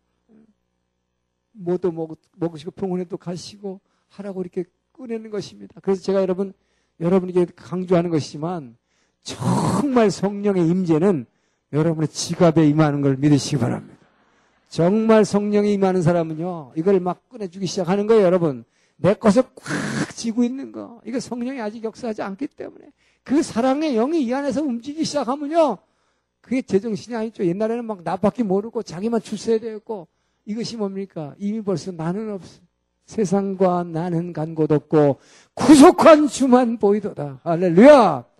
뭐도 1.53 1.91
먹, 1.91 2.17
먹으시고 2.35 2.71
병원에도 2.71 3.17
가시고 3.17 3.79
하라고 4.09 4.41
이렇게 4.41 4.65
꺼내는 4.93 5.29
것입니다. 5.29 5.79
그래서 5.81 6.01
제가 6.01 6.21
여러분, 6.21 6.53
여러분에게 6.99 7.45
강조하는 7.55 8.09
것이지만 8.09 8.77
정말 9.23 10.11
성령의 10.11 10.67
임재는 10.67 11.25
여러분의 11.73 12.07
지갑에 12.09 12.67
임하는 12.67 13.01
걸 13.01 13.17
믿으시기 13.17 13.57
바랍니다. 13.57 13.97
정말 14.67 15.25
성령이 15.25 15.73
임하는 15.73 16.01
사람은요, 16.01 16.73
이걸 16.75 16.99
막 16.99 17.27
꺼내주기 17.29 17.65
시작하는 17.65 18.07
거예요, 18.07 18.23
여러분. 18.23 18.63
내 18.95 19.13
것을 19.13 19.43
꽉 19.55 20.15
쥐고 20.15 20.43
있는 20.43 20.71
거. 20.71 21.01
이거 21.05 21.19
성령이 21.19 21.59
아직 21.59 21.83
역사하지 21.83 22.21
않기 22.21 22.47
때문에. 22.47 22.85
그 23.23 23.41
사랑의 23.43 23.95
영이 23.95 24.23
이 24.23 24.33
안에서 24.33 24.61
움직이기 24.63 25.03
시작하면요, 25.05 25.77
그게 26.41 26.61
제정신이 26.61 27.15
아니죠. 27.15 27.45
옛날에는 27.45 27.85
막 27.85 28.01
나밖에 28.03 28.43
모르고 28.43 28.83
자기만 28.83 29.21
출세해야 29.21 29.59
되고 29.59 30.07
이것이 30.45 30.77
뭡니까? 30.77 31.35
이미 31.37 31.61
벌써 31.61 31.91
나는 31.91 32.31
없어. 32.33 32.61
세상과 33.05 33.83
나는 33.83 34.31
간 34.31 34.55
곳 34.55 34.71
없고 34.71 35.19
구속한 35.53 36.27
주만 36.27 36.77
보이도다. 36.77 37.41
할렐루야! 37.43 38.30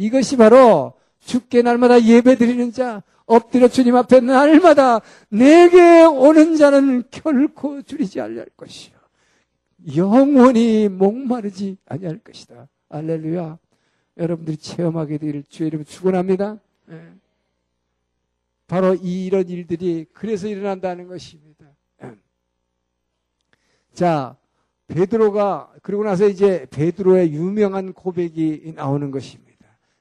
이것이 0.00 0.38
바로 0.38 0.94
죽게 1.18 1.60
날마다 1.60 2.02
예배 2.02 2.36
드리는 2.36 2.72
자, 2.72 3.02
엎드려 3.26 3.68
주님 3.68 3.96
앞에 3.96 4.20
날마다 4.20 5.02
내게 5.28 6.04
오는 6.04 6.56
자는 6.56 7.04
결코 7.10 7.82
줄이지 7.82 8.18
아니할 8.18 8.46
것이요. 8.56 8.94
영원히 9.94 10.88
목마르지 10.88 11.76
아니할 11.84 12.18
것이다. 12.20 12.66
알렐루야. 12.88 13.58
여러분들이 14.16 14.56
체험하게 14.56 15.18
될 15.18 15.44
주의 15.50 15.68
이름 15.68 15.84
축원합니다. 15.84 16.58
네. 16.86 17.12
바로 18.68 18.94
이런 18.94 19.46
일들이 19.50 20.06
그래서 20.14 20.48
일어난다는 20.48 21.08
것입니다. 21.08 21.66
예. 22.04 22.12
자, 23.92 24.34
베드로가 24.88 25.74
그러고 25.82 26.04
나서 26.04 26.26
이제 26.26 26.66
베드로의 26.70 27.34
유명한 27.34 27.92
고백이 27.92 28.72
나오는 28.74 29.10
것입니다. 29.10 29.49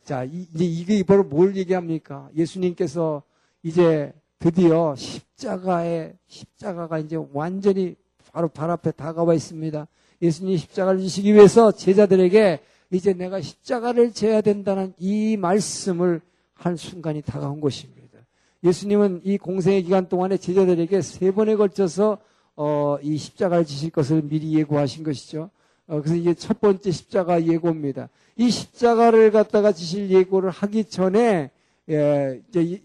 자, 0.09 0.23
이 0.23 0.47
제 0.57 0.65
이게 0.65 1.03
바로 1.03 1.23
뭘 1.23 1.55
얘기합니까? 1.55 2.31
예수님께서 2.35 3.21
이제 3.61 4.11
드디어 4.39 4.95
십자가에, 4.95 6.13
십자가가 6.25 6.97
이제 6.97 7.15
완전히 7.31 7.95
바로 8.33 8.47
발 8.47 8.71
앞에 8.71 8.89
다가와 8.89 9.35
있습니다. 9.35 9.87
예수님이 10.19 10.57
십자가를 10.57 10.99
지시기 11.01 11.35
위해서 11.35 11.71
제자들에게 11.71 12.59
이제 12.89 13.13
내가 13.13 13.39
십자가를 13.39 14.11
져야 14.11 14.41
된다는 14.41 14.95
이 14.97 15.37
말씀을 15.37 16.21
한 16.55 16.75
순간이 16.75 17.21
다가온 17.21 17.61
것입니다. 17.61 18.17
예수님은 18.63 19.21
이 19.25 19.37
공생의 19.37 19.83
기간 19.83 20.09
동안에 20.09 20.37
제자들에게 20.37 21.03
세 21.03 21.29
번에 21.29 21.55
걸쳐서 21.55 22.17
어, 22.55 22.97
이 23.03 23.15
십자가를 23.15 23.63
지실 23.63 23.91
것을 23.91 24.23
미리 24.23 24.55
예고하신 24.57 25.03
것이죠. 25.03 25.51
어, 25.89 26.01
그래서 26.01 26.15
이게 26.15 26.35
첫 26.35 26.61
번째 26.61 26.91
십자가 26.91 27.43
예고입니다. 27.43 28.09
이 28.37 28.51
십자가를 28.51 29.31
갖다가 29.31 29.71
지실 29.71 30.11
예고를 30.11 30.51
하기 30.51 30.85
전에 30.85 31.49
예, 31.89 32.41
이제 32.47 32.83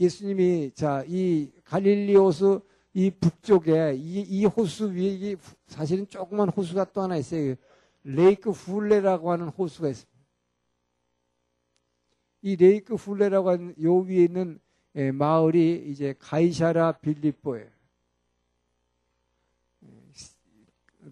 예수님이 0.00 0.72
자 0.74 1.04
이 1.06 1.50
갈릴리 1.64 2.16
호수 2.16 2.62
이 2.94 3.10
북쪽에 3.10 3.94
이, 3.96 4.20
이 4.20 4.46
호수 4.46 4.92
위에 4.92 5.08
이 5.08 5.36
사실은 5.66 6.08
조그만 6.08 6.48
호수가 6.48 6.92
또 6.92 7.02
하나 7.02 7.16
있어요. 7.16 7.54
레이크 8.02 8.50
훌레라고 8.50 9.30
하는 9.30 9.48
호수가 9.48 9.90
있습니다. 9.90 10.10
이 12.40 12.56
레이크 12.56 12.94
훌레라고 12.94 13.50
하는 13.50 13.74
요 13.82 13.98
위에 13.98 14.24
있는 14.24 14.58
예, 14.96 15.10
마을이 15.10 15.84
이제 15.90 16.14
가이샤라 16.18 16.92
빌리뽀예요. 16.92 17.66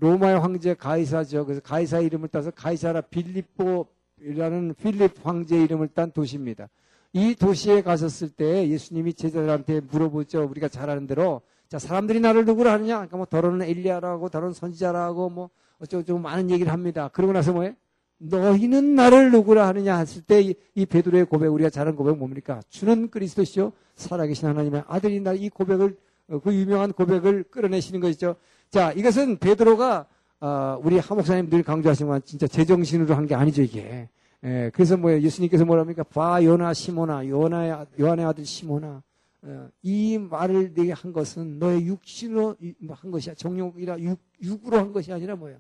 로마의 0.01 0.41
황제 0.41 0.75
가이사죠. 0.75 1.45
그래서 1.45 1.61
가이사 1.61 2.01
이름을 2.01 2.29
따서 2.29 2.51
가이사라 2.51 3.03
빌립보라는 3.03 4.75
필립 4.83 5.15
황제 5.23 5.63
이름을 5.63 5.89
딴 5.89 6.11
도시입니다. 6.11 6.69
이 7.13 7.35
도시에 7.35 7.83
가셨을 7.83 8.31
때 8.31 8.69
예수님이 8.69 9.15
제자들한테 9.15 9.81
물어보죠. 9.91 10.45
우리가 10.45 10.69
잘 10.69 10.89
아는 10.91 11.07
대로 11.07 11.43
자 11.69 11.79
사람들이 11.79 12.21
나를 12.21 12.45
누구라 12.45 12.73
하느냐? 12.73 12.95
그러니까 12.97 13.17
뭐 13.17 13.27
더러는 13.27 13.67
엘리야라고 13.67 14.29
더러는 14.29 14.55
선지자라고 14.55 15.29
뭐 15.31 15.51
어쩌고저쩌고 15.81 16.19
많은 16.19 16.51
얘기를 16.51 16.73
합니다. 16.73 17.09
그러고 17.13 17.33
나서 17.33 17.53
뭐예요? 17.53 17.75
너희는 18.19 18.95
나를 18.95 19.31
누구라 19.33 19.67
하느냐 19.69 19.97
했을 19.99 20.23
때이 20.23 20.55
베드로의 20.89 21.25
고백 21.27 21.49
우리가 21.49 21.71
잘하는 21.71 21.97
고백 21.97 22.17
뭡니까? 22.17 22.61
주는 22.69 23.09
그리스도시요 23.11 23.73
살아계신 23.97 24.47
하나님의 24.49 24.85
아들이 24.87 25.21
나 25.21 25.33
이 25.35 25.49
고백을 25.49 25.97
어, 26.29 26.39
그 26.39 26.55
유명한 26.55 26.93
고백을 26.93 27.45
끌어내시는 27.45 28.01
것이죠. 28.01 28.37
자 28.71 28.93
이것은 28.93 29.39
베드로가 29.39 30.07
어, 30.41 30.81
우리 30.83 30.99
하 30.99 31.15
목사님 31.15 31.51
늘 31.51 31.63
강조하시는 31.63 32.09
건 32.11 32.23
진짜 32.25 32.47
제정신으로 32.47 33.15
한 33.15 33.27
게 33.27 33.35
아니죠 33.35 33.63
이게. 33.63 34.09
예, 34.43 34.71
그래서 34.73 34.97
뭐예요? 34.97 35.21
예수님께서 35.21 35.67
뭐랍니까? 35.67 36.03
봐 36.05 36.43
요나 36.43 36.73
시모나 36.73 37.29
요나의 37.29 37.73
아- 37.73 37.87
요한의 37.99 38.25
아들 38.25 38.47
시모나 38.47 39.03
어, 39.43 39.69
이 39.83 40.17
말을 40.19 40.73
내게 40.73 40.93
한 40.93 41.13
것은 41.13 41.59
너의 41.59 41.85
육신으로 41.87 42.57
이- 42.61 42.73
뭐한 42.81 43.11
것이야 43.11 43.35
정욕이라 43.35 44.01
육, 44.01 44.19
육으로 44.43 44.79
한 44.79 44.93
것이 44.93 45.13
아니라 45.13 45.37
뭐예요? 45.37 45.59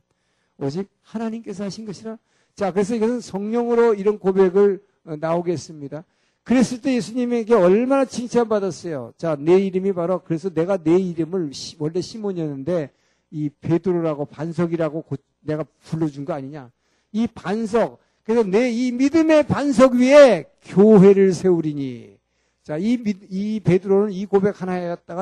오직 0.58 0.88
하나님께서 1.02 1.64
하신 1.64 1.84
것이라. 1.86 2.16
자, 2.54 2.70
그래서 2.72 2.94
이것은 2.94 3.20
성령으로 3.20 3.94
이런 3.94 4.18
고백을 4.18 4.82
어, 5.04 5.16
나오게 5.16 5.52
했습니다. 5.52 6.04
그랬을 6.42 6.80
때 6.80 6.94
예수님에게 6.94 7.54
얼마나 7.54 8.04
칭찬받았어요. 8.06 9.12
자, 9.18 9.36
내 9.38 9.58
이름이 9.58 9.92
바로 9.92 10.20
그래서 10.24 10.48
내가 10.50 10.76
내 10.78 10.96
이름을 10.98 11.52
시- 11.52 11.76
원래 11.78 12.00
시몬이었는데 12.00 12.90
이 13.30 13.48
베드로라고 13.60 14.24
반석이라고 14.26 15.02
고- 15.02 15.16
내가 15.40 15.64
불러준 15.84 16.24
거 16.24 16.32
아니냐. 16.32 16.70
이 17.12 17.26
반석 17.26 17.98
그래서 18.24 18.42
내 18.44 18.70
이 18.70 18.92
믿음의 18.92 19.44
반석 19.44 19.94
위에 19.94 20.44
교회를 20.62 21.32
세우리니. 21.32 22.18
자, 22.62 22.76
이, 22.76 22.96
믿- 22.98 23.26
이 23.30 23.60
베드로는 23.60 24.12
이 24.12 24.26
고백 24.26 24.54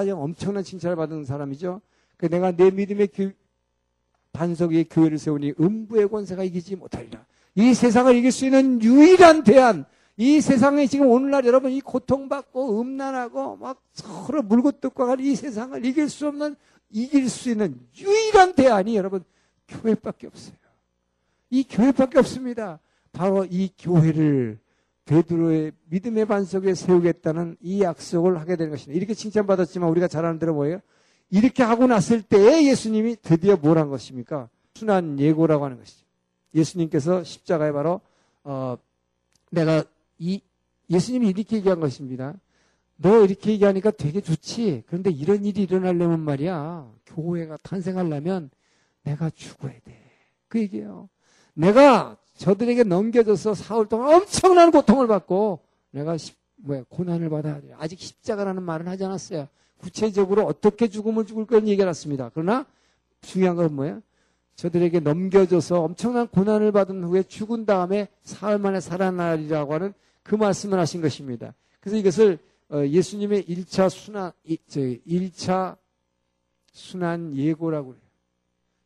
지금 0.04 0.18
엄청난 0.18 0.64
칭찬을 0.64 0.96
받은 0.96 1.24
사람이죠. 1.24 1.80
그 2.16 2.28
내가 2.28 2.50
내 2.52 2.70
믿음의 2.70 3.08
교, 3.14 3.30
반석 4.32 4.72
위에 4.72 4.84
교회를 4.84 5.18
세우니 5.18 5.54
음부의 5.60 6.08
권세가 6.08 6.44
이기지 6.44 6.76
못하리라. 6.76 7.24
이 7.54 7.72
세상을 7.74 8.14
이길 8.16 8.32
수 8.32 8.44
있는 8.44 8.82
유일한 8.82 9.42
대안. 9.44 9.84
이 10.20 10.40
세상에 10.40 10.88
지금 10.88 11.06
오늘날 11.06 11.46
여러분 11.46 11.70
이 11.70 11.80
고통받고 11.80 12.80
음란하고 12.80 13.56
막 13.56 13.80
서로 13.92 14.42
물고 14.42 14.72
뜯고 14.72 15.06
가는 15.06 15.24
이 15.24 15.36
세상을 15.36 15.84
이길 15.84 16.08
수 16.08 16.26
없는 16.26 16.56
이길 16.90 17.30
수 17.30 17.50
있는 17.50 17.78
유일한 17.96 18.52
대안이 18.52 18.96
여러분 18.96 19.22
교회밖에 19.68 20.26
없어요. 20.26 20.56
이 21.50 21.62
교회밖에 21.62 22.18
없습니다. 22.18 22.80
바로 23.12 23.46
이 23.48 23.70
교회를 23.78 24.58
베드로의 25.04 25.70
믿음의 25.84 26.26
반석에 26.26 26.74
세우겠다는 26.74 27.56
이 27.60 27.82
약속을 27.82 28.40
하게 28.40 28.56
되는 28.56 28.72
것입니다. 28.72 28.96
이렇게 28.96 29.14
칭찬받았지만 29.14 29.88
우리가 29.88 30.08
잘 30.08 30.24
아는 30.24 30.40
대로 30.40 30.52
뭐예요? 30.54 30.80
이렇게 31.30 31.62
하고 31.62 31.86
났을 31.86 32.22
때에 32.22 32.64
예수님이 32.66 33.16
드디어 33.22 33.56
뭘 33.56 33.78
한 33.78 33.88
것입니까? 33.88 34.48
순한 34.74 35.20
예고라고 35.20 35.64
하는 35.64 35.78
것이죠. 35.78 36.04
예수님께서 36.56 37.22
십자가에 37.22 37.70
바로 37.70 38.00
어, 38.42 38.76
내가 39.52 39.84
이 40.18 40.40
예수님이 40.90 41.28
이렇게 41.28 41.56
얘기한 41.56 41.80
것입니다. 41.80 42.34
너 42.96 43.24
이렇게 43.24 43.52
얘기하니까 43.52 43.92
되게 43.92 44.20
좋지. 44.20 44.82
그런데 44.86 45.10
이런 45.10 45.44
일이 45.44 45.62
일어나려면 45.62 46.20
말이야. 46.20 46.90
교회가 47.06 47.56
탄생하려면 47.62 48.50
내가 49.04 49.30
죽어야 49.30 49.74
돼. 49.84 50.02
그 50.48 50.58
얘기예요. 50.58 51.08
내가 51.54 52.16
저들에게 52.36 52.84
넘겨져서 52.84 53.54
사흘 53.54 53.86
동안 53.86 54.14
엄청난 54.14 54.70
고통을 54.70 55.06
받고 55.06 55.60
내가 55.90 56.16
십, 56.16 56.36
뭐야 56.56 56.84
고난을 56.88 57.30
받아야 57.30 57.60
돼. 57.60 57.72
아직 57.78 58.00
십자가라는 58.00 58.62
말은 58.62 58.88
하지 58.88 59.04
않았어요. 59.04 59.48
구체적으로 59.78 60.44
어떻게 60.44 60.88
죽음을 60.88 61.24
죽을 61.24 61.46
건 61.46 61.68
얘기해놨습니다. 61.68 62.32
그러나 62.34 62.66
중요한 63.20 63.56
건 63.56 63.74
뭐예요? 63.74 64.02
저들에게 64.56 65.00
넘겨져서 65.00 65.82
엄청난 65.82 66.26
고난을 66.26 66.72
받은 66.72 67.04
후에 67.04 67.22
죽은 67.22 67.64
다음에 67.64 68.08
사흘 68.22 68.58
만에 68.58 68.80
살아나리라고 68.80 69.74
하는 69.74 69.94
그 70.28 70.34
말씀을 70.34 70.78
하신 70.78 71.00
것입니다. 71.00 71.54
그래서 71.80 71.96
이것을 71.96 72.38
어, 72.70 72.84
예수님의 72.86 73.44
1차 73.44 73.88
순환, 73.88 74.30
1차 74.46 75.76
순환 76.70 77.34
예고라고 77.34 77.94
해요. 77.94 78.02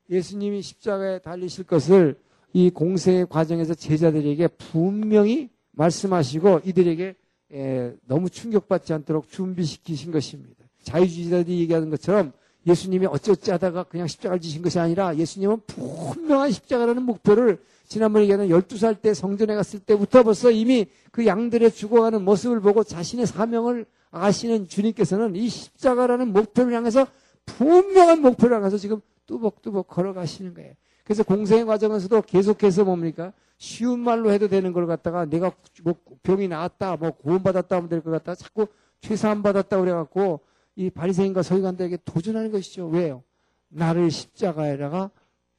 예수님이 0.09 0.63
십자가에 0.63 1.19
달리실 1.19 1.65
것을 1.65 2.17
이 2.53 2.71
공생의 2.71 3.27
과정에서 3.29 3.75
제자들에게 3.75 4.47
분명히 4.57 5.51
말씀하시고 5.73 6.61
이들에게 6.65 7.17
에, 7.55 7.93
너무 8.07 8.31
충격받지 8.31 8.93
않도록 8.93 9.29
준비시키신 9.29 10.13
것입니다. 10.13 10.65
자유주의자들이 10.85 11.59
얘기하는 11.61 11.91
것처럼 11.91 12.33
예수님이 12.69 13.07
어쩌지 13.07 13.51
하다가 13.51 13.85
그냥 13.85 14.07
십자가를 14.07 14.41
지신 14.41 14.63
것이 14.63 14.79
아니라 14.79 15.17
예수님은 15.17 15.63
분명한 15.67 16.53
십자가라는 16.53 17.03
목표를 17.03 17.61
지난번에 17.93 18.25
얘기하는 18.25 18.49
12살 18.49 19.03
때 19.03 19.13
성전에 19.13 19.55
갔을 19.55 19.79
때부터 19.79 20.23
벌써 20.23 20.51
이미 20.51 20.87
그 21.11 21.27
양들의 21.27 21.73
죽어가는 21.73 22.25
모습을 22.25 22.61
보고 22.61 22.83
자신의 22.83 23.27
사명을 23.27 23.85
아시는 24.11 24.67
주님께서는 24.67 25.37
이 25.37 25.51
십자가라는 25.51 26.33
목표를 26.33 26.73
향해서 26.73 27.07
분명한 27.45 28.23
목표를 28.23 28.57
향해서 28.57 28.79
지금 28.79 29.03
뚜벅뚜벅 29.27 29.89
걸어가시는 29.89 30.55
거예요. 30.55 30.73
그래서 31.05 31.23
공생의 31.23 31.67
과정에서도 31.67 32.23
계속해서 32.23 32.85
뭡니까? 32.85 33.35
쉬운 33.59 34.01
말로 34.01 34.33
해도 34.33 34.49
되는 34.49 34.73
걸 34.73 34.87
갖다가 34.87 35.27
내가 35.27 35.53
뭐 35.83 35.95
병이 36.23 36.49
나았다, 36.49 36.97
뭐 36.97 37.11
구원받았다 37.11 37.77
하면 37.77 37.89
될 37.91 38.01
것 38.01 38.11
같다. 38.11 38.35
자꾸 38.35 38.69
최사함 39.03 39.43
받았다 39.43 39.79
그래갖고 39.79 40.41
이 40.77 40.89
바리새인과 40.89 41.43
서기관들에게 41.43 41.99
도전하는 42.07 42.51
것이죠. 42.53 42.87
왜요? 42.87 43.23
나를 43.69 44.11
십자가에다가 44.11 45.11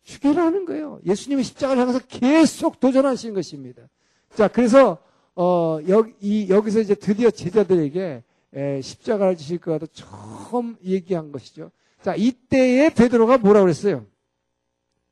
죽여라는 0.04 0.66
거예요. 0.66 0.99
예수님의 1.06 1.43
십자가를 1.43 1.82
향해서 1.82 1.99
계속 2.08 2.80
도전하시는 2.80 3.34
것입니다. 3.34 3.84
자, 4.36 4.47
그래서 4.47 4.97
어, 5.36 5.80
여기, 5.88 6.14
이, 6.20 6.49
여기서 6.49 6.80
이제 6.82 6.93
드디어 6.95 7.32
제자들에게 7.32 8.24
에, 8.56 8.82
십자가를 8.82 9.36
지실 9.36 9.58
것 9.58 9.72
같아 9.72 9.88
처음 9.91 10.78
얘기한 10.84 11.32
것이죠. 11.32 11.72
자, 12.01 12.16
이때에 12.16 12.93
베드로가 12.93 13.39
뭐라고 13.39 13.66
그랬어요? 13.66 14.06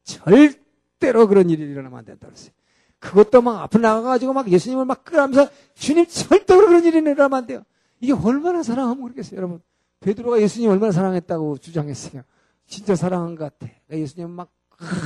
절대로 0.04 1.28
그런 1.28 1.50
일이 1.50 1.64
일어나면 1.64 2.00
안 2.00 2.06
된다 2.06 2.28
그랬어요. 2.28 2.52
그것도 3.00 3.42
막 3.42 3.62
앞으로 3.64 3.82
나가가지고 3.82 4.34
막 4.34 4.52
예수님을 4.52 4.86
막 4.86 5.04
끌어가면서 5.04 5.50
주님 5.74 6.06
절대로 6.06 6.68
그런 6.68 6.84
일이 6.84 6.98
일어나면 6.98 7.34
안 7.34 7.48
돼요. 7.48 7.64
이게 8.00 8.14
얼마나 8.14 8.62
사랑하면 8.62 9.00
모르겠어요, 9.00 9.38
여러분. 9.38 9.62
베드로가 10.02 10.40
예수님 10.40 10.70
얼마나 10.70 10.92
사랑했다고 10.92 11.58
주장했어요. 11.58 12.24
진짜 12.68 12.96
사랑한 12.96 13.36
것 13.36 13.58
같아. 13.58 13.74
예수님 13.92 14.30
막 14.30 14.52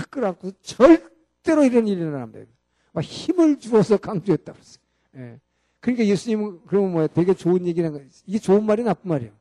끌어안고 0.09 0.51
절대로 0.61 1.63
이런 1.63 1.87
일이 1.87 2.01
일어나면 2.01 2.31
돼요. 2.31 2.45
막 2.93 3.03
힘을 3.03 3.59
주어서 3.59 3.97
강조했다 3.97 4.53
그랬어요. 4.53 4.83
예. 5.17 5.39
그러니까 5.79 6.05
예수님은 6.05 6.61
그러면 6.65 6.91
뭐야? 6.93 7.07
되게 7.07 7.33
좋은 7.33 7.67
얘기는 7.67 7.91
거예요. 7.91 8.07
이게 8.25 8.39
좋은 8.39 8.65
말이 8.65 8.83
나쁜 8.83 9.09
말이에요. 9.09 9.31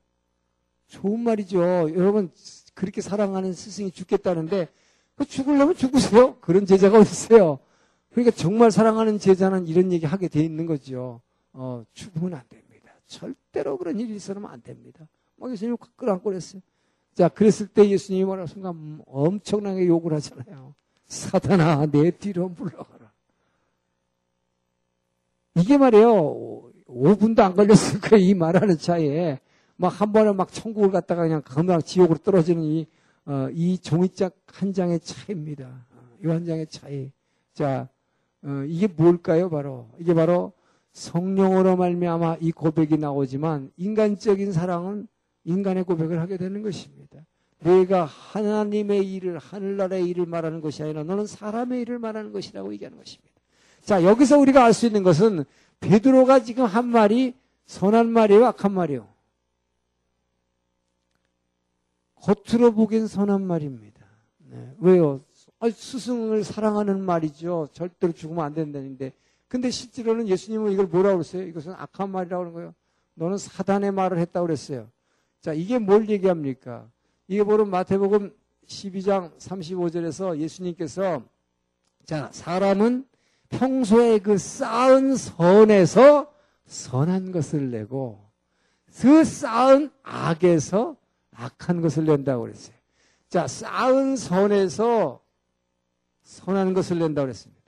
좋은 0.89 1.21
말이죠. 1.21 1.61
여러분 1.95 2.31
그렇게 2.75 3.01
사랑하는 3.01 3.53
스승이 3.53 3.91
죽겠다는데 3.93 4.69
그 5.17 5.25
죽으려면 5.25 5.75
죽으세요. 5.75 6.37
그런 6.41 6.67
제자가 6.67 6.99
어디 6.99 7.11
있어요? 7.11 7.61
그러니까 8.11 8.37
정말 8.37 8.71
사랑하는 8.71 9.19
제자는 9.19 9.67
이런 9.67 9.93
얘기 9.93 10.07
하게 10.07 10.29
돼 10.29 10.41
있는 10.41 10.67
거죠. 10.67 11.21
어, 11.53 11.85
죽으면 11.93 12.35
안 12.35 12.43
됩니다. 12.49 12.93
절대로 13.07 13.79
그런 13.79 13.99
일이 13.99 14.15
있어서는 14.17 14.49
안 14.49 14.61
됩니다. 14.63 15.07
막 15.37 15.51
예수님 15.51 15.77
끌어안고 15.97 16.25
그랬어요. 16.25 16.61
자, 17.15 17.29
그랬을 17.29 17.69
때 17.69 17.89
예수님이 17.89 18.25
말하는 18.25 18.47
순간 18.47 19.01
엄청나게 19.07 19.87
욕을 19.87 20.13
하잖아요. 20.15 20.75
사단아, 21.07 21.87
내 21.87 22.11
뒤로 22.11 22.49
물러가라. 22.49 23.13
이게 25.57 25.79
말이에요. 25.79 26.73
5분도 26.87 27.41
안 27.41 27.55
걸렸을 27.55 28.01
거예요. 28.01 28.25
이 28.25 28.35
말하는 28.35 28.77
차에. 28.79 29.39
막 29.77 29.89
한 30.01 30.13
번에 30.13 30.33
막 30.33 30.53
천국을 30.53 30.91
갔다가 30.91 31.23
그냥 31.23 31.43
금방 31.43 31.81
지옥으로 31.83 32.19
떨어지는 32.19 32.63
이, 32.63 32.87
어, 33.27 33.49
이 33.53 33.79
종이짝 33.79 34.35
한 34.47 34.73
장의 34.73 35.01
차이입니다. 35.01 35.87
이 36.25 36.29
한 36.29 36.45
장의 36.45 36.67
차이. 36.69 37.11
자, 37.53 37.89
어, 38.43 38.65
이게 38.67 38.87
뭘까요? 38.87 39.51
바로. 39.51 39.89
이게 39.99 40.15
바로 40.15 40.53
성령으로 40.93 41.77
말미암아 41.77 42.39
이 42.41 42.53
고백이 42.53 42.99
나오지만 42.99 43.71
인간적인 43.77 44.53
사랑은 44.53 45.09
인간의 45.45 45.85
고백을 45.85 46.21
하게 46.21 46.37
되는 46.37 46.63
것입니다. 46.63 47.25
내가 47.61 48.05
하나님의 48.05 49.11
일을 49.15 49.39
하늘나라의 49.39 50.07
일을 50.09 50.27
말하는 50.27 50.61
것이 50.61 50.83
아니라 50.83 51.03
너는 51.03 51.27
사람의 51.27 51.81
일을 51.83 51.99
말하는 51.99 52.33
것이라고 52.33 52.73
얘기하는 52.75 52.99
것입니다. 52.99 53.35
자 53.83 54.03
여기서 54.03 54.39
우리가 54.39 54.65
알 54.65 54.73
수 54.73 54.87
있는 54.87 55.03
것은 55.03 55.45
베드로가 55.81 56.43
지금 56.43 56.65
한 56.65 56.87
말이 56.87 57.35
선한 57.67 58.09
말이에요, 58.09 58.47
악한 58.47 58.73
말이에요. 58.73 59.09
겉으로 62.17 62.73
보기엔 62.73 63.07
선한 63.07 63.43
말입니다. 63.47 64.05
네. 64.39 64.75
왜요? 64.79 65.21
아, 65.61 65.69
스승을 65.71 66.45
사랑하는 66.45 67.01
말이죠. 67.01 67.69
절대로 67.73 68.13
죽으면 68.13 68.45
안 68.45 68.55
된다는데. 68.55 69.13
근데 69.49 69.71
실제로는 69.71 70.29
예수님은 70.29 70.73
이걸 70.73 70.87
뭐라고 70.87 71.19
그랬어요? 71.19 71.43
이것은 71.43 71.73
악한 71.73 72.11
말이라고 72.11 72.43
하는 72.43 72.55
거예요. 72.55 72.75
너는 73.15 73.39
사단의 73.39 73.93
말을 73.93 74.19
했다고 74.19 74.47
그랬어요. 74.47 74.89
자, 75.45 75.53
이게 75.53 75.79
뭘 75.79 76.09
얘기합니까? 76.09 76.91
이게 77.29 77.45
바로 77.45 77.67
마태복음 77.67 78.35
12장 78.67 79.37
35절에서 79.37 80.39
예수님께서 80.39 81.23
자, 82.07 82.31
사람은 82.33 83.07
평소에 83.51 84.21
그 84.21 84.39
쌓은 84.39 85.17
선에서 85.17 86.33
선한 86.65 87.31
것을 87.31 87.71
내고 87.71 88.25
그 88.99 89.23
쌓은 89.23 89.91
악에서 90.03 90.97
악한 91.33 91.83
것을 91.83 92.07
낸다고 92.07 92.45
그랬어요. 92.45 92.77
자, 93.29 93.47
쌓은 93.47 94.17
선에서 94.17 95.21
선한 96.23 96.73
것을 96.73 96.99
낸다고 97.01 97.27
그랬습니다. 97.27 97.63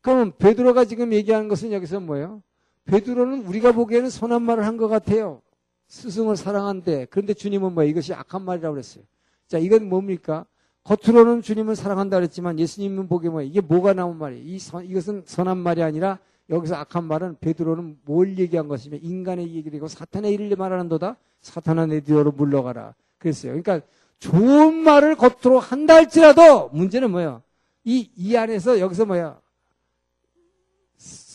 그럼 0.00 0.30
베드로가 0.38 0.84
지금 0.84 1.12
얘기하는 1.12 1.48
것은 1.48 1.72
여기서 1.72 1.98
뭐예요? 1.98 2.40
베드로는 2.86 3.46
우리가 3.46 3.72
보기에는 3.72 4.10
선한 4.10 4.42
말을 4.42 4.64
한 4.64 4.76
것 4.76 4.88
같아요. 4.88 5.42
스승을 5.88 6.36
사랑한데 6.36 7.06
그런데 7.10 7.32
주님은 7.34 7.72
뭐 7.72 7.84
이것이 7.84 8.12
악한 8.14 8.42
말이라고 8.42 8.74
그랬어요. 8.74 9.04
자, 9.46 9.58
이건 9.58 9.88
뭡니까? 9.88 10.44
겉으로는 10.84 11.42
주님을 11.42 11.76
사랑한다 11.76 12.16
그랬지만 12.16 12.58
예수님은 12.58 13.08
보기에 13.08 13.30
뭐 13.30 13.42
이게 13.42 13.60
뭐가 13.60 13.92
나온 13.92 14.18
말이에요? 14.18 14.44
이 14.44 14.58
선, 14.58 14.84
이것은 14.84 15.22
선한 15.26 15.58
말이 15.58 15.82
아니라 15.82 16.18
여기서 16.48 16.76
악한 16.76 17.04
말은 17.04 17.36
베드로는 17.40 17.98
뭘 18.04 18.38
얘기한 18.38 18.68
것이며 18.68 18.98
인간의 19.02 19.52
얘기를 19.54 19.78
하고 19.78 19.88
사탄의 19.88 20.32
일을 20.34 20.56
말하는도다 20.56 21.16
사탄아 21.40 21.86
내 21.86 22.00
뒤로 22.00 22.30
물러가라 22.30 22.94
그랬어요. 23.18 23.60
그러니까 23.60 23.84
좋은 24.20 24.74
말을 24.74 25.16
겉으로 25.16 25.58
한다 25.58 25.94
할지라도 25.96 26.68
문제는 26.72 27.10
뭐예요? 27.10 27.42
이, 27.84 28.10
이 28.16 28.36
안에서 28.36 28.78
여기서 28.80 29.06
뭐야? 29.06 29.38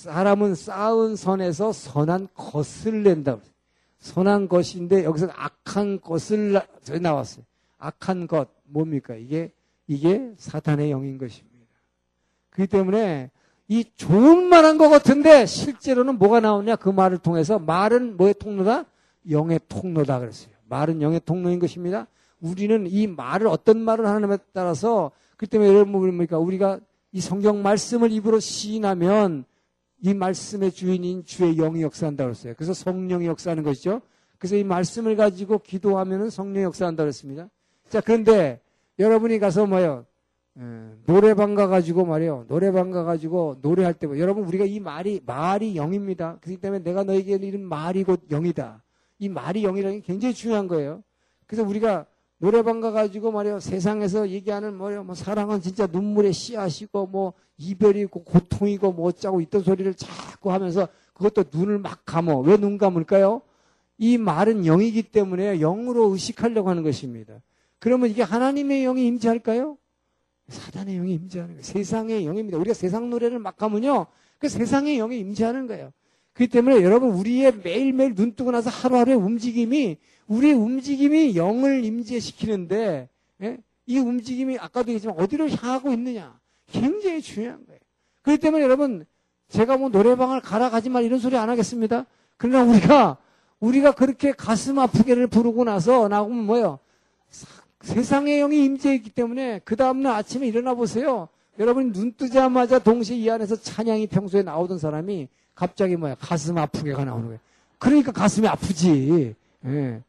사람은 0.01 0.55
쌓은 0.55 1.15
선에서 1.15 1.71
선한 1.71 2.29
것을 2.33 3.03
낸다. 3.03 3.37
선한 3.99 4.47
것인데 4.47 5.03
여기서 5.03 5.27
악한 5.35 6.01
것을 6.01 6.59
나왔어요. 6.99 7.45
악한 7.77 8.25
것 8.25 8.49
뭡니까? 8.63 9.13
이게 9.13 9.51
이게 9.85 10.33
사탄의 10.37 10.89
영인 10.89 11.19
것입니다. 11.19 11.67
그렇기 12.49 12.71
때문에 12.71 13.29
이 13.67 13.85
좋은 13.95 14.45
말한 14.45 14.79
것 14.79 14.89
같은데 14.89 15.45
실제로는 15.45 16.17
뭐가 16.17 16.39
나오냐 16.39 16.77
그 16.77 16.89
말을 16.89 17.19
통해서 17.19 17.59
말은 17.59 18.17
뭐의 18.17 18.33
통로다? 18.39 18.85
영의 19.29 19.59
통로다 19.69 20.17
그랬어요. 20.17 20.51
말은 20.67 21.03
영의 21.03 21.21
통로인 21.23 21.59
것입니다. 21.59 22.07
우리는 22.39 22.87
이 22.87 23.05
말을 23.05 23.45
어떤 23.45 23.79
말을 23.79 24.07
하느냐에 24.07 24.39
따라서 24.51 25.11
그 25.37 25.45
때문에 25.45 25.69
여러분 25.69 25.91
뭡니까? 25.91 26.39
우리가 26.39 26.79
이 27.11 27.21
성경 27.21 27.61
말씀을 27.61 28.11
입으로 28.11 28.39
시인하면 28.39 29.45
이 30.01 30.13
말씀의 30.13 30.71
주인인 30.71 31.25
주의 31.25 31.55
영이 31.55 31.81
역사한다고 31.83 32.29
그랬어요. 32.29 32.53
그래서 32.55 32.73
성령이 32.73 33.27
역사하는 33.27 33.63
것이죠. 33.63 34.01
그래서 34.37 34.55
이 34.55 34.63
말씀을 34.63 35.15
가지고 35.15 35.59
기도하면 35.59 36.29
성령이 36.29 36.63
역사한다고 36.63 37.05
그랬습니다. 37.05 37.49
자, 37.89 38.01
그런데 38.01 38.59
여러분이 38.97 39.37
가서 39.39 39.65
뭐요? 39.65 40.05
예, 40.59 40.63
노래방 41.05 41.55
가가지고 41.55 42.05
말이요. 42.05 42.45
노래방 42.47 42.91
가가지고 42.91 43.57
노래할 43.61 43.93
때, 43.93 44.07
뭐, 44.07 44.17
여러분 44.19 44.43
우리가 44.45 44.65
이 44.65 44.79
말이, 44.79 45.21
말이 45.25 45.75
영입니다. 45.75 46.37
그렇기 46.41 46.59
때문에 46.59 46.83
내가 46.83 47.03
너에게 47.03 47.35
이런 47.35 47.63
말이 47.63 48.03
곧 48.03 48.27
영이다. 48.29 48.83
이 49.19 49.29
말이 49.29 49.61
영이라는 49.61 49.99
게 49.99 50.05
굉장히 50.05 50.33
중요한 50.33 50.67
거예요. 50.67 51.03
그래서 51.45 51.63
우리가 51.63 52.05
노래방 52.41 52.81
가가지고 52.81 53.31
말이요. 53.31 53.59
세상에서 53.59 54.29
얘기하는 54.29 54.75
뭐요. 54.75 55.03
뭐 55.03 55.13
사랑은 55.13 55.61
진짜 55.61 55.85
눈물의 55.85 56.33
씨앗이고 56.33 57.05
뭐 57.05 57.33
이별이고 57.57 58.23
고통이고 58.23 58.93
뭐 58.93 59.09
어쩌고 59.09 59.41
있던 59.41 59.61
소리를 59.61 59.93
자꾸 59.93 60.51
하면서 60.51 60.87
그것도 61.13 61.45
눈을 61.53 61.77
막 61.77 62.03
감어. 62.03 62.39
왜 62.39 62.57
눈 62.57 62.79
감을까요? 62.79 63.43
이 63.99 64.17
말은 64.17 64.63
영이기 64.65 65.03
때문에 65.03 65.59
영으로 65.59 66.09
의식하려고 66.09 66.67
하는 66.67 66.81
것입니다. 66.81 67.39
그러면 67.77 68.09
이게 68.09 68.23
하나님의 68.23 68.85
영이 68.85 69.05
임재할까요? 69.05 69.77
사단의 70.47 70.95
영이 70.95 71.13
임재하는 71.13 71.53
거예요. 71.53 71.63
세상의 71.63 72.25
영입니다. 72.25 72.57
우리가 72.57 72.73
세상 72.73 73.11
노래를 73.11 73.37
막 73.37 73.61
하면요. 73.61 74.07
그 74.39 74.49
세상의 74.49 74.97
영이 74.97 75.19
임재하는 75.19 75.67
거예요. 75.67 75.91
그렇기 76.33 76.51
때문에 76.51 76.81
여러분 76.81 77.11
우리의 77.11 77.59
매일매일 77.63 78.15
눈 78.15 78.33
뜨고 78.33 78.49
나서 78.49 78.71
하루하루의 78.71 79.17
움직임이 79.17 79.97
우리의 80.31 80.53
움직임이 80.53 81.35
영을 81.35 81.83
임재시키는데 81.83 83.09
예? 83.43 83.57
이 83.85 83.97
움직임이 83.97 84.57
아까도 84.57 84.89
얘기했지만 84.89 85.19
어디로 85.19 85.49
향하고 85.49 85.91
있느냐 85.91 86.39
굉장히 86.71 87.21
중요한 87.21 87.65
거예요. 87.65 87.79
그렇기 88.21 88.41
때문에 88.41 88.63
여러분 88.63 89.05
제가 89.49 89.75
뭐 89.75 89.89
노래방을 89.89 90.39
가라 90.39 90.69
가지 90.69 90.89
말 90.89 91.03
이런 91.03 91.19
소리 91.19 91.35
안 91.35 91.49
하겠습니다. 91.49 92.05
그러나 92.37 92.63
우리가 92.63 93.17
우리가 93.59 93.91
그렇게 93.91 94.31
가슴 94.31 94.79
아프게를 94.79 95.27
부르고 95.27 95.65
나서 95.65 96.07
나오면 96.07 96.45
뭐예요? 96.45 96.79
세상의 97.81 98.39
영이 98.39 98.63
임재했기 98.63 99.09
때문에 99.09 99.59
그 99.65 99.75
다음날 99.75 100.15
아침에 100.15 100.47
일어나 100.47 100.73
보세요. 100.75 101.27
여러분 101.59 101.91
눈 101.91 102.13
뜨자마자 102.13 102.79
동시에 102.79 103.17
이 103.17 103.29
안에서 103.29 103.57
찬양이 103.57 104.07
평소에 104.07 104.43
나오던 104.43 104.79
사람이 104.79 105.27
갑자기 105.55 105.97
뭐야 105.97 106.15
가슴 106.15 106.57
아프게가 106.57 107.03
나오는 107.03 107.25
거예요. 107.25 107.39
그러니까 107.79 108.13
가슴이 108.13 108.47
아프지. 108.47 109.35
예. 109.65 110.01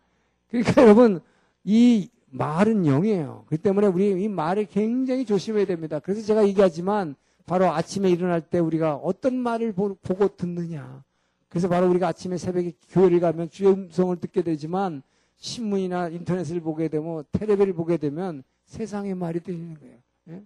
그러니까 0.52 0.82
여러분 0.82 1.20
이 1.64 2.08
말은 2.30 2.84
영이에요. 2.84 3.44
그 3.48 3.58
때문에 3.58 3.88
우리 3.88 4.22
이 4.22 4.28
말을 4.28 4.66
굉장히 4.66 5.24
조심해야 5.24 5.66
됩니다. 5.66 5.98
그래서 5.98 6.22
제가 6.22 6.46
얘기하지만 6.46 7.16
바로 7.46 7.70
아침에 7.70 8.08
일어날 8.10 8.40
때 8.40 8.58
우리가 8.58 8.96
어떤 8.96 9.34
말을 9.36 9.72
보 9.72 9.94
고 9.94 10.28
듣느냐. 10.36 11.02
그래서 11.48 11.68
바로 11.68 11.88
우리가 11.90 12.08
아침에 12.08 12.38
새벽에 12.38 12.72
교회를 12.90 13.20
가면 13.20 13.50
주의 13.50 13.70
음성을 13.70 14.16
듣게 14.16 14.42
되지만 14.42 15.02
신문이나 15.36 16.08
인터넷을 16.08 16.60
보게 16.60 16.88
되면 16.88 17.24
테레비를 17.32 17.74
보게 17.74 17.96
되면 17.96 18.42
세상의 18.66 19.14
말이 19.14 19.40
들리는 19.40 19.74
거예요. 19.74 19.96
예? 20.30 20.42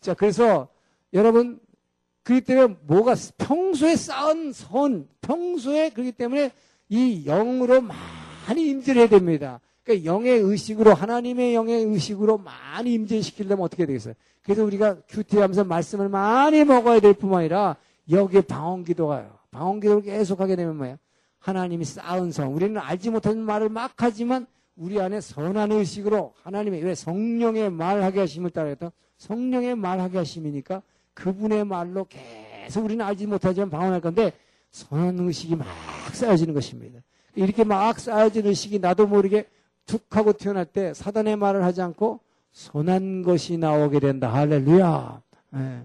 자, 0.00 0.12
그래서 0.12 0.68
여러분 1.14 1.60
그렇기 2.24 2.44
때문에 2.44 2.76
뭐가 2.82 3.14
평소에 3.38 3.96
쌓은 3.96 4.52
선, 4.52 5.08
평소에 5.22 5.90
그렇기 5.90 6.12
때문에 6.12 6.52
이 6.88 7.24
영으로 7.24 7.80
많이 8.50 8.68
임재를 8.68 9.02
해야 9.02 9.08
됩니다. 9.08 9.60
그러니까 9.84 10.04
영의 10.04 10.38
의식으로 10.38 10.92
하나님의 10.92 11.54
영의 11.54 11.84
의식으로 11.84 12.38
많이 12.38 12.94
임재시키려면 12.94 13.64
어떻게 13.64 13.86
되겠어요? 13.86 14.14
그래서 14.42 14.64
우리가 14.64 14.96
큐티하면서 15.08 15.64
말씀을 15.64 16.08
많이 16.08 16.64
먹어야 16.64 16.98
될 17.00 17.14
뿐만 17.14 17.40
아니라 17.40 17.76
여기에 18.10 18.42
방언기도가요. 18.42 19.38
방언기도를 19.52 20.02
계속하게 20.02 20.56
되면 20.56 20.76
뭐예요? 20.76 20.96
하나님이 21.38 21.84
쌓은 21.84 22.32
성. 22.32 22.54
우리는 22.54 22.78
알지 22.78 23.10
못하는 23.10 23.40
말을 23.42 23.68
막 23.68 23.92
하지만 23.96 24.46
우리 24.76 25.00
안에 25.00 25.20
선한 25.20 25.72
의식으로 25.72 26.34
하나님의 26.42 26.82
왜 26.82 26.94
성령의 26.94 27.70
말하게 27.70 28.20
하심을 28.20 28.50
따라했다. 28.50 28.90
성령의 29.18 29.76
말하게 29.76 30.18
하심이니까 30.18 30.82
그분의 31.14 31.64
말로 31.64 32.06
계속 32.08 32.84
우리는 32.84 33.04
알지 33.04 33.26
못하지만 33.26 33.70
방언할 33.70 34.00
건데 34.00 34.32
선한 34.70 35.20
의식이 35.20 35.56
막 35.56 35.68
쌓여지는 36.12 36.52
것입니다. 36.52 37.00
이렇게 37.34 37.64
막 37.64 37.98
쌓여진 37.98 38.46
의식이 38.46 38.78
나도 38.78 39.06
모르게 39.06 39.46
툭 39.86 40.04
하고 40.16 40.32
튀어날 40.32 40.66
때 40.66 40.94
사단의 40.94 41.36
말을 41.36 41.64
하지 41.64 41.82
않고 41.82 42.20
선한 42.52 43.22
것이 43.22 43.56
나오게 43.58 44.00
된다. 44.00 44.32
할렐루야. 44.32 45.22
네. 45.50 45.82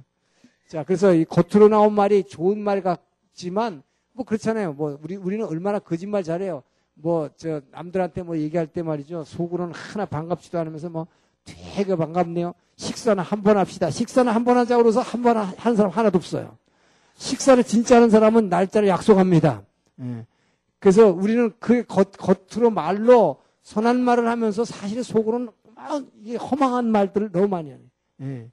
자, 0.68 0.84
그래서 0.84 1.14
이 1.14 1.26
겉으로 1.26 1.70
나온 1.70 1.94
말이 1.94 2.24
좋은 2.24 2.58
말 2.60 2.82
같지만 2.82 3.84
뭐 4.14 4.26
그렇잖아요. 4.26 4.74
뭐 4.74 4.98
우리 5.04 5.16
우리는 5.16 5.46
얼마나 5.46 5.80
거짓말 5.80 6.24
잘해요. 6.24 6.64
뭐 6.96 7.30
저 7.36 7.62
남들한테 7.72 8.24
뭐 8.24 8.38
얘기할 8.38 8.68
때 8.68 8.82
말이죠. 8.82 9.24
속으로는 9.26 9.74
하나 9.74 10.06
반갑지도 10.06 10.58
않으면서 10.60 10.90
뭐 10.90 11.08
되게 11.44 11.96
반갑네요. 11.96 12.54
식사는 12.78 13.22
한 13.24 13.44
번 13.44 13.58
합시다. 13.58 13.90
식사는 13.92 14.32
한 14.32 14.44
번 14.46 14.58
하자고 14.58 14.84
그래서 14.84 15.02
한 15.02 15.22
번 15.22 15.38
한 15.38 15.76
사람 15.76 15.92
하나도 15.92 16.18
없어요. 16.18 16.58
식사를 17.16 17.64
진짜 17.64 17.98
하는 17.98 18.10
사람은 18.10 18.50
날짜를 18.50 18.88
약속합니다. 18.88 19.62
예. 20.02 20.26
그래서 20.86 21.08
우리는 21.08 21.52
그 21.60 21.84
겉, 21.84 22.12
겉으로 22.12 22.70
말로 22.70 23.42
선한 23.64 24.00
말을 24.02 24.28
하면서 24.28 24.64
사실 24.64 25.04
속으로는 25.04 25.50
막 25.74 26.06
허망한 26.40 26.86
말들을 26.92 27.32
너무 27.32 27.48
많이 27.48 27.72
하네. 27.72 27.84
예. 28.22 28.52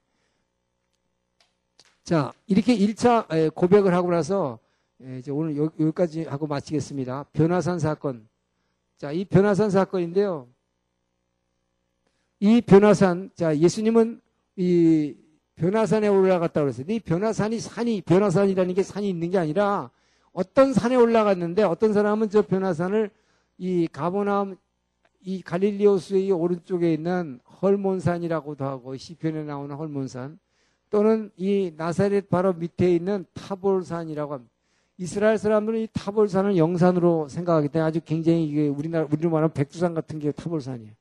자, 2.03 2.33
이렇게 2.47 2.75
1차 2.75 3.53
고백을 3.53 3.93
하고 3.93 4.09
나서 4.09 4.57
예, 5.03 5.19
이제 5.19 5.29
오늘 5.29 5.55
여 5.57 5.67
기까지 5.67 6.23
하고 6.23 6.47
마치겠습니다. 6.47 7.25
변화산 7.33 7.77
사건. 7.77 8.27
자, 8.97 9.11
이 9.11 9.25
변화산 9.25 9.69
사건인데요. 9.69 10.47
이 12.39 12.61
변화산, 12.61 13.29
자, 13.35 13.55
예수님은 13.55 14.21
이 14.55 15.15
변화산에 15.53 16.07
올라갔다고 16.07 16.65
그랬어요. 16.65 16.87
이 16.89 16.99
변화산이 16.99 17.59
산이, 17.59 18.01
변화산이라는 18.01 18.73
게 18.73 18.81
산이 18.81 19.07
있는 19.07 19.29
게 19.29 19.37
아니라 19.37 19.91
어떤 20.33 20.73
산에 20.73 20.95
올라갔는데 20.95 21.63
어떤 21.63 21.93
사람은 21.93 22.29
저 22.29 22.41
변화산을 22.41 23.11
이 23.57 23.87
가보나움 23.87 24.57
이 25.21 25.41
갈릴리오스의 25.41 26.31
오른쪽에 26.31 26.93
있는 26.93 27.39
헐몬산이라고도 27.61 28.65
하고 28.65 28.97
시편에 28.97 29.43
나오는 29.43 29.73
헐몬산 29.73 30.37
또는 30.89 31.31
이 31.37 31.71
나사렛 31.77 32.29
바로 32.29 32.53
밑에 32.53 32.93
있는 32.93 33.25
타볼산이라고 33.33 34.33
합니다. 34.33 34.53
이스라엘 34.97 35.37
사람들은 35.37 35.79
이 35.79 35.87
타볼산을 35.91 36.57
영산으로 36.57 37.27
생각하기 37.29 37.69
때문에 37.69 37.87
아주 37.87 38.01
굉장히 38.01 38.45
이게 38.45 38.67
우리나라 38.67 39.07
우리로 39.11 39.29
말하면 39.29 39.53
백두산 39.53 39.93
같은 39.93 40.19
게 40.19 40.31
타볼산이에요. 40.31 40.91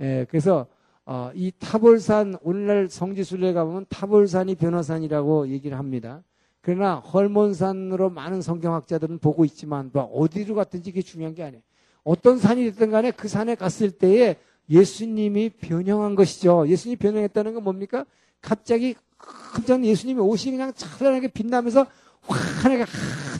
예, 0.00 0.26
그래서 0.28 0.66
어, 1.04 1.30
이 1.34 1.52
타볼산 1.58 2.36
오늘날 2.42 2.88
성지순례 2.88 3.52
가보면 3.52 3.86
타볼산이 3.88 4.56
변화산이라고 4.56 5.48
얘기를 5.48 5.78
합니다. 5.78 6.22
그러나 6.66 6.96
헐몬산으로 6.96 8.10
많은 8.10 8.42
성경학자들은 8.42 9.18
보고 9.18 9.44
있지만 9.44 9.88
뭐 9.92 10.02
어디로 10.02 10.56
갔든지 10.56 10.90
그게 10.90 11.00
중요한 11.00 11.32
게 11.32 11.44
아니에요. 11.44 11.62
어떤 12.02 12.38
산이 12.38 12.64
됐든 12.64 12.90
간에 12.90 13.12
그 13.12 13.28
산에 13.28 13.54
갔을 13.54 13.92
때에 13.92 14.34
예수님이 14.68 15.50
변형한 15.50 16.16
것이죠. 16.16 16.66
예수님이 16.66 16.96
변형했다는 16.96 17.54
건 17.54 17.62
뭡니까? 17.62 18.04
갑자기 18.40 18.96
깜짝 19.16 19.84
예수님이 19.84 20.18
옷이 20.18 20.50
그냥 20.50 20.72
찬란하게 20.74 21.28
빛나면서 21.28 21.86
환하게 22.22 22.84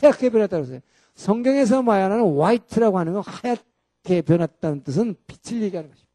하얗게 0.01 0.29
변했다고 0.29 0.63
했어요. 0.63 0.79
성경에서 1.15 1.81
말하는 1.81 2.39
화이트라고 2.39 2.97
하는 2.97 3.11
건 3.11 3.23
하얗게 3.25 4.21
변했다는 4.21 4.83
뜻은 4.85 5.15
빛을 5.27 5.63
얘기하는 5.63 5.89
것이죠. 5.89 6.07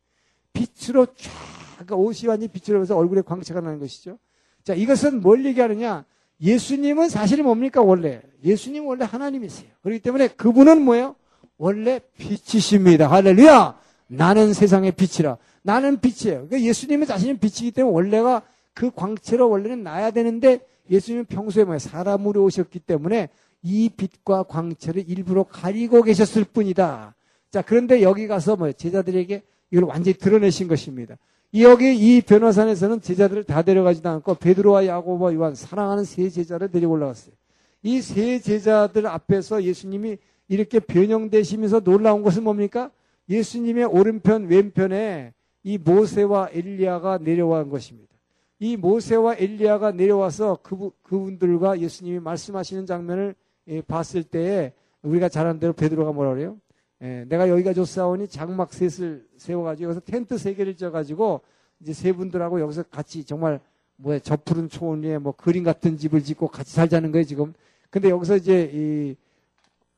빛으로 0.55 1.05
쫙, 1.05 1.31
그러니까 1.75 1.97
옷이 1.97 2.27
완전히 2.27 2.49
빛으로 2.49 2.81
해서 2.81 2.97
얼굴에 2.97 3.21
광채가 3.21 3.61
나는 3.61 3.81
것이죠. 3.81 4.19
자, 4.65 4.73
이것은 4.73 5.21
뭘 5.21 5.45
얘기하느냐? 5.45 6.07
예수님은 6.43 7.09
사실은 7.09 7.45
뭡니까, 7.45 7.81
원래? 7.81 8.21
예수님은 8.45 8.87
원래 8.87 9.05
하나님이세요. 9.05 9.69
그렇기 9.83 10.01
때문에 10.01 10.29
그분은 10.29 10.83
뭐예요? 10.83 11.15
원래 11.57 12.01
빛이십니다. 12.19 13.09
할렐루야! 13.09 13.79
나는 14.09 14.53
세상의 14.53 14.93
빛이라. 14.93 15.39
나는 15.63 16.01
빛이에요. 16.01 16.47
그러니까 16.49 16.61
예수님은 16.61 17.07
자신은 17.07 17.39
빛이기 17.39 17.71
때문에 17.71 17.95
원래가 17.95 18.43
그 18.75 18.91
광채로 18.91 19.49
원래는 19.49 19.83
나야 19.83 20.11
되는데 20.11 20.61
예수님은 20.91 21.27
평소에 21.27 21.65
뭐예요? 21.65 21.79
사람으로 21.79 22.43
오셨기 22.45 22.81
때문에 22.81 23.29
이 23.63 23.89
빛과 23.89 24.45
광채를 24.45 25.09
일부러 25.09 25.45
가리고 25.45 26.03
계셨을 26.03 26.45
뿐이다. 26.45 27.15
자, 27.51 27.63
그런데 27.63 28.03
여기 28.03 28.27
가서 28.27 28.57
뭐 28.57 28.73
제자들에게 28.73 29.43
이걸 29.71 29.85
완전히 29.85 30.17
드러내신 30.19 30.69
것입니다. 30.69 31.17
여기 31.61 31.95
이 31.95 32.23
변호산에서는 32.23 33.01
제자들을 33.03 33.45
다 33.45 33.63
데려가지도 33.63 34.09
않고 34.09 34.37
베드로와 34.37 34.87
야고보와 34.87 35.35
요한 35.35 35.55
사랑하는 35.55 36.05
세 36.05 36.31
제자를 36.31 36.71
데리고 36.71 36.93
올라갔어요. 36.93 37.35
이 37.83 38.01
세 38.01 38.39
제자들 38.39 39.07
앞에서 39.07 39.63
예수님이 39.65 40.17
이렇게 40.49 40.81
변형되시면서 40.81 41.81
놀라운 41.81 42.23
것은 42.23 42.45
뭡니까? 42.45 42.91
예수님의 43.29 43.85
오른편 43.85 44.47
왼편에 44.47 45.33
이 45.65 45.79
모세와 45.79 46.51
엘리야가 46.53 47.19
내려온 47.19 47.69
것입니다. 47.71 48.13
이 48.59 48.77
모세와 48.77 49.37
엘리야가 49.39 49.93
내려와서 49.93 50.59
그, 50.63 50.91
그분들과 51.03 51.81
예수님이 51.81 52.21
말씀하시는 52.21 52.87
장면을 52.87 53.35
예, 53.69 53.81
봤을 53.81 54.23
때에 54.23 54.73
우리가 55.03 55.29
잘한 55.29 55.59
대로 55.59 55.73
베드로가 55.73 56.13
뭐라 56.13 56.35
그래요? 56.35 56.57
예, 57.03 57.25
내가 57.29 57.49
여기가 57.49 57.73
좋사오니 57.73 58.29
장막 58.29 58.73
셋을 58.73 59.27
세워가지고 59.37 59.91
여기서 59.91 60.01
텐트 60.01 60.39
세 60.39 60.55
개를 60.55 60.77
쪄가지고 60.77 61.41
이제 61.81 61.93
세 61.93 62.13
분들하고 62.13 62.61
여기서 62.61 62.85
같이 62.85 63.25
정말 63.25 63.61
뭐야 63.97 64.21
저 64.21 64.37
푸른 64.37 64.69
초원 64.69 65.03
위에 65.03 65.19
뭐 65.19 65.33
그림 65.33 65.65
같은 65.65 65.97
집을 65.97 66.23
짓고 66.23 66.49
같이 66.49 66.73
살자는 66.73 67.11
거예요 67.13 67.25
지금. 67.25 67.53
근데 67.91 68.09
여기서 68.09 68.37
이제 68.37 68.71
이 68.73 69.17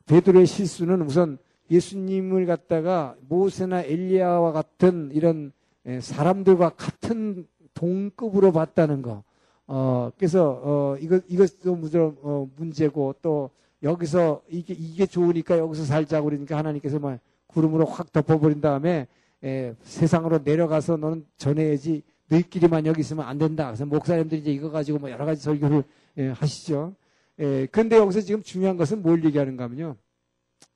베드로의 0.06 0.46
실수는 0.46 1.02
우선 1.02 1.38
예수님을 1.70 2.46
갖다가 2.46 3.16
모세나 3.28 3.82
엘리야와 3.82 4.52
같은 4.52 5.10
이런 5.12 5.52
예, 5.86 6.00
사람들과 6.00 6.70
같은 6.70 7.46
동급으로 7.74 8.52
봤다는 8.52 9.02
거. 9.02 9.22
어, 9.66 10.10
그래서, 10.16 10.60
어, 10.62 10.96
이거, 11.00 11.20
이것도 11.28 11.78
어, 12.22 12.48
문제고 12.56 13.14
또 13.22 13.50
여기서 13.84 14.42
이게, 14.48 14.74
이게 14.74 15.06
좋으니까 15.06 15.58
여기서 15.58 15.84
살자고 15.84 16.24
그러니까 16.24 16.56
하나님께서 16.56 16.98
막 16.98 17.20
구름으로 17.46 17.84
확 17.84 18.12
덮어버린 18.12 18.60
다음에 18.60 19.06
에, 19.44 19.74
세상으로 19.82 20.40
내려가서 20.42 20.96
너는 20.96 21.26
전해야지 21.36 22.02
너희끼리만 22.28 22.86
여기 22.86 23.00
있으면 23.00 23.26
안 23.26 23.38
된다. 23.38 23.66
그래서 23.66 23.84
목사님들이 23.84 24.40
이제 24.40 24.52
이거 24.52 24.70
가지고 24.70 24.98
뭐 24.98 25.10
여러 25.10 25.26
가지 25.26 25.42
설교를 25.42 25.84
에, 26.16 26.28
하시죠. 26.28 26.94
에, 27.38 27.66
그런데 27.66 27.98
여기서 27.98 28.22
지금 28.22 28.42
중요한 28.42 28.76
것은 28.76 29.02
뭘 29.02 29.22
얘기하는가 29.22 29.64
하면요. 29.64 29.96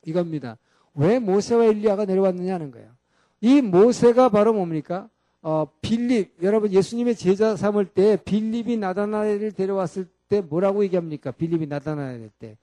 이겁니다. 0.05 0.59
왜 0.95 1.19
모세와 1.19 1.65
엘리야가 1.65 2.05
내려왔느냐는 2.05 2.71
거예요. 2.71 2.91
이 3.41 3.63
모세가 3.63 4.29
바로 4.29 4.53
뭡니까? 4.53 5.09
어, 5.41 5.67
빌립, 5.81 6.35
여러분 6.43 6.73
예수님의 6.73 7.17
제자 7.17 7.57
삼을 7.57 7.87
때 7.87 8.17
빌립이 8.23 8.77
나다나엘을 8.77 9.53
데려왔을 9.53 10.09
때 10.29 10.43
뭐라고 10.43 10.85
얘기합니까? 10.85 11.31
빌립이 11.31 11.67
나다나엘 11.67 12.31
때. 12.39 12.57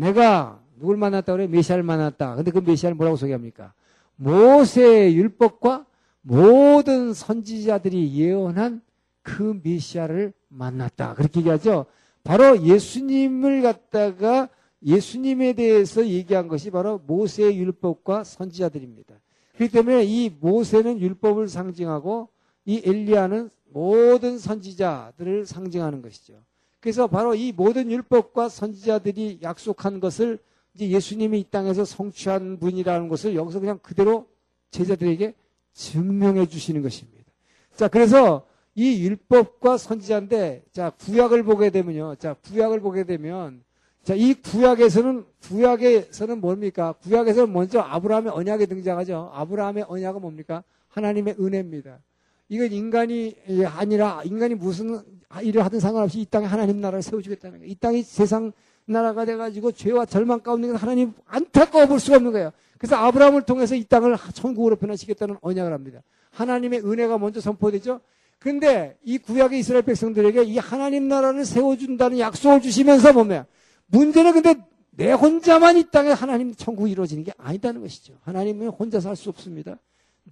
내가 0.00 0.58
누굴 0.78 0.96
만났다 0.96 1.32
그래? 1.32 1.46
메시아를 1.46 1.82
만났다. 1.84 2.34
근데 2.36 2.50
그 2.50 2.58
메시아를 2.58 2.96
뭐라고 2.96 3.16
소개합니까? 3.16 3.74
모세의 4.16 5.14
율법과 5.16 5.84
모든 6.22 7.12
선지자들이 7.12 8.14
예언한 8.14 8.80
그 9.22 9.60
메시아를 9.62 10.32
만났다. 10.48 11.14
그렇게 11.14 11.40
얘기하죠. 11.40 11.86
바로 12.24 12.62
예수님을 12.62 13.62
갖다가 13.62 14.48
예수님에 14.82 15.52
대해서 15.52 16.06
얘기한 16.06 16.48
것이 16.48 16.70
바로 16.70 17.00
모세의 17.06 17.58
율법과 17.58 18.24
선지자들입니다. 18.24 19.14
그렇기 19.56 19.72
때문에 19.72 20.04
이 20.04 20.30
모세는 20.40 21.00
율법을 21.00 21.48
상징하고 21.48 22.30
이 22.64 22.80
엘리야는 22.84 23.50
모든 23.72 24.38
선지자들을 24.38 25.44
상징하는 25.44 26.00
것이죠. 26.00 26.34
그래서 26.80 27.06
바로 27.06 27.34
이 27.34 27.52
모든 27.52 27.90
율법과 27.90 28.48
선지자들이 28.48 29.40
약속한 29.42 30.00
것을 30.00 30.38
이제 30.74 30.88
예수님이 30.88 31.40
이 31.40 31.44
땅에서 31.50 31.84
성취한 31.84 32.58
분이라는 32.58 33.08
것을 33.08 33.34
여기서 33.34 33.60
그냥 33.60 33.78
그대로 33.82 34.26
제자들에게 34.70 35.34
증명해 35.72 36.46
주시는 36.46 36.82
것입니다. 36.82 37.24
자, 37.76 37.88
그래서 37.88 38.46
이 38.74 39.04
율법과 39.04 39.76
선지자인데, 39.76 40.64
자, 40.72 40.90
구약을 40.90 41.42
보게 41.42 41.70
되면요. 41.70 42.14
자, 42.16 42.34
구약을 42.34 42.80
보게 42.80 43.04
되면, 43.04 43.62
자, 44.02 44.14
이 44.14 44.34
구약에서는, 44.34 45.24
구약에서는 45.42 46.40
뭡니까? 46.40 46.92
구약에서는 47.02 47.52
먼저 47.52 47.80
아브라함의 47.80 48.32
언약이 48.32 48.66
등장하죠. 48.66 49.30
아브라함의 49.34 49.84
언약은 49.88 50.20
뭡니까? 50.20 50.62
하나님의 50.88 51.36
은혜입니다. 51.38 51.98
이건 52.50 52.72
인간이 52.72 53.36
아니라, 53.76 54.22
인간이 54.24 54.56
무슨 54.56 55.00
일을 55.40 55.64
하든 55.64 55.78
상관없이 55.78 56.20
이 56.20 56.26
땅에 56.26 56.46
하나님 56.46 56.80
나라를 56.80 57.00
세워주겠다는 57.00 57.60
거예요. 57.60 57.70
이 57.70 57.76
땅이 57.76 58.02
세상 58.02 58.52
나라가 58.86 59.24
돼가지고 59.24 59.70
죄와 59.70 60.04
절망 60.04 60.40
가운데 60.40 60.68
하나님 60.70 61.12
안타까워 61.26 61.86
볼 61.86 62.00
수가 62.00 62.16
없는 62.16 62.32
거예요. 62.32 62.50
그래서 62.76 62.96
아브라함을 62.96 63.42
통해서 63.42 63.76
이 63.76 63.84
땅을 63.84 64.16
천국으로 64.34 64.74
변화시켰다는 64.74 65.36
언약을 65.40 65.72
합니다. 65.72 66.02
하나님의 66.32 66.80
은혜가 66.80 67.18
먼저 67.18 67.40
선포되죠. 67.40 68.00
근데 68.40 68.98
이 69.04 69.18
구약의 69.18 69.60
이스라엘 69.60 69.84
백성들에게 69.84 70.42
이 70.42 70.58
하나님 70.58 71.06
나라를 71.06 71.44
세워준다는 71.44 72.18
약속을 72.18 72.62
주시면서 72.62 73.12
보면 73.12 73.44
문제는 73.86 74.32
근데 74.32 74.56
내 74.90 75.12
혼자만 75.12 75.76
이 75.76 75.88
땅에 75.88 76.10
하나님 76.10 76.52
천국이 76.52 76.90
이루어지는 76.90 77.22
게 77.22 77.32
아니다는 77.36 77.80
것이죠. 77.82 78.14
하나님은 78.22 78.70
혼자 78.70 78.98
살 78.98 79.14
수 79.14 79.28
없습니다. 79.28 79.78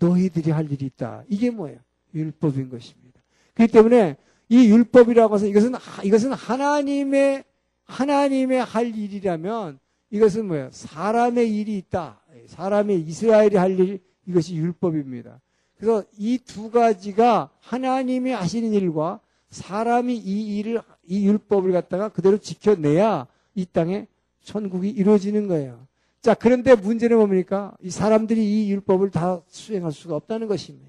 너희들이 0.01 0.51
할 0.51 0.71
일이 0.73 0.87
있다. 0.87 1.23
이게 1.29 1.51
뭐예요? 1.51 1.79
율법인 2.15 2.71
것입니다. 2.71 3.21
그렇기 3.55 3.73
때문에 3.73 4.17
이 4.49 4.69
율법이라고 4.71 5.35
해서 5.35 5.47
이것은 5.47 5.75
이것은 6.05 6.33
하나님의 6.33 7.45
하나님의 7.85 8.65
할 8.65 8.97
일이라면 8.97 9.79
이것은 10.11 10.47
뭐예요? 10.47 10.69
사람의 10.73 11.55
일이 11.55 11.77
있다. 11.79 12.21
사람의 12.47 13.01
이스라엘이 13.01 13.57
할 13.57 13.79
일, 13.79 14.01
이것이 14.27 14.57
율법입니다. 14.57 15.41
그래서 15.77 16.05
이 16.17 16.39
두 16.39 16.71
가지가 16.71 17.51
하나님이 17.61 18.33
하시는 18.33 18.73
일과 18.73 19.21
사람이 19.51 20.17
이 20.17 20.59
일을, 20.59 20.83
이 21.07 21.27
율법을 21.27 21.73
갖다가 21.73 22.09
그대로 22.09 22.39
지켜내야 22.39 23.27
이 23.55 23.67
땅에 23.67 24.07
천국이 24.43 24.89
이루어지는 24.91 25.47
거예요. 25.49 25.87
자, 26.21 26.35
그런데 26.35 26.75
문제는 26.75 27.17
뭡니까? 27.17 27.77
이 27.81 27.91
사람들이 27.91 28.67
이 28.67 28.71
율법을 28.73 29.11
다 29.11 29.41
수행할 29.47 29.93
수가 29.93 30.17
없다는 30.17 30.49
것입니다. 30.49 30.88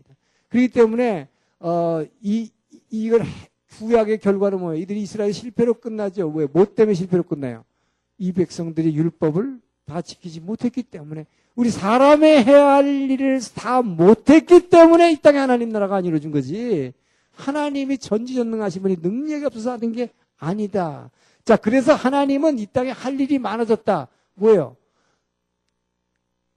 그렇기 0.50 0.70
때문에, 0.70 1.28
어, 1.60 2.04
이, 2.22 2.52
이걸 2.90 3.24
구약의 3.78 4.20
결과는 4.20 4.60
뭐예요? 4.60 4.82
이들이 4.82 5.02
이스라엘 5.02 5.32
실패로 5.34 5.76
끝나죠. 5.76 6.28
왜? 6.30 6.48
뭐 6.52 6.66
때문에 6.66 6.94
실패로 6.94 7.24
끝나요? 7.24 7.64
이 8.18 8.34
백성들이 8.34 8.96
율법을 8.96 9.60
다 9.86 10.02
지키지 10.02 10.42
못했기 10.42 10.84
때문에 10.84 11.26
우리 11.56 11.70
사람의 11.70 12.44
해야 12.44 12.76
할 12.76 12.86
일을 12.86 13.40
다 13.56 13.82
못했기 13.82 14.70
때문에 14.70 15.12
이 15.12 15.18
땅에 15.18 15.40
하나님 15.40 15.70
나라가 15.70 15.98
안 15.98 16.06
이루어진 16.06 16.32
거지. 16.32 16.94
하나님이 17.34 17.98
전지전능하신 17.98 18.82
분이 18.82 18.98
능력이 19.02 19.46
없어서 19.46 19.72
하는 19.72 19.92
게 19.92 20.10
아니다. 20.38 21.10
자, 21.46 21.56
그래서 21.58 21.94
하나님은 21.94 22.60
이 22.60 22.66
땅에 22.66 22.92
할 22.92 23.20
일이 23.20 23.40
많아졌다. 23.40 24.08
뭐예요? 24.36 24.76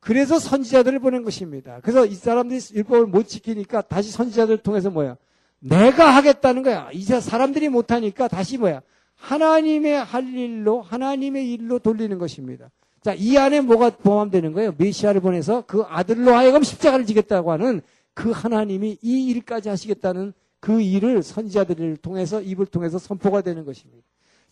그래서 0.02 0.40
선지자들을 0.40 0.98
보낸 0.98 1.22
것입니다. 1.22 1.78
그래서 1.80 2.04
이 2.04 2.14
사람들이 2.16 2.60
율법을 2.74 3.06
못 3.06 3.28
지키니까 3.28 3.82
다시 3.82 4.10
선지자들을 4.10 4.58
통해서 4.58 4.90
뭐야? 4.90 5.16
내가 5.60 6.10
하겠다는 6.16 6.64
거야. 6.64 6.90
이제 6.92 7.20
사람들이 7.20 7.68
못하니까 7.68 8.26
다시 8.26 8.58
뭐야? 8.58 8.82
하나님의 9.14 10.02
할 10.02 10.26
일로, 10.26 10.82
하나님의 10.82 11.52
일로 11.52 11.78
돌리는 11.78 12.18
것입니다. 12.18 12.68
자, 13.00 13.14
이 13.14 13.36
안에 13.36 13.60
뭐가 13.60 13.90
포함되는 13.90 14.52
거예요? 14.52 14.74
메시아를 14.76 15.20
보내서 15.20 15.62
그 15.68 15.82
아들로 15.82 16.34
하여금 16.34 16.64
십자가를 16.64 17.06
지겠다고 17.06 17.52
하는 17.52 17.80
그 18.12 18.32
하나님이 18.32 18.98
이 19.02 19.26
일까지 19.30 19.68
하시겠다는 19.68 20.32
그 20.58 20.80
일을 20.80 21.22
선지자들을 21.22 21.98
통해서 21.98 22.42
입을 22.42 22.66
통해서 22.66 22.98
선포가 22.98 23.42
되는 23.42 23.64
것입니다. 23.64 24.02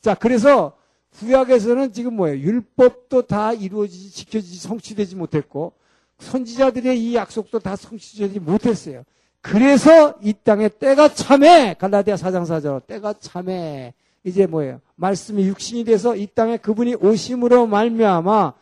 자, 0.01 0.15
그래서 0.15 0.77
구약에서는 1.19 1.93
지금 1.93 2.15
뭐예요? 2.15 2.39
율법도 2.39 3.23
다 3.23 3.53
이루어지지 3.53 4.11
지켜지지 4.11 4.59
성취되지 4.59 5.17
못했고 5.17 5.73
선지자들의 6.19 6.99
이 7.03 7.15
약속도 7.15 7.59
다 7.59 7.77
성취되지 7.77 8.41
못했어요. 8.41 9.05
그래서 9.43 10.15
이 10.23 10.33
땅에 10.33 10.69
때가 10.69 11.13
참해 11.15 11.75
갈라디아 11.79 12.17
사장 12.17 12.45
사절 12.45 12.81
때가 12.83 13.15
참해 13.15 13.95
이제 14.25 14.47
뭐예요? 14.47 14.81
말씀이 14.97 15.47
육신이 15.47 15.85
돼서 15.85 16.15
이 16.15 16.27
땅에 16.27 16.59
그분이 16.59 16.97
오심으로 16.97 17.67
말미암아 17.67 18.53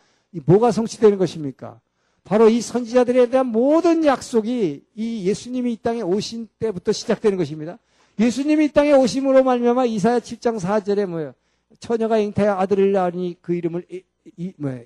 뭐가 0.45 0.71
성취되는 0.71 1.17
것입니까? 1.17 1.79
바로 2.23 2.47
이 2.47 2.61
선지자들에 2.61 3.29
대한 3.29 3.47
모든 3.47 4.05
약속이 4.05 4.83
이 4.95 5.25
예수님이 5.25 5.73
이 5.73 5.77
땅에 5.77 6.01
오신 6.01 6.47
때부터 6.59 6.91
시작되는 6.91 7.37
것입니다. 7.37 7.77
예수님이 8.19 8.65
이 8.65 8.69
땅에 8.69 8.93
오심으로 8.93 9.43
말미암아 9.43 9.85
이사야 9.85 10.19
7장 10.19 10.59
4절에 10.59 11.05
뭐예요? 11.07 11.33
처녀가 11.79 12.17
잉태하 12.17 12.59
아들을 12.59 12.91
낳으니 12.91 13.37
그 13.41 13.53
이름을? 13.53 13.85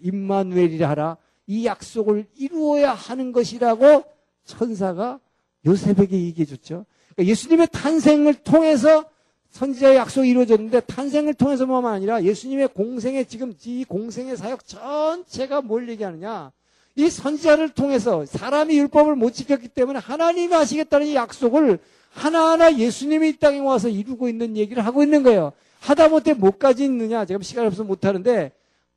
임마누엘이라 0.02 0.90
하라. 0.90 1.18
이 1.48 1.66
약속을 1.66 2.26
이루어야 2.36 2.94
하는 2.94 3.32
것이라고 3.32 4.04
천사가 4.46 5.20
요셉에게 5.66 6.18
얘기해 6.18 6.46
줬죠. 6.46 6.86
그러니까 7.14 7.32
예수님의 7.32 7.68
탄생을 7.72 8.34
통해서 8.36 9.06
선지자의 9.50 9.98
약속이 9.98 10.30
이루어졌는데 10.30 10.82
탄생을 10.82 11.36
통해서만 11.36 11.86
아니라 11.86 12.24
예수님의 12.24 12.70
공생의 12.70 13.28
지금 13.28 13.54
이 13.66 13.86
공생의 13.86 14.36
사역 14.36 14.66
전체가 14.66 15.62
뭘 15.62 15.88
얘기하느냐? 15.90 16.52
이 16.96 17.10
선지자를 17.10 17.70
통해서 17.70 18.26
사람이 18.26 18.78
율법을 18.78 19.16
못 19.16 19.34
지켰기 19.34 19.68
때문에 19.70 20.00
하나님이 20.00 20.54
하시겠다는 20.54 21.08
이 21.08 21.16
약속을 21.16 21.80
하나하나 22.12 22.78
예수님이 22.78 23.30
이 23.30 23.38
땅에 23.38 23.60
와서 23.60 23.90
이루고 23.90 24.28
있는 24.28 24.58
얘기를 24.58 24.86
하고 24.86 25.04
있는 25.04 25.24
거예요. 25.24 25.54
하다못해 25.84 26.34
뭐까지 26.34 26.86
있느냐? 26.86 27.26
제가 27.26 27.44
시간이 27.44 27.68
없어서 27.68 27.84
못 27.84 28.06
하는데 28.06 28.52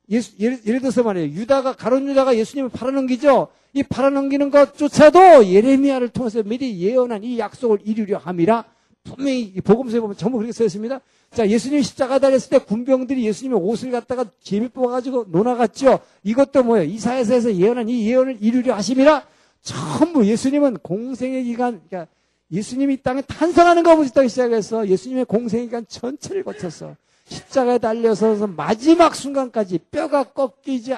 예수, 0.09 0.31
예를, 0.39 0.59
예를 0.65 0.79
들어서 0.79 1.03
말이에요. 1.03 1.27
유다가 1.33 1.73
가론 1.73 2.07
유다가 2.07 2.37
예수님을 2.37 2.69
팔아넘기죠. 2.69 3.49
이 3.73 3.83
팔아넘기는 3.83 4.49
것조차도 4.49 5.47
예레미야를 5.47 6.09
통해서 6.09 6.41
미리 6.43 6.79
예언한 6.79 7.23
이 7.25 7.37
약속을 7.39 7.79
이루려 7.83 8.17
함이라 8.17 8.63
분명히 9.03 9.53
복음서에 9.63 9.99
보면 9.99 10.15
전부 10.15 10.37
그렇게 10.37 10.53
써 10.53 10.63
있습니다. 10.63 10.99
자, 11.31 11.47
예수님 11.47 11.81
십자가 11.81 12.19
달렸을 12.19 12.49
때 12.49 12.57
군병들이 12.59 13.25
예수님의 13.25 13.59
옷을 13.59 13.91
갖다가 13.91 14.25
재미 14.41 14.69
뽑아가지고 14.69 15.25
논아갔죠. 15.29 15.99
이것도 16.23 16.63
뭐예요? 16.63 16.89
이사야서에서 16.89 17.55
예언한 17.55 17.89
이 17.89 18.09
예언을 18.09 18.37
이루려 18.39 18.75
하심이라 18.75 19.25
전부 19.61 20.25
예수님은 20.25 20.77
공생의 20.77 21.43
기간, 21.43 21.81
그러니까 21.89 22.09
예수님이 22.51 22.95
이 22.95 22.97
땅에 22.97 23.21
탄생하는 23.21 23.83
것부터 23.83 24.27
시작해서 24.27 24.87
예수님의 24.87 25.25
공생의 25.25 25.65
기간 25.65 25.85
전체를 25.87 26.43
거쳤어. 26.43 26.95
십자가에 27.25 27.77
달려서 27.77 28.47
마지막 28.47 29.15
순간까지 29.15 29.79
뼈가 29.91 30.23
꺾이지 30.23 30.93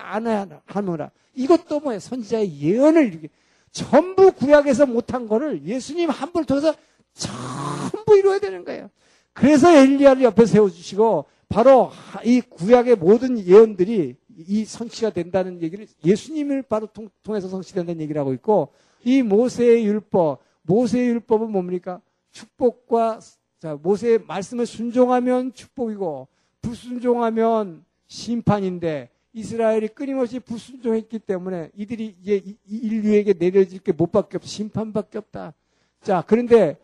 하노라. 0.66 1.12
이것도 1.34 1.80
뭐예요? 1.80 2.00
선지자의 2.00 2.62
예언을 2.62 3.30
전부 3.72 4.32
구약에서 4.32 4.86
못한 4.86 5.28
거를 5.28 5.64
예수님 5.66 6.10
한 6.10 6.32
분을 6.32 6.45
통해서 6.45 6.74
전부 7.14 8.18
이루어야 8.18 8.39
되는 8.39 8.64
거예요. 8.64 8.89
그래서 9.34 9.72
엘리야를 9.76 10.24
옆에 10.24 10.45
세워주시고 10.45 11.26
바로 11.50 11.91
이 12.24 12.41
구약의 12.41 12.95
모든 12.97 13.39
예언들이 13.39 14.16
이 14.47 14.66
성취가 14.66 15.10
된다는 15.12 15.62
얘기를 15.62 15.88
예수님을 16.06 16.64
바로 16.64 16.88
통, 16.93 17.10
해서 17.36 17.47
성취된다는 17.47 18.02
얘기를 18.02 18.20
하고 18.20 18.34
있고 18.34 18.70
이 19.04 19.22
모세의 19.22 19.86
율법, 19.86 20.39
모세의 20.70 21.07
율법은 21.09 21.51
뭡니까? 21.51 21.99
축복과 22.32 23.20
자, 23.57 23.78
모세의 23.82 24.20
말씀을 24.28 24.67
순종하면 24.67 25.51
축복이고 25.53 26.28
불순종하면 26.61 27.84
심판인데 28.07 29.09
이스라엘이 29.34 29.89
끊임없이 29.89 30.39
불순종했기 30.39 31.20
때문에 31.20 31.72
이들이 31.76 32.15
이제 32.22 32.43
인류에게 32.67 33.34
내려질 33.34 33.80
게 33.80 33.91
못밖에 33.91 34.38
없, 34.38 34.45
심판밖에 34.45 35.17
없다. 35.17 35.53
자, 36.01 36.24
그런데 36.26 36.78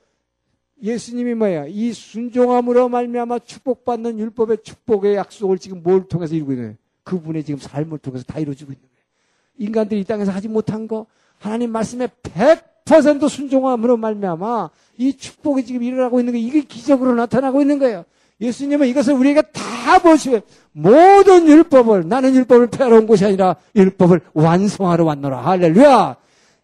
예수님이 0.81 1.35
뭐야? 1.35 1.67
이 1.67 1.93
순종함으로 1.93 2.89
말미암아 2.89 3.39
축복받는 3.39 4.17
율법의 4.19 4.63
축복의 4.63 5.15
약속을 5.15 5.59
지금 5.59 5.83
뭘 5.83 6.07
통해서 6.07 6.35
이루고 6.35 6.51
있는 6.51 6.63
거예요? 6.63 6.77
그분의 7.03 7.43
지금 7.43 7.59
삶을 7.59 7.99
통해서 7.99 8.25
다 8.25 8.39
이루어지고 8.39 8.73
있는 8.73 8.81
거예요. 8.81 8.95
인간들이 9.57 10.01
이 10.01 10.03
땅에서 10.03 10.31
하지 10.31 10.47
못한 10.47 10.87
거 10.87 11.05
하나님 11.37 11.71
말씀에 11.71 12.07
100% 12.07 12.74
순종함으로 13.27 13.97
말미암아 13.97 14.69
이 14.97 15.17
축복이 15.17 15.65
지금 15.65 15.83
일어나고 15.83 16.19
있는 16.19 16.33
게 16.33 16.39
이게 16.39 16.61
기적으로 16.61 17.15
나타나고 17.15 17.61
있는 17.61 17.79
거예요. 17.79 18.05
예수님은 18.39 18.87
이것을 18.87 19.13
우리에게 19.13 19.41
다 19.53 19.99
보시고 19.99 20.41
모든 20.71 21.47
율법을 21.47 22.07
나는 22.07 22.35
율법을 22.35 22.67
폐하러 22.67 22.97
온 22.97 23.07
것이 23.07 23.25
아니라 23.25 23.55
율법을 23.75 24.21
완성하러 24.33 25.05
왔노라. 25.05 25.41
할렐루야. 25.41 26.15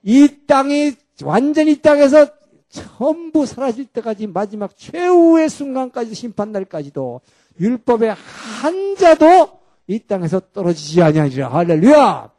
이 0.04 0.30
땅이 0.48 0.94
완전히 1.24 1.72
이 1.72 1.82
땅에서 1.82 2.28
전부 2.70 3.46
사라질 3.46 3.86
때까지 3.86 4.28
마지막 4.28 4.78
최후의 4.78 5.50
순간까지 5.50 6.14
심판 6.14 6.52
날까지도 6.52 7.22
율법의 7.60 8.16
한 8.62 8.96
자도 8.96 9.60
이 9.88 10.00
땅에서 10.00 10.40
떨어지지 10.54 11.02
아니하리라. 11.02 11.50
할렐루야! 11.50 12.30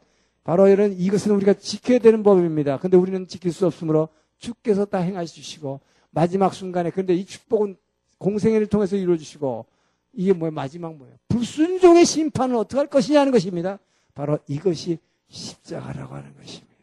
바로 0.43 0.67
이런 0.67 0.93
이것은 0.93 1.31
우리가 1.35 1.53
지켜야 1.53 1.99
되는 1.99 2.23
법입니다. 2.23 2.77
근데 2.77 2.97
우리는 2.97 3.27
지킬 3.27 3.53
수 3.53 3.65
없으므로 3.65 4.09
주께서 4.37 4.85
다 4.85 4.99
행하여 4.99 5.25
주시고 5.25 5.79
마지막 6.11 6.53
순간에 6.53 6.89
근데 6.89 7.13
이 7.13 7.25
축복은 7.25 7.77
공생애를 8.17 8.67
통해서 8.67 8.95
이루어 8.95 9.17
주시고 9.17 9.65
이게 10.13 10.33
뭐예요? 10.33 10.51
마지막 10.51 10.95
뭐예요? 10.95 11.15
불순종의 11.29 12.05
심판을 12.05 12.55
어떻게 12.55 12.77
할 12.77 12.87
것이냐는 12.87 13.31
것입니다. 13.31 13.79
바로 14.13 14.37
이것이 14.47 14.99
십자가라고 15.29 16.15
하는 16.15 16.35
것입니다. 16.35 16.73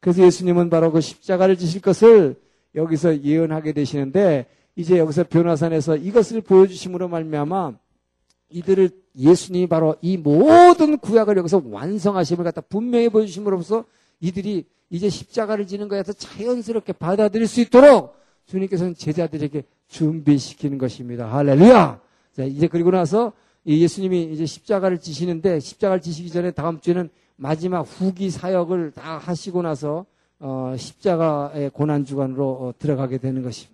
그래서 0.00 0.22
예수님은 0.22 0.70
바로 0.70 0.90
그 0.90 1.00
십자가를 1.00 1.56
지실 1.56 1.80
것을 1.80 2.36
여기서 2.74 3.22
예언하게 3.22 3.72
되시는데 3.72 4.46
이제 4.76 4.98
여기서 4.98 5.24
변화산에서 5.24 5.96
이것을 5.96 6.40
보여주심으로 6.40 7.08
말미암아 7.08 7.74
이들을 8.54 8.90
예수님이 9.18 9.66
바로 9.66 9.96
이 10.00 10.16
모든 10.16 10.96
구약을 10.98 11.36
여기서 11.38 11.62
완성하심을 11.66 12.44
갖다 12.44 12.60
분명히 12.60 13.08
보여주심으로써 13.08 13.84
이들이 14.20 14.64
이제 14.90 15.08
십자가를 15.08 15.66
지는 15.66 15.88
거에서 15.88 16.12
자연스럽게 16.12 16.92
받아들일 16.92 17.48
수 17.48 17.60
있도록 17.60 18.14
주님께서는 18.46 18.94
제자들에게 18.94 19.64
준비시키는 19.88 20.78
것입니다. 20.78 21.26
할렐루야! 21.32 22.00
자, 22.32 22.44
이제 22.44 22.68
그리고 22.68 22.92
나서 22.92 23.32
예수님이 23.66 24.30
이제 24.32 24.46
십자가를 24.46 24.98
지시는데 24.98 25.58
십자가를 25.58 26.00
지시기 26.00 26.30
전에 26.30 26.52
다음 26.52 26.80
주에는 26.80 27.10
마지막 27.36 27.80
후기 27.80 28.30
사역을 28.30 28.92
다 28.92 29.18
하시고 29.18 29.62
나서 29.62 30.06
어, 30.38 30.74
십자가의 30.78 31.70
고난 31.70 32.04
주간으로 32.04 32.50
어, 32.50 32.74
들어가게 32.78 33.18
되는 33.18 33.42
것입니다. 33.42 33.73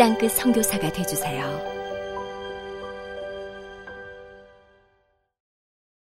땅끝 0.00 0.32
성교사가 0.32 0.88
그 0.88 0.92
되주세요. 0.94 1.79